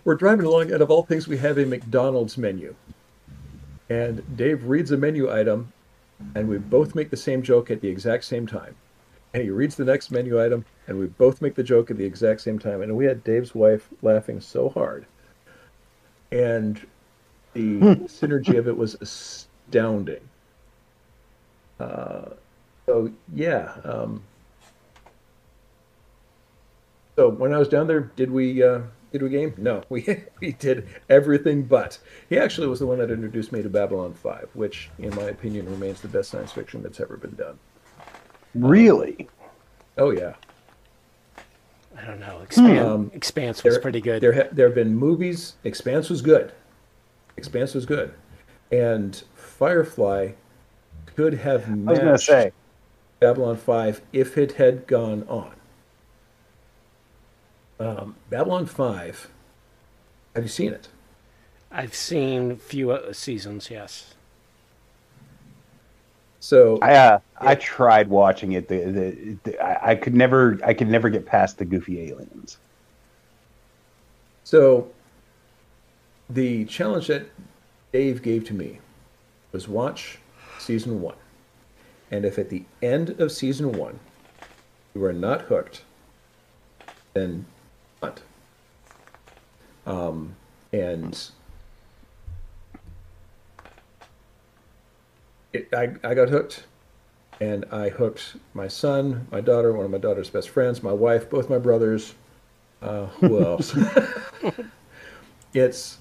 [0.03, 2.75] We're driving along, and of all things, we have a McDonald's menu.
[3.89, 5.71] And Dave reads a menu item,
[6.35, 8.75] and we both make the same joke at the exact same time.
[9.33, 12.05] And he reads the next menu item, and we both make the joke at the
[12.05, 12.81] exact same time.
[12.81, 15.05] And we had Dave's wife laughing so hard.
[16.31, 16.85] And
[17.53, 20.21] the synergy of it was astounding.
[21.79, 22.29] Uh,
[22.85, 23.73] so, yeah.
[23.83, 24.23] Um,
[27.15, 28.81] so when I was down there, did we uh,
[29.13, 29.53] did we game?
[29.57, 31.97] No, we we did everything but.
[32.29, 35.69] He actually was the one that introduced me to Babylon Five, which, in my opinion,
[35.69, 37.57] remains the best science fiction that's ever been done.
[38.55, 39.29] Really?
[39.97, 40.33] Oh yeah,
[41.97, 42.41] I don't know.
[42.45, 44.21] Expan- Um, Expanse was there- pretty good.
[44.21, 45.53] There ha- there have been movies.
[45.63, 46.51] Expanse was good.
[47.37, 48.13] Expanse was good,
[48.71, 50.31] and Firefly
[51.15, 52.51] could have I was gonna say.
[53.19, 55.53] Babylon Five if it had gone on.
[57.83, 59.29] Um, Babylon Five.
[60.35, 60.87] Have you seen it?
[61.71, 63.69] I've seen few uh, seasons.
[63.69, 64.15] Yes.
[66.39, 68.67] So I uh, I tried watching it.
[68.67, 72.57] The, the, the I, I could never I could never get past the goofy aliens.
[74.45, 74.91] So,
[76.29, 77.27] the challenge that
[77.91, 78.79] Dave gave to me
[79.51, 80.19] was watch
[80.59, 81.15] season one.
[82.11, 83.99] And if at the end of season one
[84.93, 85.83] you are not hooked,
[87.13, 87.45] then
[88.03, 88.21] not.
[89.85, 90.35] Um,
[90.71, 91.29] and
[95.51, 96.65] it, I, I got hooked.
[97.41, 101.29] And I hooked my son, my daughter, one of my daughter's best friends, my wife,
[101.29, 102.13] both my brothers.
[102.81, 103.75] Uh, who else?
[105.53, 105.97] it's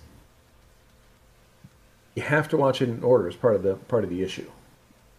[2.15, 4.51] you have to watch it in order as part of the part of the issue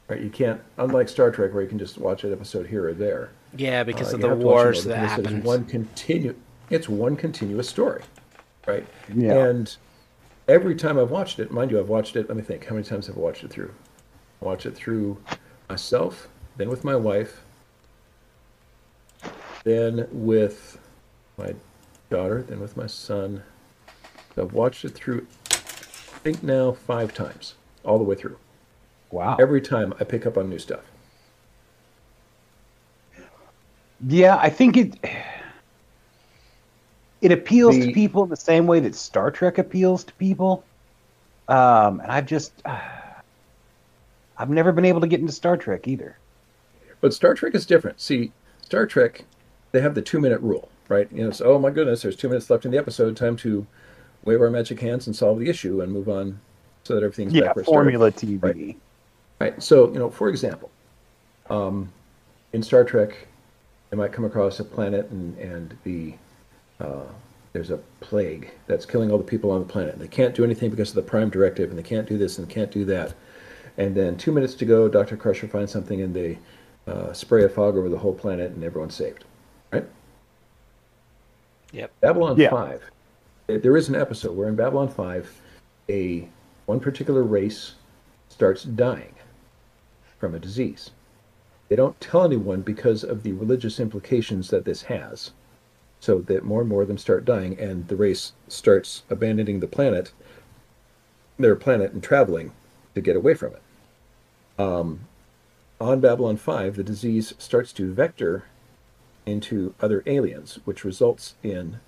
[0.07, 2.93] right you can't unlike star trek where you can just watch an episode here or
[2.93, 5.17] there Yeah, because uh, of the have to watch it in wars order that because
[5.19, 5.43] it's happened.
[5.43, 6.35] one continue
[6.69, 8.03] it's one continuous story
[8.67, 9.45] right Yeah.
[9.47, 9.75] and
[10.47, 12.85] every time i've watched it mind you i've watched it let me think how many
[12.85, 13.73] times have i watched it through
[14.41, 15.17] I watched it through
[15.69, 16.27] myself
[16.57, 17.41] then with my wife
[19.63, 20.77] then with
[21.37, 21.55] my
[22.09, 23.43] daughter, then with my son.
[24.35, 28.37] So I've watched it through, I think now five times, all the way through.
[29.11, 29.37] Wow.
[29.39, 30.81] Every time I pick up on new stuff.
[34.05, 34.95] Yeah, I think it
[37.23, 40.63] it appeals to people in the same way that Star Trek appeals to people.
[41.47, 42.51] Um, and I've just
[44.37, 46.17] I've never been able to get into Star Trek either.
[46.99, 48.01] But Star Trek is different.
[48.01, 48.31] See,
[48.61, 49.23] Star Trek,
[49.71, 51.07] they have the two minute rule, right?
[51.11, 53.15] You know, it's, oh my goodness, there's two minutes left in the episode.
[53.15, 53.65] Time to
[54.25, 56.39] wave our magic hands and solve the issue and move on
[56.83, 57.83] so that everything's Yeah, back where it started.
[57.83, 58.43] formula TV.
[58.43, 58.77] Right.
[59.39, 59.63] Right.
[59.63, 60.71] So, you know, for example,
[61.49, 61.91] um,
[62.51, 63.27] in Star Trek,
[63.89, 66.15] they might come across a planet and, and the
[66.83, 67.03] uh,
[67.53, 69.93] there's a plague that's killing all the people on the planet.
[69.93, 72.37] And they can't do anything because of the Prime Directive, and they can't do this
[72.37, 73.13] and they can't do that.
[73.77, 75.17] And then two minutes to go, Dr.
[75.17, 76.37] Crusher finds something and they
[76.87, 79.23] uh, spray a fog over the whole planet and everyone's saved.
[79.71, 79.85] Right?
[81.71, 81.91] Yep.
[82.01, 82.49] Babylon Yeah.
[82.51, 82.91] 5.
[83.49, 85.41] eh, There is an episode where in Babylon 5,
[85.89, 86.27] a
[86.65, 87.73] one particular race
[88.29, 89.13] starts dying
[90.19, 90.91] from a disease.
[91.69, 95.31] They don't tell anyone because of the religious implications that this has.
[96.03, 99.67] So that more and more of them start dying, and the race starts abandoning the
[99.67, 100.11] planet,
[101.39, 102.51] their planet, and traveling
[102.93, 103.61] to get away from it.
[104.61, 105.07] Um,
[105.79, 108.43] on Babylon 5, the disease starts to vector
[109.25, 111.79] into other aliens, which results in,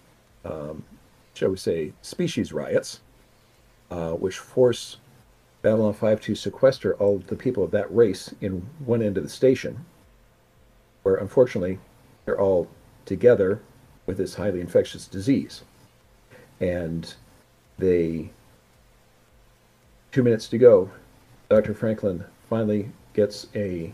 [0.45, 0.85] um,
[1.33, 3.01] shall we say, species riots,
[3.91, 4.95] uh, which force
[5.61, 9.29] Babylon 5 to sequester all the people of that race in one end of the
[9.29, 9.83] station,
[11.03, 11.79] where unfortunately
[12.23, 12.69] they're all
[13.03, 13.59] together
[14.05, 15.63] with this highly infectious disease.
[16.59, 17.13] And
[17.77, 18.29] they,
[20.11, 20.89] two minutes to go,
[21.49, 21.73] Dr.
[21.73, 23.91] Franklin finally gets a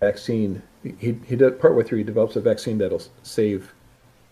[0.00, 0.62] vaccine.
[0.82, 3.72] He, he did, partway through, he develops a vaccine that'll save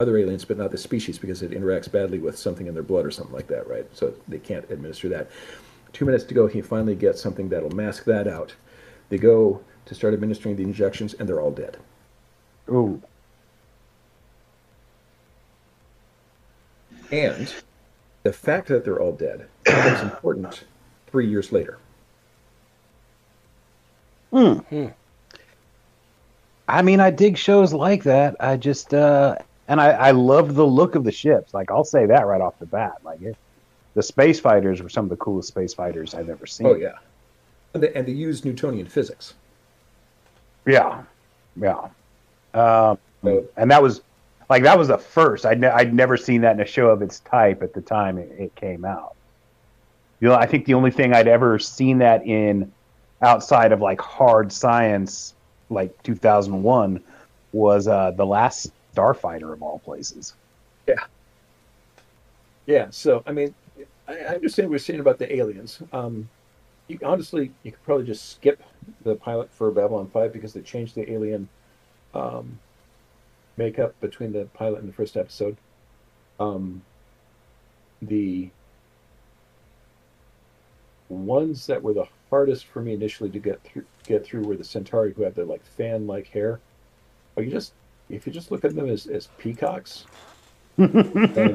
[0.01, 3.07] other aliens, but not the species because it interacts badly with something in their blood
[3.07, 3.87] or something like that, right?
[3.97, 5.31] So they can't administer that.
[5.93, 8.55] Two minutes to go, he finally gets something that'll mask that out.
[9.09, 11.77] They go to start administering the injections, and they're all dead.
[12.69, 13.01] Ooh.
[17.15, 17.55] And
[18.25, 20.65] the fact that they're all dead becomes important
[21.07, 21.79] three years later.
[24.33, 24.59] Hmm.
[26.67, 28.35] I mean, I dig shows like that.
[28.41, 29.37] I just uh
[29.69, 31.55] and I I love the look of the ships.
[31.55, 32.95] Like I'll say that right off the bat.
[33.05, 33.37] Like it,
[33.95, 36.67] the space fighters were some of the coolest space fighters I've ever seen.
[36.67, 36.95] Oh yeah,
[37.75, 39.35] and they, and they use Newtonian physics.
[40.67, 41.05] Yeah.
[41.55, 41.89] Yeah.
[42.55, 44.01] Um, So- and that was
[44.49, 45.47] like that was the first.
[45.47, 48.31] I'd ne- never seen that in a show of its type at the time it,
[48.39, 49.15] it came out.
[50.21, 52.73] You know, I think the only thing I'd ever seen that in
[53.23, 55.35] outside of like hard science,
[55.71, 57.03] like 2001,
[57.53, 60.35] was uh, the last Starfighter of all places.
[60.87, 61.05] Yeah.
[62.67, 63.55] Yeah, so I mean,
[64.09, 65.83] I, I understand what you're saying about the aliens.
[65.93, 66.29] Um,
[66.89, 68.63] you, honestly, you could probably just skip
[69.03, 71.49] the pilot for Babylon Five because they changed the alien
[72.15, 72.59] um,
[73.57, 75.57] makeup between the pilot and the first episode.
[76.41, 76.83] Um,
[78.03, 78.51] the
[81.09, 84.65] ones that were the hardest for me initially to get through get through were the
[84.65, 86.61] Centauri who had the like fan like hair.
[87.35, 87.73] But you just
[88.11, 90.05] if you just look at them as, as peacocks,
[90.77, 90.91] and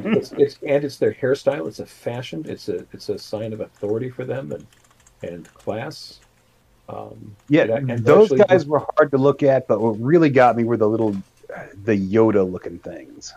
[0.06, 1.68] it's, it's and it's their hairstyle.
[1.68, 2.46] It's a fashion.
[2.48, 4.66] It's a it's a sign of authority for them and
[5.22, 6.20] and class.
[6.88, 10.64] Um, Yeah, and- those guys were hard to look at, but what really got me
[10.64, 11.16] were the little,
[11.84, 13.34] the Yoda looking things.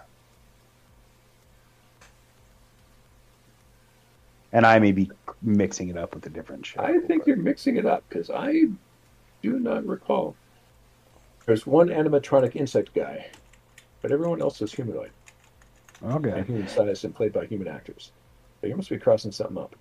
[4.52, 5.10] And I may be
[5.40, 6.80] mixing it up with a different show.
[6.80, 8.64] I think you're mixing it up because I
[9.42, 10.36] do not recall.
[11.46, 13.26] There's one animatronic insect guy,
[14.02, 15.10] but everyone else is humanoid
[16.04, 16.30] okay.
[16.30, 18.12] and human sized and played by human actors.
[18.60, 19.74] So you must be crossing something up.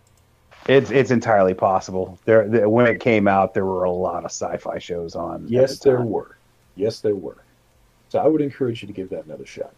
[0.67, 2.19] It's it's entirely possible.
[2.25, 5.45] There, there, when it came out, there were a lot of sci-fi shows on.
[5.47, 6.37] Yes, the there were.
[6.75, 7.37] Yes, there were.
[8.11, 9.73] So I would encourage you to give that another shot.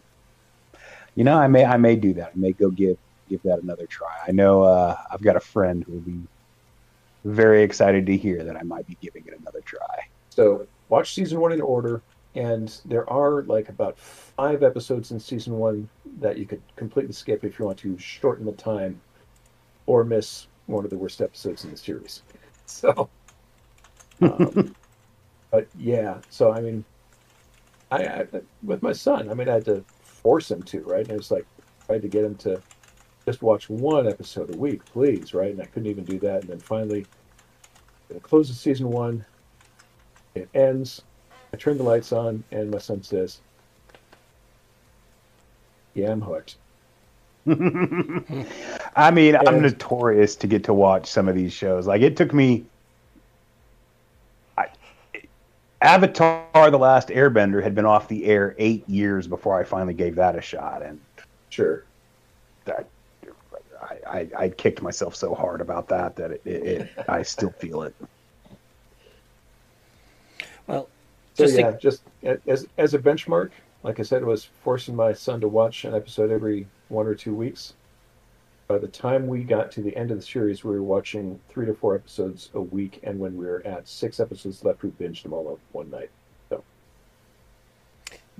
[1.14, 2.32] You know, I may I may do that.
[2.34, 2.98] I may go give
[3.30, 4.10] give that another try.
[4.26, 6.20] I know uh, I've got a friend who will be
[7.24, 10.08] very excited to hear that I might be giving it another try.
[10.30, 12.02] So watch season one in order,
[12.34, 15.88] and there are like about five episodes in season one
[16.18, 19.00] that you could completely skip if you want to shorten the time
[19.86, 22.22] or miss one of the worst episodes in the series.
[22.66, 23.10] So,
[24.22, 24.74] um,
[25.50, 26.82] but yeah, so I mean,
[27.94, 31.00] I, I with my son, I mean, I had to force him to, right?
[31.00, 31.46] And it was like
[31.88, 32.60] I had to get him to
[33.26, 35.50] just watch one episode a week, please, right?
[35.50, 36.42] And I couldn't even do that.
[36.42, 37.06] And then finally,
[38.10, 39.24] it closes season one.
[40.34, 41.02] It ends.
[41.52, 43.40] I turn the lights on, and my son says,
[45.94, 46.56] "Yeah, I'm hooked."
[48.96, 51.86] I mean, I'm notorious to get to watch some of these shows.
[51.86, 52.64] Like it took me.
[54.56, 54.66] I,
[55.84, 60.16] Avatar: The Last Airbender had been off the air eight years before I finally gave
[60.16, 60.98] that a shot, and
[61.50, 61.84] Sure.
[62.66, 62.84] I,
[64.08, 67.82] I, I kicked myself so hard about that that it, it, it I still feel
[67.82, 67.94] it.
[70.66, 70.88] Well,
[71.34, 72.02] So just yeah, to, just
[72.46, 73.50] as as a benchmark,
[73.82, 77.14] like I said, it was forcing my son to watch an episode every one or
[77.14, 77.74] two weeks.
[78.66, 81.66] By the time we got to the end of the series, we were watching three
[81.66, 85.22] to four episodes a week, and when we were at six episodes left, we binged
[85.22, 86.10] them all up one night.
[86.48, 86.64] So,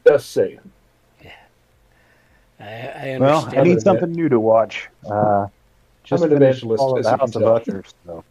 [0.06, 0.60] just saying.
[1.22, 1.32] Yeah.
[2.58, 3.52] I, I Well.
[3.54, 4.88] I need something new to watch.
[5.10, 5.48] Uh,
[6.04, 7.56] just an finished evangelist, all of the you House of tell.
[7.56, 8.24] Usher, so,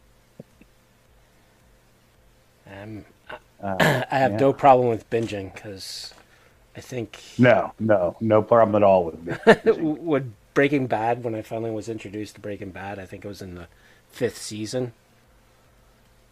[2.66, 3.04] Um,
[3.62, 3.76] uh,
[4.10, 4.38] I have yeah.
[4.38, 6.12] no problem with binging because
[6.76, 9.34] I think No, no, no problem at all with me.
[10.00, 13.42] with Breaking Bad, when I finally was introduced to Breaking Bad, I think it was
[13.42, 13.66] in the
[14.10, 14.92] fifth season.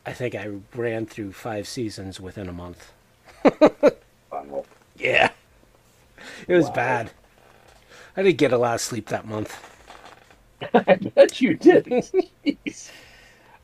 [0.07, 2.93] I think I ran through five seasons within a month.
[4.99, 5.31] Yeah,
[6.47, 6.73] it was Wow.
[6.75, 7.11] bad.
[8.17, 9.59] I didn't get a lot of sleep that month.
[10.75, 11.85] I bet you did.
[12.47, 12.91] Jeez.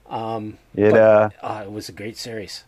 [0.08, 2.64] Um, It But- uh, Oh, it was a great series.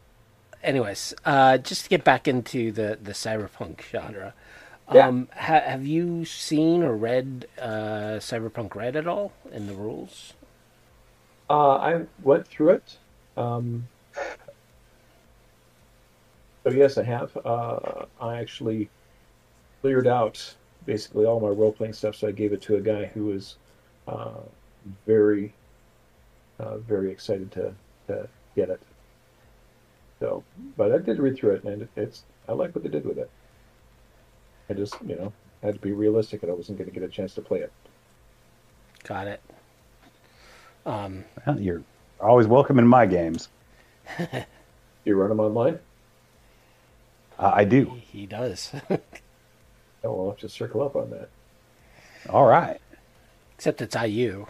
[0.63, 4.35] Anyways, uh, just to get back into the, the cyberpunk genre,
[4.91, 5.09] Yeah.
[5.09, 10.35] um, ha- have you seen or read uh, Cyberpunk Red at all in the rules?
[11.49, 12.99] Uh, I went through it.
[13.37, 13.89] Um,
[16.65, 17.37] so yes, I have.
[17.45, 18.91] Uh, I actually
[19.83, 20.57] cleared out
[20.87, 22.17] basically all my role playing stuff.
[22.17, 23.57] So I gave it to a guy who was
[24.09, 24.41] uh,
[25.07, 25.55] very,
[26.59, 27.75] uh, very excited to,
[28.09, 28.81] to get it.
[30.21, 30.45] So,
[30.77, 33.31] but I did read through it, and it's I like what they did with it.
[34.71, 35.33] I just you know
[35.63, 37.73] had to be realistic, and I wasn't going to get a chance to play it.
[39.05, 39.41] Got it.
[40.87, 41.83] Um, well, you're
[42.21, 43.49] always welcome in my games.
[45.03, 45.79] You run them online.
[47.39, 47.97] Uh, I do.
[48.13, 48.71] he does.
[50.05, 51.29] Oh, we'll have to circle up on that.
[52.31, 52.81] All right.
[53.55, 54.47] Except it's IU,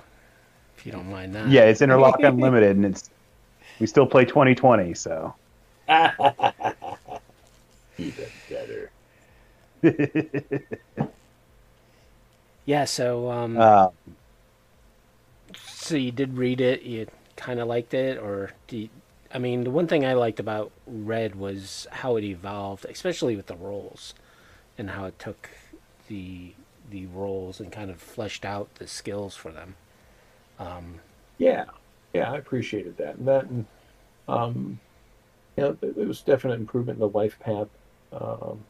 [0.76, 1.48] if you don't mind that.
[1.48, 3.10] Yeah, it's Interlock Unlimited, and it's
[3.80, 4.94] we still play 2020.
[4.94, 5.34] So
[7.98, 8.90] Even better.
[12.64, 12.84] Yeah.
[12.84, 13.90] So, um, uh,
[15.56, 16.82] so you did read it.
[16.82, 18.88] You kind of liked it, or do you,
[19.32, 23.46] I mean, the one thing I liked about Red was how it evolved, especially with
[23.46, 24.14] the roles,
[24.78, 25.50] and how it took
[26.08, 26.54] the
[26.90, 29.76] the roles and kind of fleshed out the skills for them.
[30.58, 31.00] Um,
[31.38, 31.64] Yeah,
[32.12, 33.16] yeah, I appreciated that.
[33.16, 33.66] And that, and,
[34.28, 34.80] um,
[35.56, 37.68] you know, there there was definite improvement in the life path.
[38.12, 38.66] Um,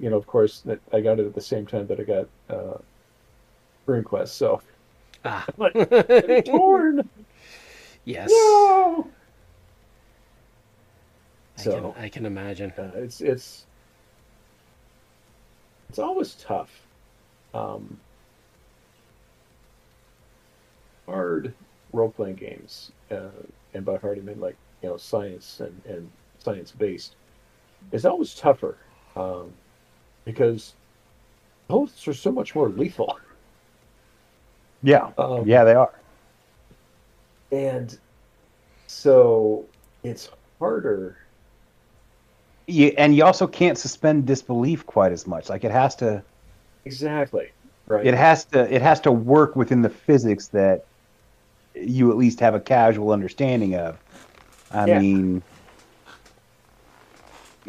[0.00, 2.28] you know, of course, that I got it at the same time that I got
[2.48, 2.78] uh,
[3.86, 4.60] RuneQuest, so
[5.24, 5.74] ah, like,
[6.44, 7.08] torn.
[8.04, 9.08] yes, No.
[11.58, 12.72] I So can I can imagine.
[12.78, 13.66] uh, it's it's
[15.88, 16.86] it's always tough.
[17.54, 17.98] Um,
[21.06, 21.54] hard
[21.92, 23.30] role playing games, uh,
[23.74, 27.16] and by hard I mean like you know science and, and science based,
[27.92, 28.76] is always tougher
[29.16, 29.52] um,
[30.28, 30.74] because
[31.70, 33.18] hosts are so much more lethal.
[34.82, 35.90] Yeah, Um, yeah, they are.
[37.50, 37.98] and
[38.88, 39.64] so
[40.04, 40.28] it's
[40.60, 41.16] harder.
[42.66, 45.48] You, and you also can't suspend disbelief quite as much.
[45.48, 46.22] Like it has to,
[46.84, 47.48] Exactly
[47.86, 48.06] right.
[48.06, 50.82] it has to, it has to work within the physics that
[51.74, 53.98] you at least have a casual understanding of.
[54.70, 55.00] I Yeah.
[55.00, 55.42] mean,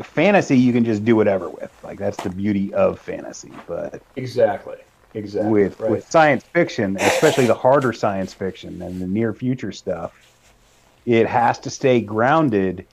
[0.03, 1.71] fantasy you can just do whatever with.
[1.84, 3.51] Like that's the beauty of fantasy.
[3.67, 4.77] But exactly.
[5.15, 5.51] Exactly.
[5.51, 5.89] with right.
[5.91, 10.13] with science fiction, especially the harder science fiction and the near future stuff,
[11.05, 12.85] it has to stay grounded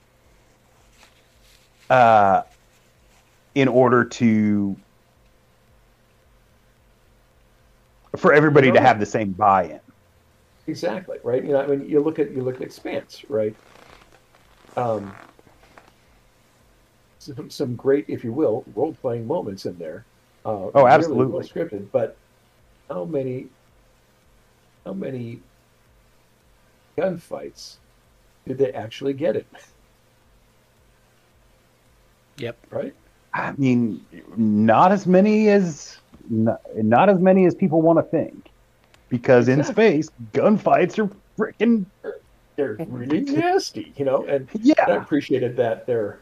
[1.91, 2.41] uh,
[3.53, 4.75] in order to
[8.15, 9.79] for everybody to have the same buy-in.
[10.65, 11.43] Exactly right.
[11.43, 13.55] You know, I mean, you look at you look at Expanse, right?
[14.75, 15.15] Um,
[17.35, 20.05] some, some great, if you will, role playing moments in there.
[20.45, 21.25] Uh, Oh, really absolutely.
[21.27, 22.17] well scripted, but
[22.89, 23.47] how many,
[24.85, 25.41] how many
[26.97, 27.77] gunfights
[28.47, 29.47] did they actually get it?
[32.37, 32.57] Yep.
[32.69, 32.95] Right?
[33.33, 34.05] I mean,
[34.35, 35.97] not as many as
[36.29, 38.49] not, not as many as people want to think,
[39.09, 41.85] because in space, gunfights are freaking
[42.55, 44.25] They're really nasty, you know.
[44.25, 46.19] And yeah, I appreciated that they're,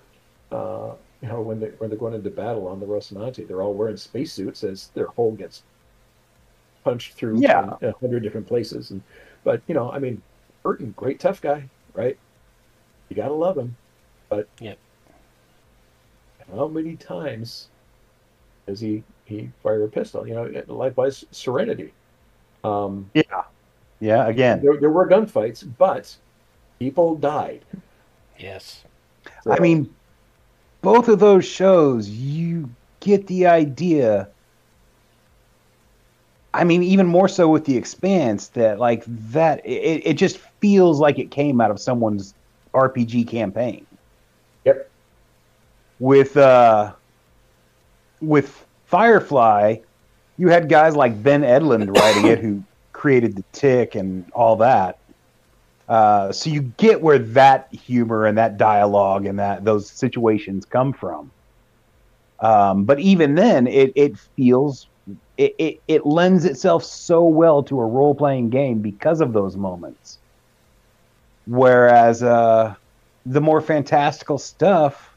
[0.56, 3.74] uh, you know, when they when they're going into battle on the Rocinante, they're all
[3.74, 5.64] wearing spacesuits as their hull gets
[6.84, 7.76] punched through Yeah.
[7.82, 8.92] in a hundred different places.
[8.92, 9.02] And
[9.44, 10.22] but you know, I mean,
[10.64, 12.18] Burton, great tough guy, right?
[13.10, 13.76] You gotta love him,
[14.30, 14.78] but Yep.
[16.56, 17.70] how many times
[18.68, 20.28] does he he fire a pistol?
[20.28, 21.94] You know, likewise, Serenity.
[22.64, 23.24] Um, yeah,
[24.00, 24.28] yeah.
[24.28, 26.16] Again, there there were gunfights, but
[26.80, 27.62] people died.
[28.38, 28.84] Yes.
[29.50, 29.90] I mean,
[30.86, 34.30] both of those shows, you get the idea.
[36.54, 41.00] I mean, even more so with The Expanse, that like that, it, it just feels
[41.00, 42.36] like it came out of someone's
[42.76, 43.84] RPG campaign.
[44.66, 44.92] Yep.
[46.00, 46.94] With uh,
[48.22, 49.78] with Firefly,
[50.38, 52.64] you had guys like Ben Edlund writing it, who
[52.94, 55.00] created the Tick and all that.
[55.88, 60.94] Uh, so you get where that humor and that dialogue and that those situations come
[60.94, 61.32] from.
[62.42, 64.90] Um, but even then, it it feels
[65.38, 69.56] it, it it lends itself so well to a role playing game because of those
[69.58, 70.20] moments.
[71.46, 72.76] Whereas uh,
[73.26, 75.16] the more fantastical stuff,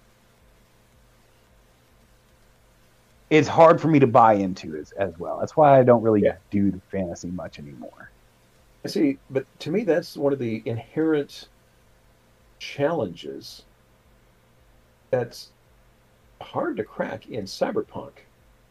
[3.30, 5.38] it's hard for me to buy into as, as well.
[5.40, 6.38] That's why I don't really Yeah.
[6.50, 8.10] do the fantasy much anymore.
[8.86, 11.48] See, but to me, that's one of the inherent
[12.58, 13.62] challenges
[15.10, 15.48] that's
[16.40, 18.12] hard to crack in cyberpunk.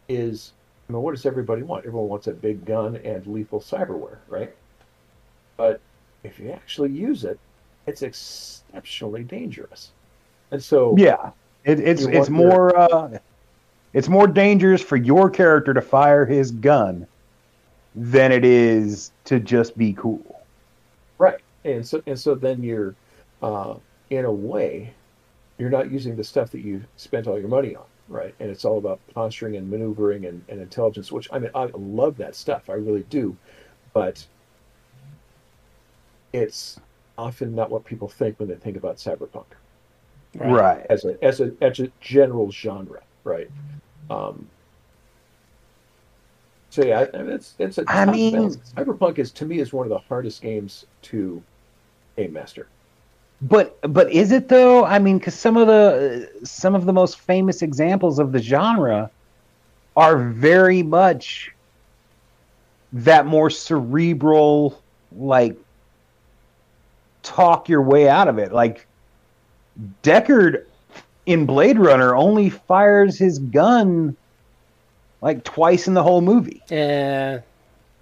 [0.09, 0.53] Is
[0.89, 1.85] I mean, what does everybody want?
[1.85, 4.55] Everyone wants a big gun and lethal cyberware, right?
[5.57, 5.81] But
[6.23, 7.37] if you actually use it,
[7.85, 9.91] it's exceptionally dangerous.
[10.51, 11.31] And so, Yeah,
[11.65, 13.17] it, it's it's want your- more uh,
[13.93, 17.05] it's more dangerous for your character to fire his gun
[17.97, 20.47] than it is to just be cool.
[21.19, 21.39] Right.
[21.65, 22.97] And so and so then you're
[23.41, 23.75] uh,
[24.09, 24.95] in a way
[25.59, 28.35] you're not using the stuff that you spent all your money on, right?
[28.39, 32.17] And it's all about posturing and maneuvering and, and intelligence, which I mean I love
[32.17, 32.69] that stuff.
[32.69, 33.39] I really do.
[33.93, 34.27] But
[36.33, 36.79] it's
[37.17, 39.45] often not what people think when they think about cyberpunk
[40.35, 40.85] Right.
[40.89, 43.51] as a as a as a general genre, right?
[44.09, 44.51] Um,
[46.69, 48.57] so yeah, I, mean, it's it's a I mean- balance.
[48.75, 51.41] cyberpunk is to me is one of the hardest games to
[52.15, 52.67] game master.
[53.41, 54.83] But but is it though?
[54.83, 59.11] I mean, because some of the some of the most famous examples of the genre
[59.95, 61.51] are very much
[62.93, 64.81] that more cerebral,
[65.15, 65.55] like
[67.21, 68.51] talk your way out of it.
[68.51, 68.87] Like
[70.01, 70.65] Deckard
[71.27, 74.15] in Blade Runner only fires his gun
[75.21, 76.61] like twice in the whole movie.
[76.69, 77.41] Yeah.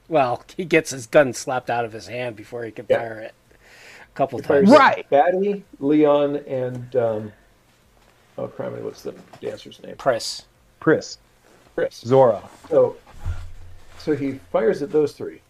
[0.08, 3.00] Well, he gets his gun slapped out of his hand before he can Yeah.
[3.00, 3.34] fire it.
[3.52, 4.80] A couple He fires times.
[4.80, 5.10] Right.
[5.10, 7.32] Batty, Leon, and um,
[8.38, 8.72] oh, crap!
[8.74, 9.96] What's the dancer's name?
[9.96, 10.46] Press.
[10.80, 11.18] Pris,
[11.74, 12.04] Chris.
[12.04, 12.48] Zhora.
[12.70, 12.96] So,
[13.98, 15.42] so he fires at those three.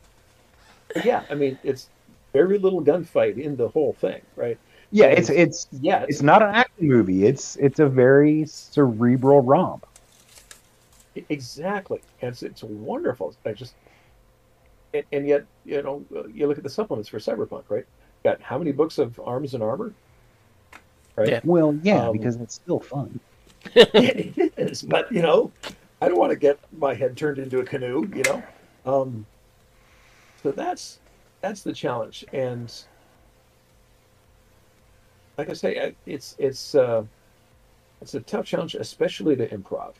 [1.03, 1.89] Yeah, I mean it's
[2.31, 4.57] very little gunfight in the whole thing, right?
[4.91, 7.25] Yeah, it's it's Yeah, it's, it's not an action movie.
[7.25, 9.85] It's it's a very cerebral romp.
[11.29, 13.35] Exactly, and it's it's wonderful.
[13.45, 13.75] I just
[14.93, 17.85] and, and yet you know you look at the supplements for Cyberpunk, right?
[18.23, 19.95] Got how many books of arms and armor?
[21.17, 21.29] Right.
[21.29, 21.41] Yeah.
[21.43, 23.19] Well, yeah, Um, because it's still fun.
[23.75, 25.51] it is, but you know,
[26.01, 28.43] I don't want to get my head turned into a canoe, you know.
[28.85, 29.27] Um,
[30.43, 30.99] so that's
[31.41, 32.73] that's the challenge, and
[35.37, 37.03] like I say, it's it's uh,
[38.01, 39.95] it's a tough challenge, especially to improv.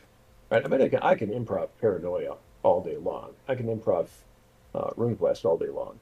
[0.50, 0.64] Right?
[0.64, 3.32] I mean, I can, I can improv paranoia all day long.
[3.48, 4.08] I can improv
[4.74, 5.98] uh, RuneQuest all day long.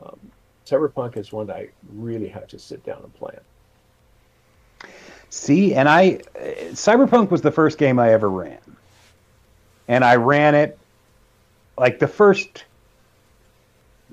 [0.00, 0.18] Um,
[0.66, 3.40] Cyberpunk is one that I really have to sit down and plan.
[5.30, 6.20] See, and I
[6.72, 8.58] Cyberpunk was the first game I ever ran.
[9.88, 10.78] And I ran it
[11.76, 12.64] like the first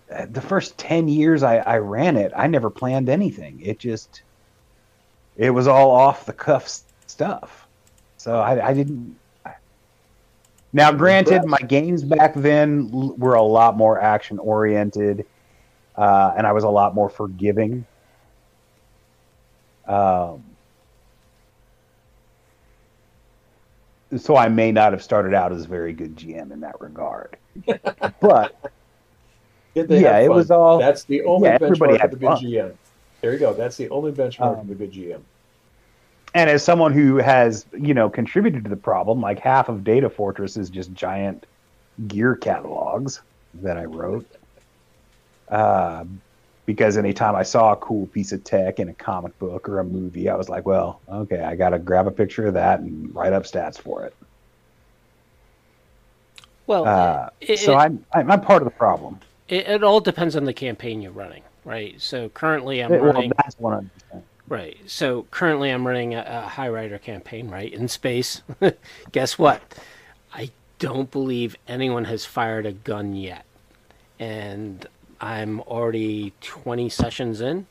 [0.08, 3.62] the first 10 years I, I ran it, I never planned anything.
[3.62, 4.24] It just
[5.38, 6.70] it was all off the cuff
[7.08, 7.68] stuff.
[8.18, 9.16] So I, I didn't
[10.74, 15.26] now, granted, my games back then were a lot more action oriented,
[15.96, 17.86] uh, and I was a lot more forgiving.
[19.88, 20.44] Um,
[24.18, 27.38] so I may not have started out as a very good GM in that regard,
[28.20, 28.56] but
[29.74, 32.44] Yeah, it was all- That's the only yeah, everybody benchmark had of a good fun.
[32.44, 32.74] GM.
[33.22, 33.54] There you go.
[33.54, 35.22] That's the only benchmark Um, of a good GM.
[36.34, 40.10] And as someone who has you know contributed to the problem like half of data
[40.10, 41.46] fortress is just giant
[42.08, 43.22] gear catalogs
[43.56, 44.26] that i wrote
[45.50, 46.04] uh,
[46.66, 49.84] because anytime i saw a cool piece of tech in a comic book or a
[49.84, 53.34] movie i was like well okay i gotta grab a picture of that and write
[53.34, 54.16] up stats for it
[56.68, 59.20] Well, uh, it, so it, I'm, I'm part of the problem
[59.52, 62.00] it, it all depends on the campaign you're running, right?
[62.00, 63.32] So currently I'm well, running.
[63.38, 63.90] that's 100%
[64.48, 64.78] Right.
[64.88, 68.42] So currently I'm running a, a High Rider campaign, right, in space.
[69.12, 69.62] Guess what?
[70.34, 70.50] I
[70.80, 73.46] don't believe anyone has fired a gun yet.
[74.20, 74.86] And
[75.20, 77.68] I'm already 20 sessions in.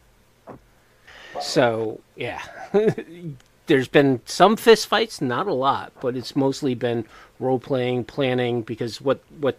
[1.41, 2.43] So, yeah.
[3.67, 7.05] There's been some fist fights, not a lot, but it's mostly been
[7.39, 9.59] role playing, planning because what what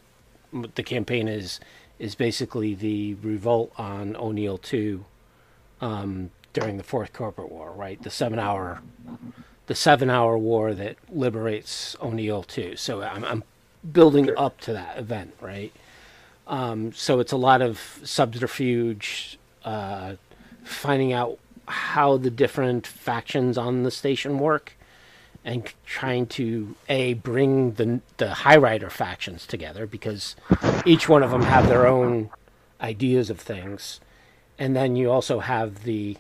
[0.76, 1.62] the campaign is
[1.98, 5.06] is basically the revolt on O'Neill 2
[5.82, 8.02] um, during the Fourth Corporate War, right?
[8.02, 8.82] The seven hour,
[9.68, 12.76] the seven hour war that liberates O'Neill 2.
[12.76, 13.44] So I'm, I'm
[13.92, 15.74] building up to that event, right?
[16.48, 20.16] Um, so it's a lot of subterfuge, uh,
[20.64, 24.74] finding out how the different factions on the station work,
[25.44, 30.36] and trying to a bring the the High Rider factions together because
[30.86, 32.30] each one of them have their own
[32.82, 34.02] ideas of things,
[34.60, 36.18] and then you also have the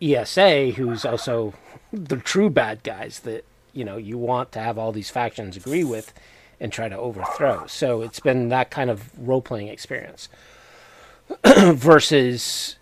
[0.00, 1.54] ESA, who's also
[1.92, 5.84] the true bad guys that you know you want to have all these factions agree
[5.84, 6.12] with
[6.60, 7.66] and try to overthrow.
[7.66, 10.28] So it's been that kind of role playing experience
[11.44, 12.76] versus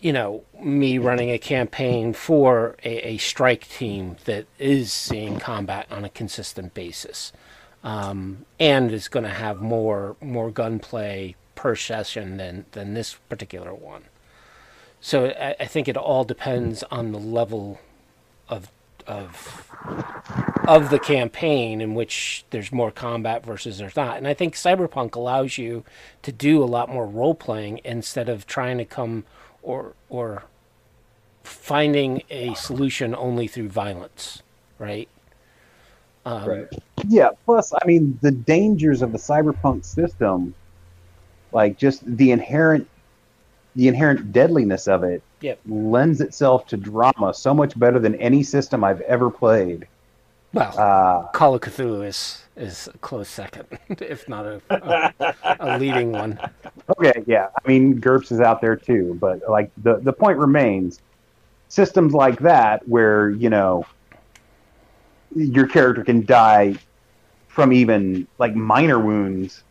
[0.00, 5.86] you know me running a campaign for a, a strike team that is seeing combat
[5.90, 7.32] on a consistent basis
[7.82, 13.74] um, and is going to have more more gunplay per session than than this particular
[13.74, 14.04] one.
[15.00, 17.80] So I, I think it all depends on the level
[18.48, 18.70] of
[19.06, 19.66] of
[20.68, 24.18] of the campaign in which there's more combat versus there's not.
[24.18, 25.84] And I think Cyberpunk allows you
[26.22, 29.24] to do a lot more role playing instead of trying to come
[29.62, 30.44] or or
[31.42, 34.42] finding a solution only through violence,
[34.78, 35.08] right?
[36.24, 36.68] Um, right.
[37.08, 37.30] Yeah.
[37.44, 40.54] Plus, I mean, the dangers of the cyberpunk system,
[41.52, 42.88] like just the inherent,
[43.76, 45.60] the inherent deadliness of it, Yep.
[45.66, 49.86] lends itself to drama so much better than any system I've ever played.
[50.52, 53.66] Well, Uh, Call of Cthulhu is is a close second,
[54.00, 56.38] if not a, a, a leading one.
[56.98, 57.46] okay, yeah.
[57.64, 61.00] I mean, GURPS is out there too, but like the the point remains,
[61.68, 63.86] systems like that where you know
[65.34, 66.74] your character can die
[67.48, 69.62] from even like minor wounds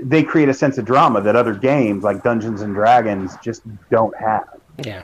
[0.00, 4.16] they create a sense of drama that other games like Dungeons and Dragons just don't
[4.16, 4.44] have.
[4.78, 5.02] Yeah.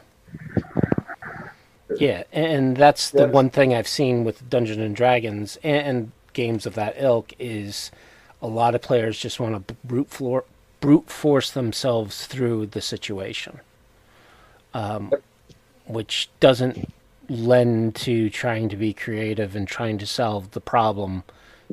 [1.96, 3.32] Yeah, and that's the Yes.
[3.32, 7.90] one thing I've seen with Dungeons and Dragons and, games of that ilk is
[8.40, 10.44] a lot of players just want to brute floor,
[10.80, 13.58] brute force themselves through the situation,
[14.72, 15.12] um,
[15.86, 16.92] which doesn't
[17.28, 21.24] lend to trying to be creative and trying to solve the problem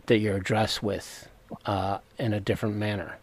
[0.07, 1.27] that you're addressed with
[1.65, 3.19] uh, in a different manner.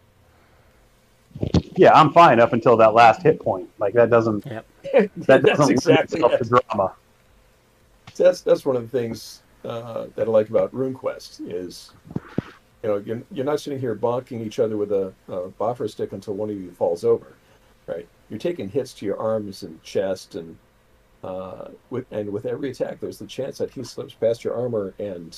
[1.77, 3.71] Yeah, I'm fine up until that last hit point.
[3.79, 4.67] Like that doesn't Yep.
[5.17, 6.11] that That's doesn't exactly lend it.
[6.11, 6.95] itself to drama.
[8.17, 11.93] that's that's one of the things uh, that I like about RuneQuest is,
[12.83, 16.13] you know, you're, you're not sitting here bonking each other with a, a boffer stick
[16.13, 17.39] until one of you falls over,
[17.87, 18.09] right?
[18.29, 20.59] You're taking hits to your arms and chest, and
[21.23, 24.95] uh, with and with every attack, there's the chance that he slips past your armor
[24.99, 25.37] and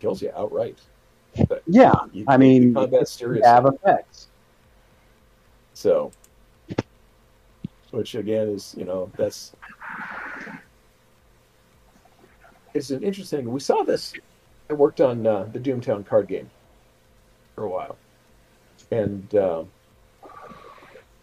[0.00, 0.80] kills you outright.
[1.48, 3.48] But Yeah, you I mean, combat you seriously.
[3.48, 4.28] have effects.
[5.74, 6.10] So,
[7.90, 9.52] which again is, you know, that's
[12.74, 13.50] it's an interesting.
[13.50, 14.12] We saw this.
[14.68, 16.48] I worked on uh, the Doomtown card game
[17.54, 17.96] for a while,
[18.90, 19.64] and uh,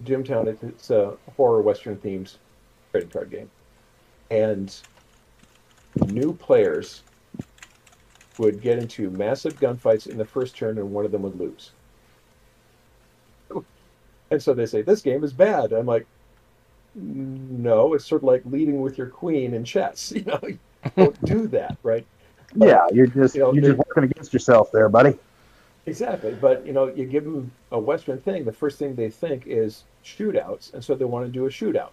[0.04, 2.36] Doomtown it's a horror western themed
[2.92, 3.50] trading card game,
[4.32, 4.76] and
[6.08, 7.04] new players
[8.40, 11.72] would get into massive gunfights in the first turn, and one of them would lose.
[14.30, 15.72] And so they say, this game is bad.
[15.72, 16.06] I'm like,
[16.96, 20.12] no, it's sort of like leading with your queen in chess.
[20.16, 20.60] You know, you
[20.98, 22.06] don't do that, right?
[22.56, 25.18] But- Yeah, you're just you know, they- just working against yourself there, buddy.
[25.86, 26.36] Exactly.
[26.42, 29.86] But, you know, you give them a Western thing, the first thing they think is
[30.04, 30.74] shootouts.
[30.74, 31.92] And so they want to do a shootout,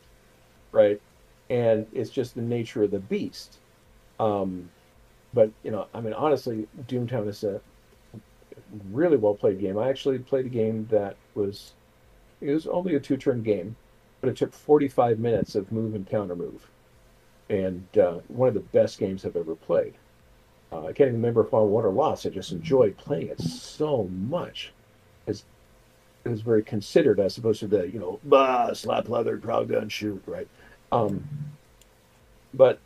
[0.72, 1.00] right?
[1.50, 3.58] And it's just the nature of the beast.
[4.18, 4.68] Um,
[5.34, 7.60] but, you know, I mean, honestly, Doomtown is a
[8.90, 9.78] really well played game.
[9.78, 11.72] I actually played a game that was,
[12.40, 13.76] it was only a two turn game,
[14.20, 16.70] but it took 45 minutes of move and counter move.
[17.50, 19.94] And uh, one of the best games I've ever played.
[20.72, 22.26] Uh, I can't even remember if I won or lost.
[22.26, 24.72] I just enjoyed playing it so much.
[26.24, 29.90] It was very considered as opposed to the, you know, bah, slap leather, draw gun,
[29.90, 30.48] shoot, right?
[30.90, 31.28] Um,
[32.54, 32.78] but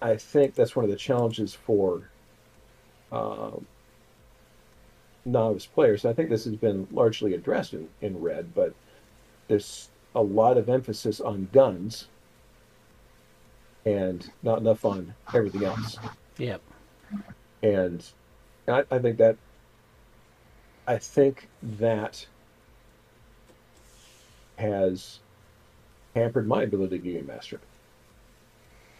[0.00, 2.08] I think that's one of the challenges for
[3.10, 3.66] um,
[5.24, 6.04] novice players.
[6.04, 8.74] I think this has been largely addressed in, in Red, but
[9.48, 12.08] there's a lot of emphasis on guns
[13.84, 15.96] and not enough on everything else
[16.38, 16.60] Yep.
[17.62, 18.04] and
[18.66, 19.36] I, I think that
[20.86, 22.26] I think that
[24.56, 25.20] has
[26.14, 27.60] hampered my ability to game master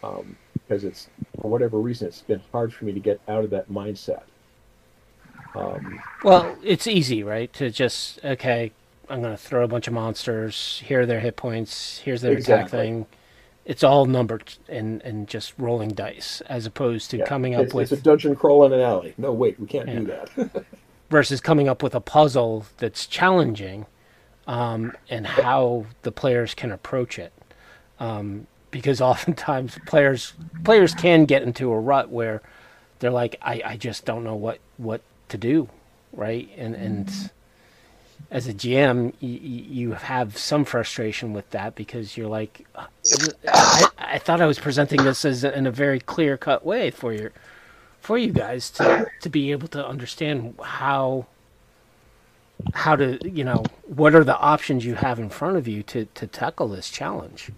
[0.03, 0.35] um,
[0.69, 1.09] because it's
[1.41, 4.21] for whatever reason it's been hard for me to get out of that mindset.
[5.55, 7.51] Um, Well, it's easy, right?
[7.53, 8.71] To just okay,
[9.09, 10.81] I'm going to throw a bunch of monsters.
[10.85, 11.99] Here are their hit points.
[11.99, 13.07] Here's their attack thing.
[13.65, 17.73] It's all numbered and and just rolling dice, as opposed to yeah, coming up it's,
[17.73, 19.15] with it's a dungeon crawl in an alley.
[19.17, 20.65] No, wait, we can't do that.
[21.09, 23.87] versus coming up with a puzzle that's challenging,
[24.45, 27.33] um, and how the players can approach it.
[27.99, 30.33] Um, because oftentimes players
[30.63, 32.41] players can get into a rut where
[32.99, 35.69] they're like, I, I just don't know what, what to do,
[36.13, 36.49] right?
[36.57, 37.31] And and
[38.31, 42.67] as a GM, you, you have some frustration with that because you're like,
[43.47, 47.13] I, I thought I was presenting this as in a very clear cut way for
[47.13, 47.31] your
[48.01, 51.25] for you guys to to be able to understand how
[52.73, 56.05] how to you know what are the options you have in front of you to
[56.05, 57.51] to tackle this challenge.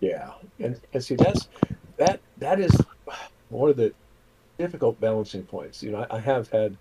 [0.00, 1.48] Yeah, and, and see that's
[1.96, 2.72] that that is
[3.48, 3.92] one of the
[4.58, 5.82] difficult balancing points.
[5.82, 6.76] You know, I, I have had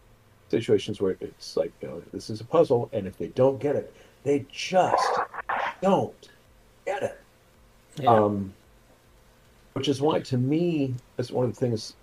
[0.50, 3.76] situations where it's like, you know, this is a puzzle, and if they don't get
[3.76, 3.94] it,
[4.24, 5.08] they just
[5.82, 6.30] don't
[6.86, 7.22] get it.
[7.98, 8.10] Yeah.
[8.10, 8.54] Um,
[9.74, 11.96] which is why, to me, that's one of the things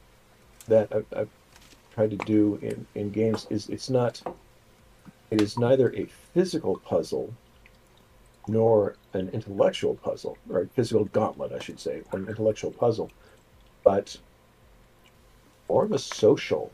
[0.69, 1.29] that I've, I've
[1.95, 4.21] tried to do in, in games is it's not,
[5.31, 7.33] it is neither a physical puzzle
[8.49, 13.11] nor an intellectual puzzle, or a physical gauntlet, I should say, or an intellectual puzzle,
[13.85, 14.17] but
[15.69, 16.73] more of a social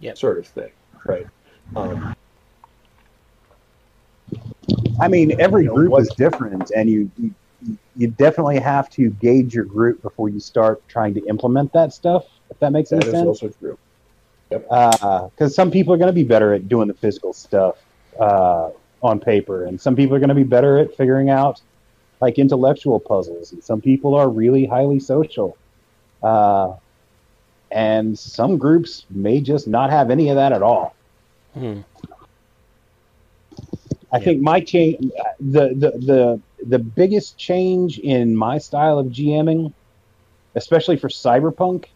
[0.00, 0.18] Yep.
[0.18, 0.70] sort of thing,
[1.06, 1.26] right?
[1.74, 2.14] Um,
[5.00, 7.34] I mean, every You know, group what- is different, and you, you
[7.96, 12.22] you definitely have to gauge your group before you start trying to implement that stuff.
[12.50, 13.78] If that makes that any is sense, also true.
[14.50, 17.74] because some people are going to be better at doing the physical stuff
[18.20, 18.68] uh,
[19.06, 21.60] on paper, and some people are going to be better at figuring out
[22.20, 25.56] like intellectual puzzles, and some people are really highly social.
[26.22, 26.74] Uh,
[27.70, 30.94] and some groups may just not have any of that at all.
[31.54, 31.80] Hmm.
[34.12, 35.10] I think my change,
[35.40, 39.72] the, the the the biggest change in my style of GMing,
[40.54, 41.86] especially for Cyberpunk,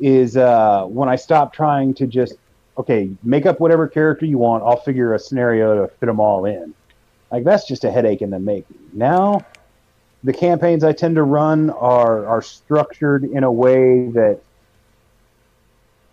[0.00, 2.34] is uh, when I stopped trying to just
[2.78, 4.64] okay make up whatever character you want.
[4.64, 6.74] I'll figure a scenario to fit them all in.
[7.30, 8.78] Like that's just a headache in the making.
[8.92, 9.44] Now,
[10.24, 14.40] the campaigns I tend to run are are structured in a way that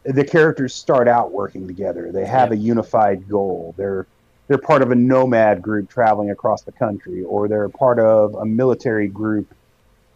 [0.04, 2.12] the characters start out working together.
[2.12, 3.74] They have a unified goal.
[3.78, 4.06] They're
[4.48, 8.46] they're part of a nomad group traveling across the country, or they're part of a
[8.46, 9.52] military group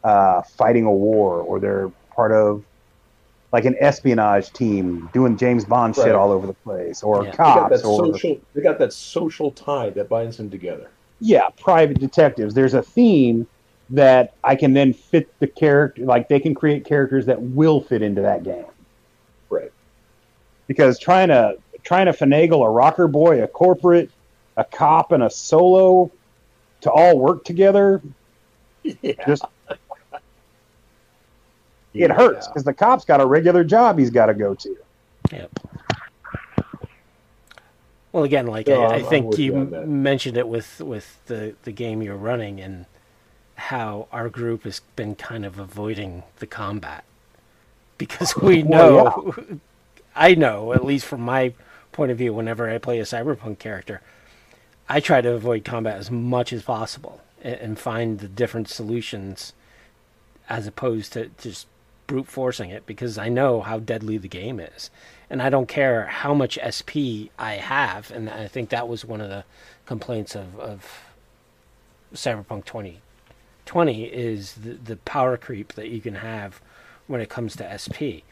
[0.04, 2.64] uh, fighting a war, or they're part of
[3.52, 7.32] like an espionage team doing James Bond shit all over the place, or Yeah.
[7.32, 8.40] They got cops, that or social.
[8.54, 10.90] They got that social tie that binds them together.
[11.20, 12.54] yeah, private detectives.
[12.54, 13.48] There's a theme
[13.90, 18.02] that I can then fit the character, like they can create characters that will fit
[18.04, 18.66] into that game.
[19.50, 19.72] Right.
[20.68, 24.12] Because trying to trying to finagle a rocker boy, a corporate,
[24.58, 26.12] a cop, and a solo
[26.82, 28.02] to all work together,
[28.84, 29.14] Yeah.
[29.26, 29.44] just
[31.94, 34.76] it hurts because the cop's got a regular job he's got to go to.
[35.32, 35.52] Yep.
[38.12, 39.90] Well, again, like No, I, I think you you that.
[39.90, 42.86] m- mentioned it with with the the game you're running and
[43.56, 47.06] how our group has been kind of avoiding the combat
[47.98, 49.36] because we know, Well,
[50.16, 51.54] I know at least from my
[51.92, 54.02] point of view, whenever I play a cyberpunk character,
[54.90, 59.54] I try to avoid combat as much as possible and, and find the different solutions
[60.50, 61.68] as opposed to just
[62.10, 64.90] brute forcing it because I know how deadly the game is.
[65.30, 68.10] And I don't care how much SP I have.
[68.10, 69.46] And I think that was one of the
[69.86, 71.04] complaints of, of
[72.14, 76.60] Cyberpunk 2020 is the, the power creep that you can have
[77.06, 78.26] when it comes to SP.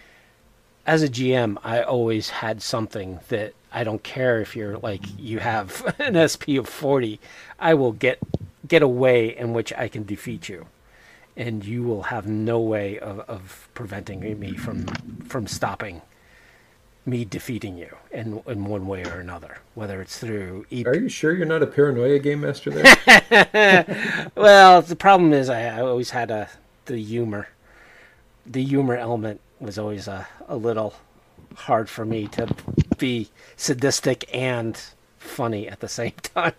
[0.87, 5.37] As a GM, I always had something that I don't care if you're like you
[5.37, 7.19] have an SP of 40,
[7.59, 8.17] I will get
[8.67, 10.65] get a way in which I can defeat you
[11.37, 14.85] and you will have no way of, of preventing me from
[15.27, 16.01] from stopping
[17.05, 21.09] me defeating you in in one way or another, whether it's through e- Are you
[21.09, 24.29] sure you're not a paranoia game master there?
[24.35, 26.49] well, the problem is I, I always had a
[26.85, 27.49] the humor.
[28.45, 30.95] The humor element was always a, a little
[31.55, 32.47] hard for me to
[32.97, 34.79] be sadistic and
[35.17, 36.53] funny at the same time.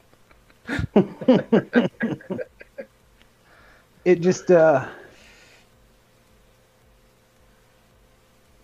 [4.08, 4.86] it just uh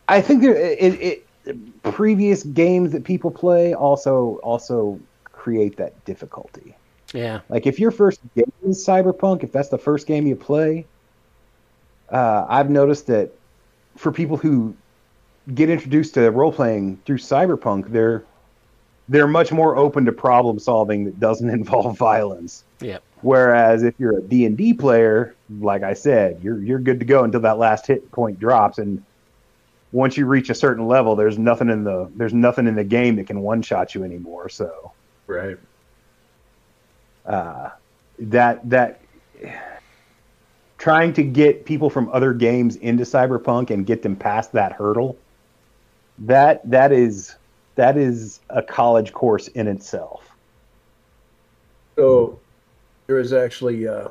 [0.09, 6.75] I think there it, it previous games that people play also also create that difficulty.
[7.13, 7.41] Yeah.
[7.51, 10.87] Like if your first game is Cyberpunk, if that's the first game you play,
[12.09, 13.31] uh, I've noticed that
[13.97, 14.75] for people who
[15.55, 18.25] get introduced to role playing through Cyberpunk, they're
[19.11, 22.65] they're much more open to problem solving that doesn't involve violence.
[22.81, 23.03] Yep.
[23.25, 27.41] Whereas if you're a D&D player, like I said, you're you're good to go until
[27.41, 29.03] that last hit point drops and
[29.93, 33.17] once you reach a certain level, there's nothing in the there's nothing in the game
[33.17, 34.49] that can one shot you anymore.
[34.49, 34.93] So
[35.27, 35.57] right.
[37.25, 37.71] uh,
[38.19, 39.01] that that
[40.77, 45.17] trying to get people from other games into Cyberpunk and get them past that hurdle
[46.19, 47.37] that that is
[47.77, 50.29] that is a college course in itself.
[51.97, 52.39] So
[53.07, 54.09] there was actually uh,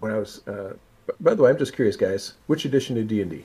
[0.00, 0.46] when I was.
[0.46, 0.74] Uh,
[1.06, 2.34] b- by the way, I'm just curious, guys.
[2.46, 3.44] Which edition of D and D?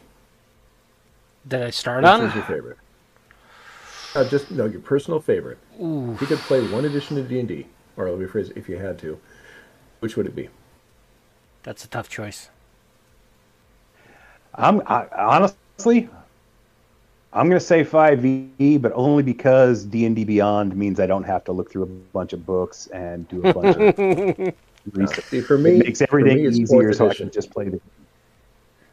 [1.47, 2.21] Did I start Which on?
[2.23, 2.77] was your favorite?
[4.13, 5.57] Uh, just no, your personal favorite.
[5.81, 6.11] Ooh.
[6.13, 7.65] If you could play one edition of D and D,
[7.97, 9.19] or let me rephrase, it, if you had to,
[9.99, 10.49] which would it be?
[11.63, 12.49] That's a tough choice.
[14.55, 16.09] I'm I, honestly
[17.33, 21.53] I'm going to say 5e but only because D&D Beyond means I don't have to
[21.53, 23.83] look through a bunch of books and do a bunch of
[24.93, 25.25] research.
[25.25, 27.79] See, for It me, makes everything me, easier so I can just play the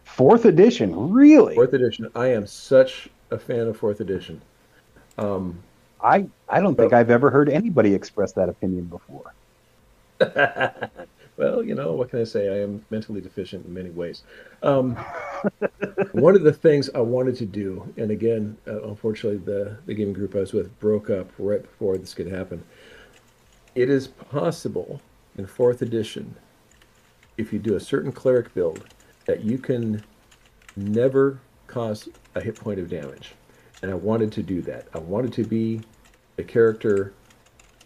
[0.05, 1.55] Fourth edition, really?
[1.55, 2.11] Fourth edition.
[2.15, 4.41] I am such a fan of fourth edition.
[5.17, 5.63] Um,
[6.03, 9.35] I I don't think I've ever heard anybody express that opinion before.
[11.39, 12.49] well, you know, what can I say?
[12.49, 14.25] I am mentally deficient in many ways.
[14.65, 14.97] Um,
[16.13, 20.15] one of the things I wanted to do, and again, uh, unfortunately, the, the gaming
[20.15, 22.65] group I was with broke up right before this could happen.
[23.77, 25.01] It is possible
[25.37, 26.35] in fourth edition,
[27.37, 28.93] if you do a certain cleric build,
[29.27, 30.03] that you can
[30.75, 31.39] never
[31.69, 33.35] cause a hit point of damage.
[33.81, 34.89] And I wanted to do that.
[34.93, 35.83] I wanted to be
[36.35, 37.13] the character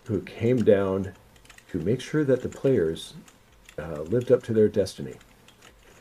[0.05, 1.12] who came down
[1.70, 3.12] to make sure that the players
[3.78, 5.15] uh, lived up to their destiny.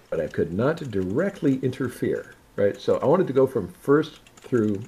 [0.09, 2.79] But I could not directly interfere right?
[2.79, 4.81] So I wanted to go from first through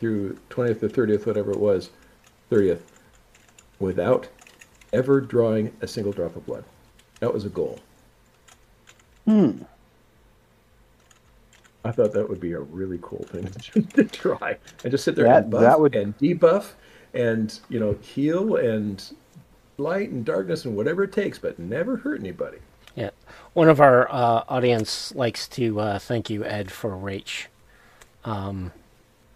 [0.00, 1.90] through twentieth or thirtieth, whatever it was,
[2.50, 2.84] thirtieth,
[3.80, 4.28] without
[4.92, 6.64] ever drawing a single drop of blood.
[7.20, 7.80] That was a goal.
[9.24, 9.62] Hmm.
[11.84, 13.46] I thought that would be a really cool thing
[13.94, 14.56] to try.
[14.84, 16.72] And just sit there That- and buff would- and debuff
[17.14, 19.02] and you know heal and
[19.78, 22.58] light and darkness and whatever it takes, but never hurt anybody.
[22.94, 23.10] Yeah.
[23.54, 27.48] One of our uh, audience likes to uh, thank you, Ed, for Rache.
[28.24, 28.72] Um,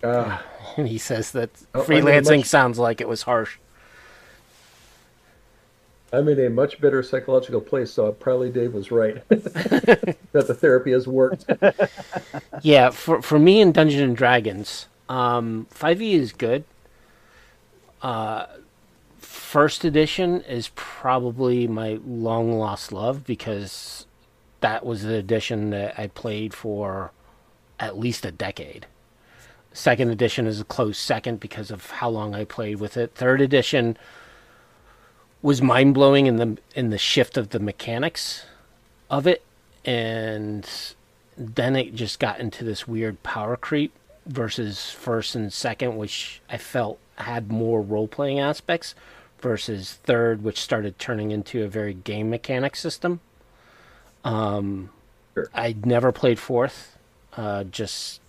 [0.04, 0.42] Ah,
[0.76, 3.58] and he says that Oh, freelancing much- sounds like it was harsh.
[6.12, 10.92] I'm in a much better psychological place, so probably Dave was right that the therapy
[10.92, 11.44] has worked.
[12.62, 16.62] Yeah, for for me in Dungeons and Dragons, um, 5e is good.
[18.02, 18.46] Uh,
[19.32, 24.06] first edition is probably my long lost love because
[24.60, 27.12] that was the edition that I played for
[27.80, 28.86] at least a decade.
[29.72, 33.14] Second edition is a close second because of how long I played with it.
[33.14, 33.96] Third edition
[35.40, 38.44] was mind blowing in the in the shift of the mechanics
[39.08, 39.42] of it,
[39.84, 40.68] and
[41.38, 43.94] then it just got into this weird power creep
[44.26, 48.94] versus first and second, which I felt had more role playing aspects,
[49.42, 53.20] versus third, which started turning into a very game mechanic system.
[54.24, 54.90] Um,
[55.34, 55.48] Sure.
[55.54, 56.98] I'd never played fourth,
[57.36, 58.20] uh, just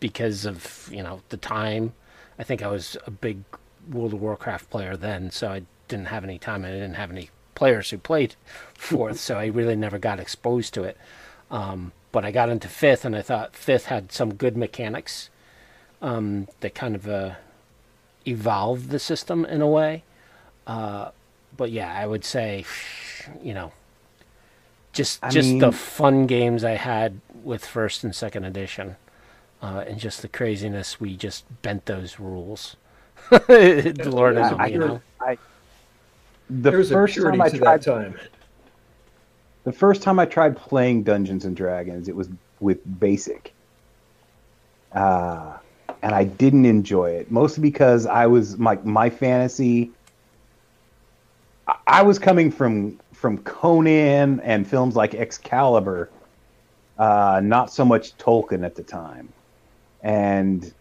[0.00, 1.92] because of you know the time.
[2.38, 3.42] I think I was a big
[3.90, 7.10] World of Warcraft player then, so I didn't have any time and I didn't have
[7.10, 8.36] any players who played
[8.74, 10.96] fourth, so I really never got exposed to it.
[11.50, 15.28] Um, but I got into fifth, and I thought fifth had some good mechanics
[16.00, 17.34] um, that kind of uh,
[18.26, 20.04] evolved the system in a way.
[20.66, 21.10] Uh,
[21.56, 22.64] but yeah, I would say,
[23.42, 23.72] you know,
[24.92, 28.96] just I just the fun games I had with first and second edition,
[29.62, 32.76] uh, and just the craziness we just bent those rules.
[33.30, 35.02] the Lord Yeah, I, you know.
[35.20, 35.38] I,
[36.48, 38.18] the There's first time I tried time.
[39.64, 42.28] The first time I tried playing Dungeons and Dragons, it was
[42.60, 43.54] with Basic.
[44.92, 45.56] Uh,
[46.02, 49.90] and I didn't enjoy it, mostly because I was my my fantasy.
[51.66, 56.14] I- was coming from from Conan and films like Excalibur,
[56.98, 59.34] uh, not so much Tolkien at the time,
[60.02, 60.74] and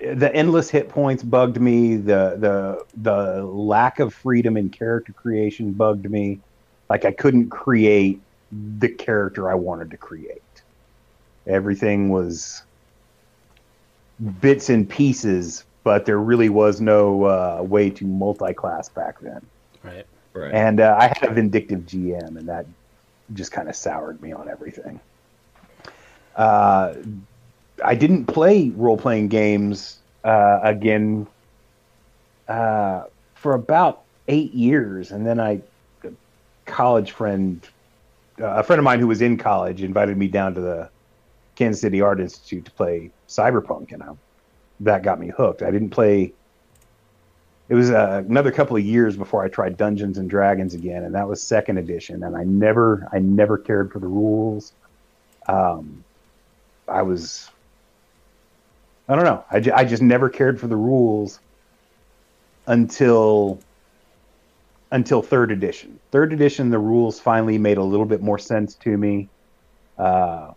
[0.00, 1.96] the endless hit points bugged me.
[1.96, 6.42] The the the lack of freedom in character creation bugged me.
[6.90, 10.42] Like I couldn't create the character I wanted to create.
[11.46, 12.62] Everything was
[14.40, 19.40] bits and pieces, but there really was no uh, way to multi-class back then.
[19.84, 20.04] Right.
[20.34, 20.52] Right.
[20.52, 22.66] And uh, I had a vindictive GM, and that
[23.34, 24.98] just kind of soured me on everything.
[26.34, 26.94] Uh,
[27.84, 31.28] I didn't play role playing games uh, again
[32.48, 33.04] uh,
[33.36, 35.60] for about eight years, and then I,
[36.02, 36.10] a
[36.64, 37.64] college friend,
[38.40, 40.90] uh, a friend of mine who was in college, invited me down to the
[41.54, 44.08] Kansas City Art Institute to play Cyberpunk, and I,
[44.80, 45.62] that got me hooked.
[45.62, 46.32] I didn't play
[47.68, 51.14] it was uh, another couple of years before I tried Dungeons and Dragons again, and
[51.14, 52.22] that was second edition.
[52.22, 54.72] And I never, I never cared for the rules.
[55.48, 56.04] Um,
[56.86, 57.50] I was,
[59.08, 61.40] I don't know, I, ju- I just never cared for the rules
[62.66, 63.60] until
[64.92, 65.98] until third edition.
[66.12, 69.28] Third edition, the rules finally made a little bit more sense to me.
[69.98, 70.52] Uh,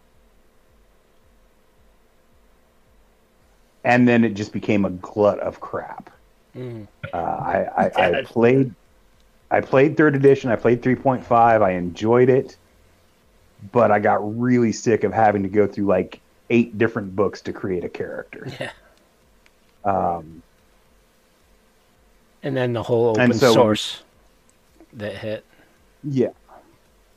[3.84, 6.10] and then it just became a glut of crap.
[6.56, 6.88] Mm.
[7.14, 8.74] Uh, I, I, I played
[9.52, 10.52] I played third edition.
[10.52, 11.62] I played 3.5.
[11.64, 12.56] I enjoyed it,
[13.72, 16.20] but I got really sick of having to go through like
[16.52, 18.48] eight different books to create a character.
[18.60, 18.72] Yeah.
[19.86, 20.44] Um,
[22.44, 24.04] And then the whole open so- source
[24.94, 25.44] that hit.
[26.04, 26.30] yeah.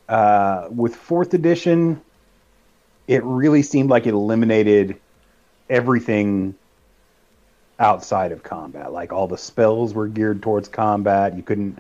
[0.09, 2.01] Uh, with fourth edition,
[3.09, 5.01] it really seemed like it eliminated
[5.73, 6.55] everything
[7.79, 8.93] outside of combat.
[8.93, 11.35] Like all the spells were geared towards combat.
[11.35, 11.79] You couldn't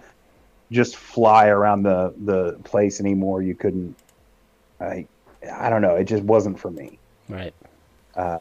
[0.73, 3.43] just fly around the the place anymore.
[3.43, 3.95] You couldn't.
[4.81, 5.07] I
[5.53, 5.95] I don't know.
[5.95, 6.99] It just wasn't for me.
[7.29, 7.55] Right.
[8.17, 8.39] Uh,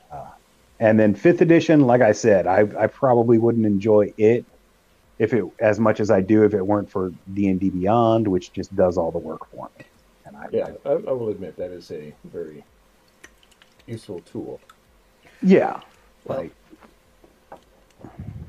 [0.80, 4.46] and then fifth edition, like I said, I I probably wouldn't enjoy it
[5.20, 8.28] if it as much as I do if it weren't for D and D Beyond,
[8.28, 9.86] which just does all the work for me.
[10.26, 12.64] And I, Yeah, I, I will admit that is a very
[13.86, 14.62] useful tool.
[15.42, 15.82] Yeah,
[16.26, 16.56] Well, like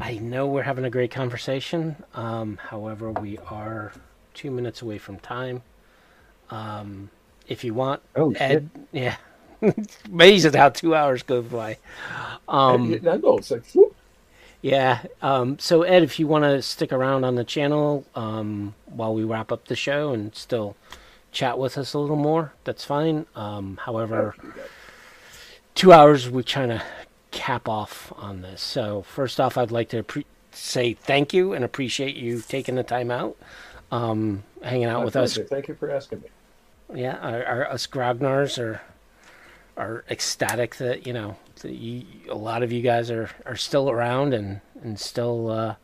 [0.01, 1.97] I know we're having a great conversation.
[2.14, 3.93] Um, however, we are
[4.35, 5.62] two minutes away from time.
[6.51, 7.10] Um,
[7.48, 9.16] if you want, Oh, Ed, yeah,
[10.06, 11.78] amazing how two hours go by.
[12.48, 13.94] Um, I know it's like whoop.
[14.60, 15.05] yeah.
[15.23, 19.24] Um, so Ed, if you want to stick around on the channel um, while we
[19.24, 20.77] wrap up the show and still
[21.32, 23.27] chat with us a little more, that's fine.
[23.36, 24.36] Um, however,
[25.74, 26.82] two hours we're trying to
[27.31, 28.61] cap off on this.
[28.62, 32.82] So first off, I'd like to pre- say thank you and appreciate you taking the
[32.82, 33.36] time out,
[33.90, 35.36] um, hanging out My with us.
[35.36, 37.01] Thank you for asking me.
[37.01, 38.81] yeah, our, our us grognards are
[39.77, 43.89] are ecstatic that you know that you, a lot of you guys are, are still
[43.89, 45.74] around and and still uh,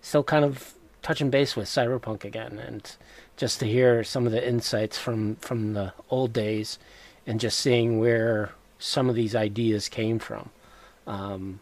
[0.00, 2.96] still kind of touching base with cyberpunk again, and
[3.36, 6.78] just to hear some of the insights from from the old days,
[7.26, 10.50] and just seeing where some of these ideas came from,
[11.06, 11.60] um,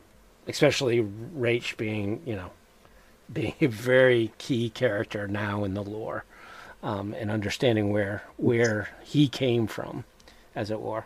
[0.49, 2.51] especially Rache being you know
[3.33, 6.25] being a very key character now in the lore
[6.83, 10.05] um, and understanding where where he came from,
[10.55, 11.05] as it were.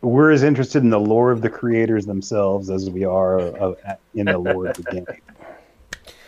[0.00, 3.78] We're as interested in the lore of the creators themselves as we are of,
[4.14, 5.06] in the lore of the game.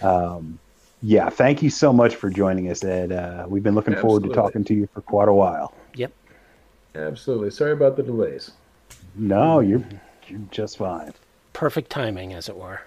[0.01, 0.59] Um,
[1.03, 3.13] yeah, thank you so much for joining us, Ed.
[3.13, 5.75] Uh, we've been looking forward to talking to you for quite a while.
[5.95, 6.11] Yep.
[6.97, 7.51] Absolutely.
[7.51, 8.53] Sorry about the delays.
[9.15, 9.85] No, you're
[10.29, 11.13] you're just fine.
[11.53, 12.83] Perfect timing, as it were.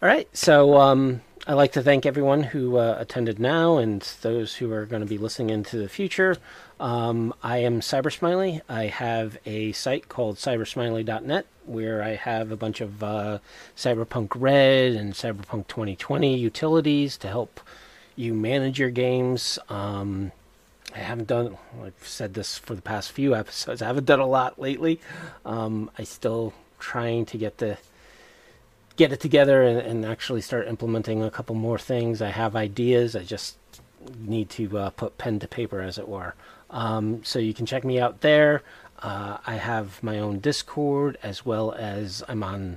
[0.00, 4.54] All right, so um, I'd like to thank everyone who uh, attended now and those
[4.56, 6.36] who are going to be listening into the future.
[6.78, 8.60] Um, I am Cybersmily.
[8.68, 13.38] I have a site called cybersmily.net where I have a bunch of uh,
[13.76, 17.60] Cyberpunk Red and Cyberpunk 2020 utilities to help
[18.14, 19.58] you manage your games.
[19.68, 20.32] Um,
[20.98, 21.56] I haven't done.
[21.84, 23.82] I've said this for the past few episodes.
[23.82, 24.98] I haven't done a lot lately.
[25.44, 27.78] Um, I still trying to get the
[28.96, 32.20] get it together and, and actually start implementing a couple more things.
[32.20, 33.14] I have ideas.
[33.14, 33.58] I just
[34.18, 36.34] need to uh, put pen to paper, as it were.
[36.70, 38.62] Um, so you can check me out there.
[38.98, 42.76] Uh, I have my own Discord as well as I'm on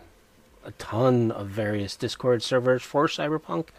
[0.63, 3.69] a ton of various Discord servers for Cyberpunk.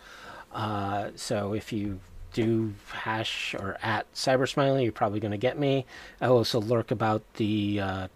[0.53, 2.01] Uh, so if you
[2.33, 5.87] do hash or at Cybersmily, you're probably going to get me.
[6.21, 8.09] I also lurk about the uh,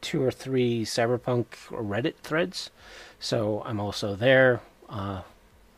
[0.00, 2.70] two or three Cyberpunk Reddit threads.
[3.18, 5.22] So I'm also there, uh,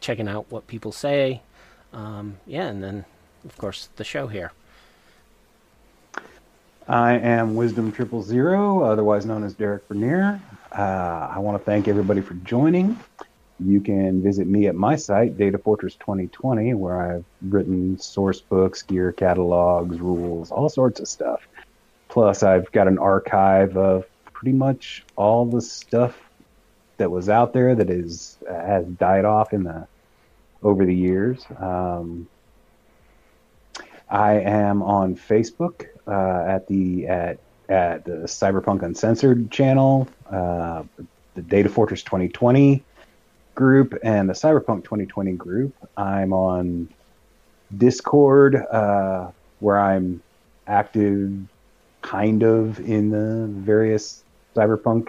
[0.00, 1.42] checking out what people say.
[1.92, 3.04] Um, yeah, and then,
[3.44, 4.52] of course, the show here.
[6.88, 10.40] I am Wisdom Triple Zero, otherwise known as Derek Bernier.
[10.76, 12.98] Uh, I want to thank everybody for joining.
[13.60, 18.82] You can visit me at my site, Data Fortress 2020, where I've written source books,
[18.82, 21.46] gear catalogs, rules, all sorts of stuff.
[22.08, 26.18] Plus, I've got an archive of pretty much all the stuff
[26.96, 29.86] that was out there that is has died off in the
[30.62, 31.44] over the years.
[31.58, 32.28] Um,
[34.10, 37.38] I am on Facebook uh, at the at
[37.68, 40.82] at the Cyberpunk Uncensored channel, uh,
[41.34, 42.82] the Data Fortress 2020
[43.54, 45.74] group, and the Cyberpunk 2020 group.
[45.96, 46.88] I'm on
[47.76, 49.30] Discord, uh,
[49.60, 50.22] where I'm
[50.66, 51.32] active,
[52.02, 54.24] kind of in the various
[54.54, 55.08] Cyberpunk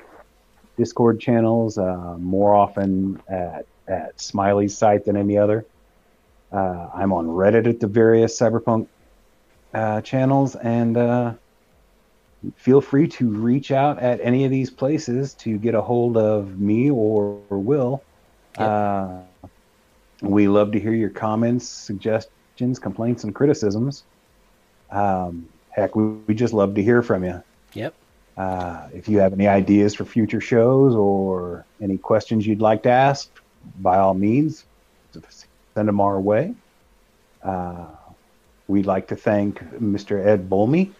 [0.77, 1.77] Discord channels.
[1.77, 5.65] Uh, more often at at Smiley's site than any other.
[6.51, 8.87] Uh, I'm on Reddit at the various Cyberpunk
[9.73, 11.33] uh, channels, and uh,
[12.55, 16.59] feel free to reach out at any of these places to get a hold of
[16.59, 18.03] me or, or Will.
[18.59, 18.69] Yep.
[18.69, 19.19] Uh,
[20.21, 24.03] we love to hear your comments, suggestions, complaints, and criticisms.
[24.89, 27.43] Um, heck, we, we just love to hear from you.
[27.73, 27.93] Yep.
[28.37, 32.89] Uh, if you have any ideas for future shows or any questions you'd like to
[32.89, 33.29] ask,
[33.79, 34.65] by all means,
[35.73, 36.53] send them our way.
[37.43, 37.85] Uh,
[38.67, 40.25] we'd like to thank Mr.
[40.25, 40.91] Ed Bolme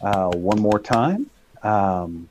[0.00, 1.30] uh, one more time.
[1.62, 2.28] Um,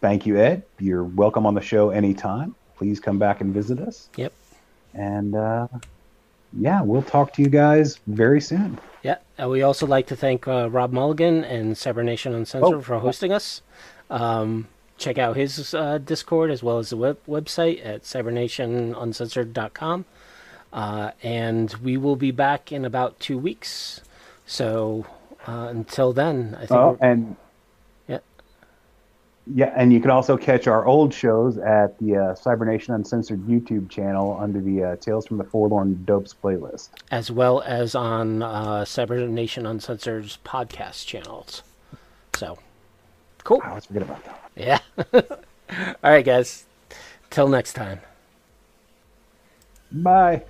[0.00, 0.62] thank you, Ed.
[0.78, 2.54] You're welcome on the show anytime.
[2.80, 4.08] Please come back and visit us.
[4.16, 4.32] Yep.
[4.94, 5.68] And uh,
[6.58, 8.78] yeah, we'll talk to you guys very soon.
[9.02, 9.18] Yeah.
[9.38, 12.80] Uh, we also like to thank uh, Rob Mulligan and Cybernation Uncensored Oh.
[12.80, 13.60] for hosting us.
[14.08, 14.66] Um,
[14.96, 20.06] check out his uh, Discord as well as the web- website at cybernationuncensored.com.
[20.72, 24.00] Uh, and we will be back in about two weeks.
[24.46, 25.04] So
[25.46, 26.72] uh, until then, I think.
[26.72, 27.36] Oh, we're- and.
[29.46, 33.88] Yeah, and you can also catch our old shows at the uh, Cybernation Uncensored YouTube
[33.88, 36.90] channel under the uh, Tales from the Forlorn Dopes playlist.
[37.10, 41.62] as well as on uh, Cybernation Uncensored's podcast channels.
[42.34, 42.58] So,
[43.44, 43.60] cool.
[43.64, 44.40] I always forget about that.
[44.56, 44.78] Yeah.
[46.02, 46.64] All right, guys.
[47.30, 48.00] Till next time.
[49.92, 50.44] Bye.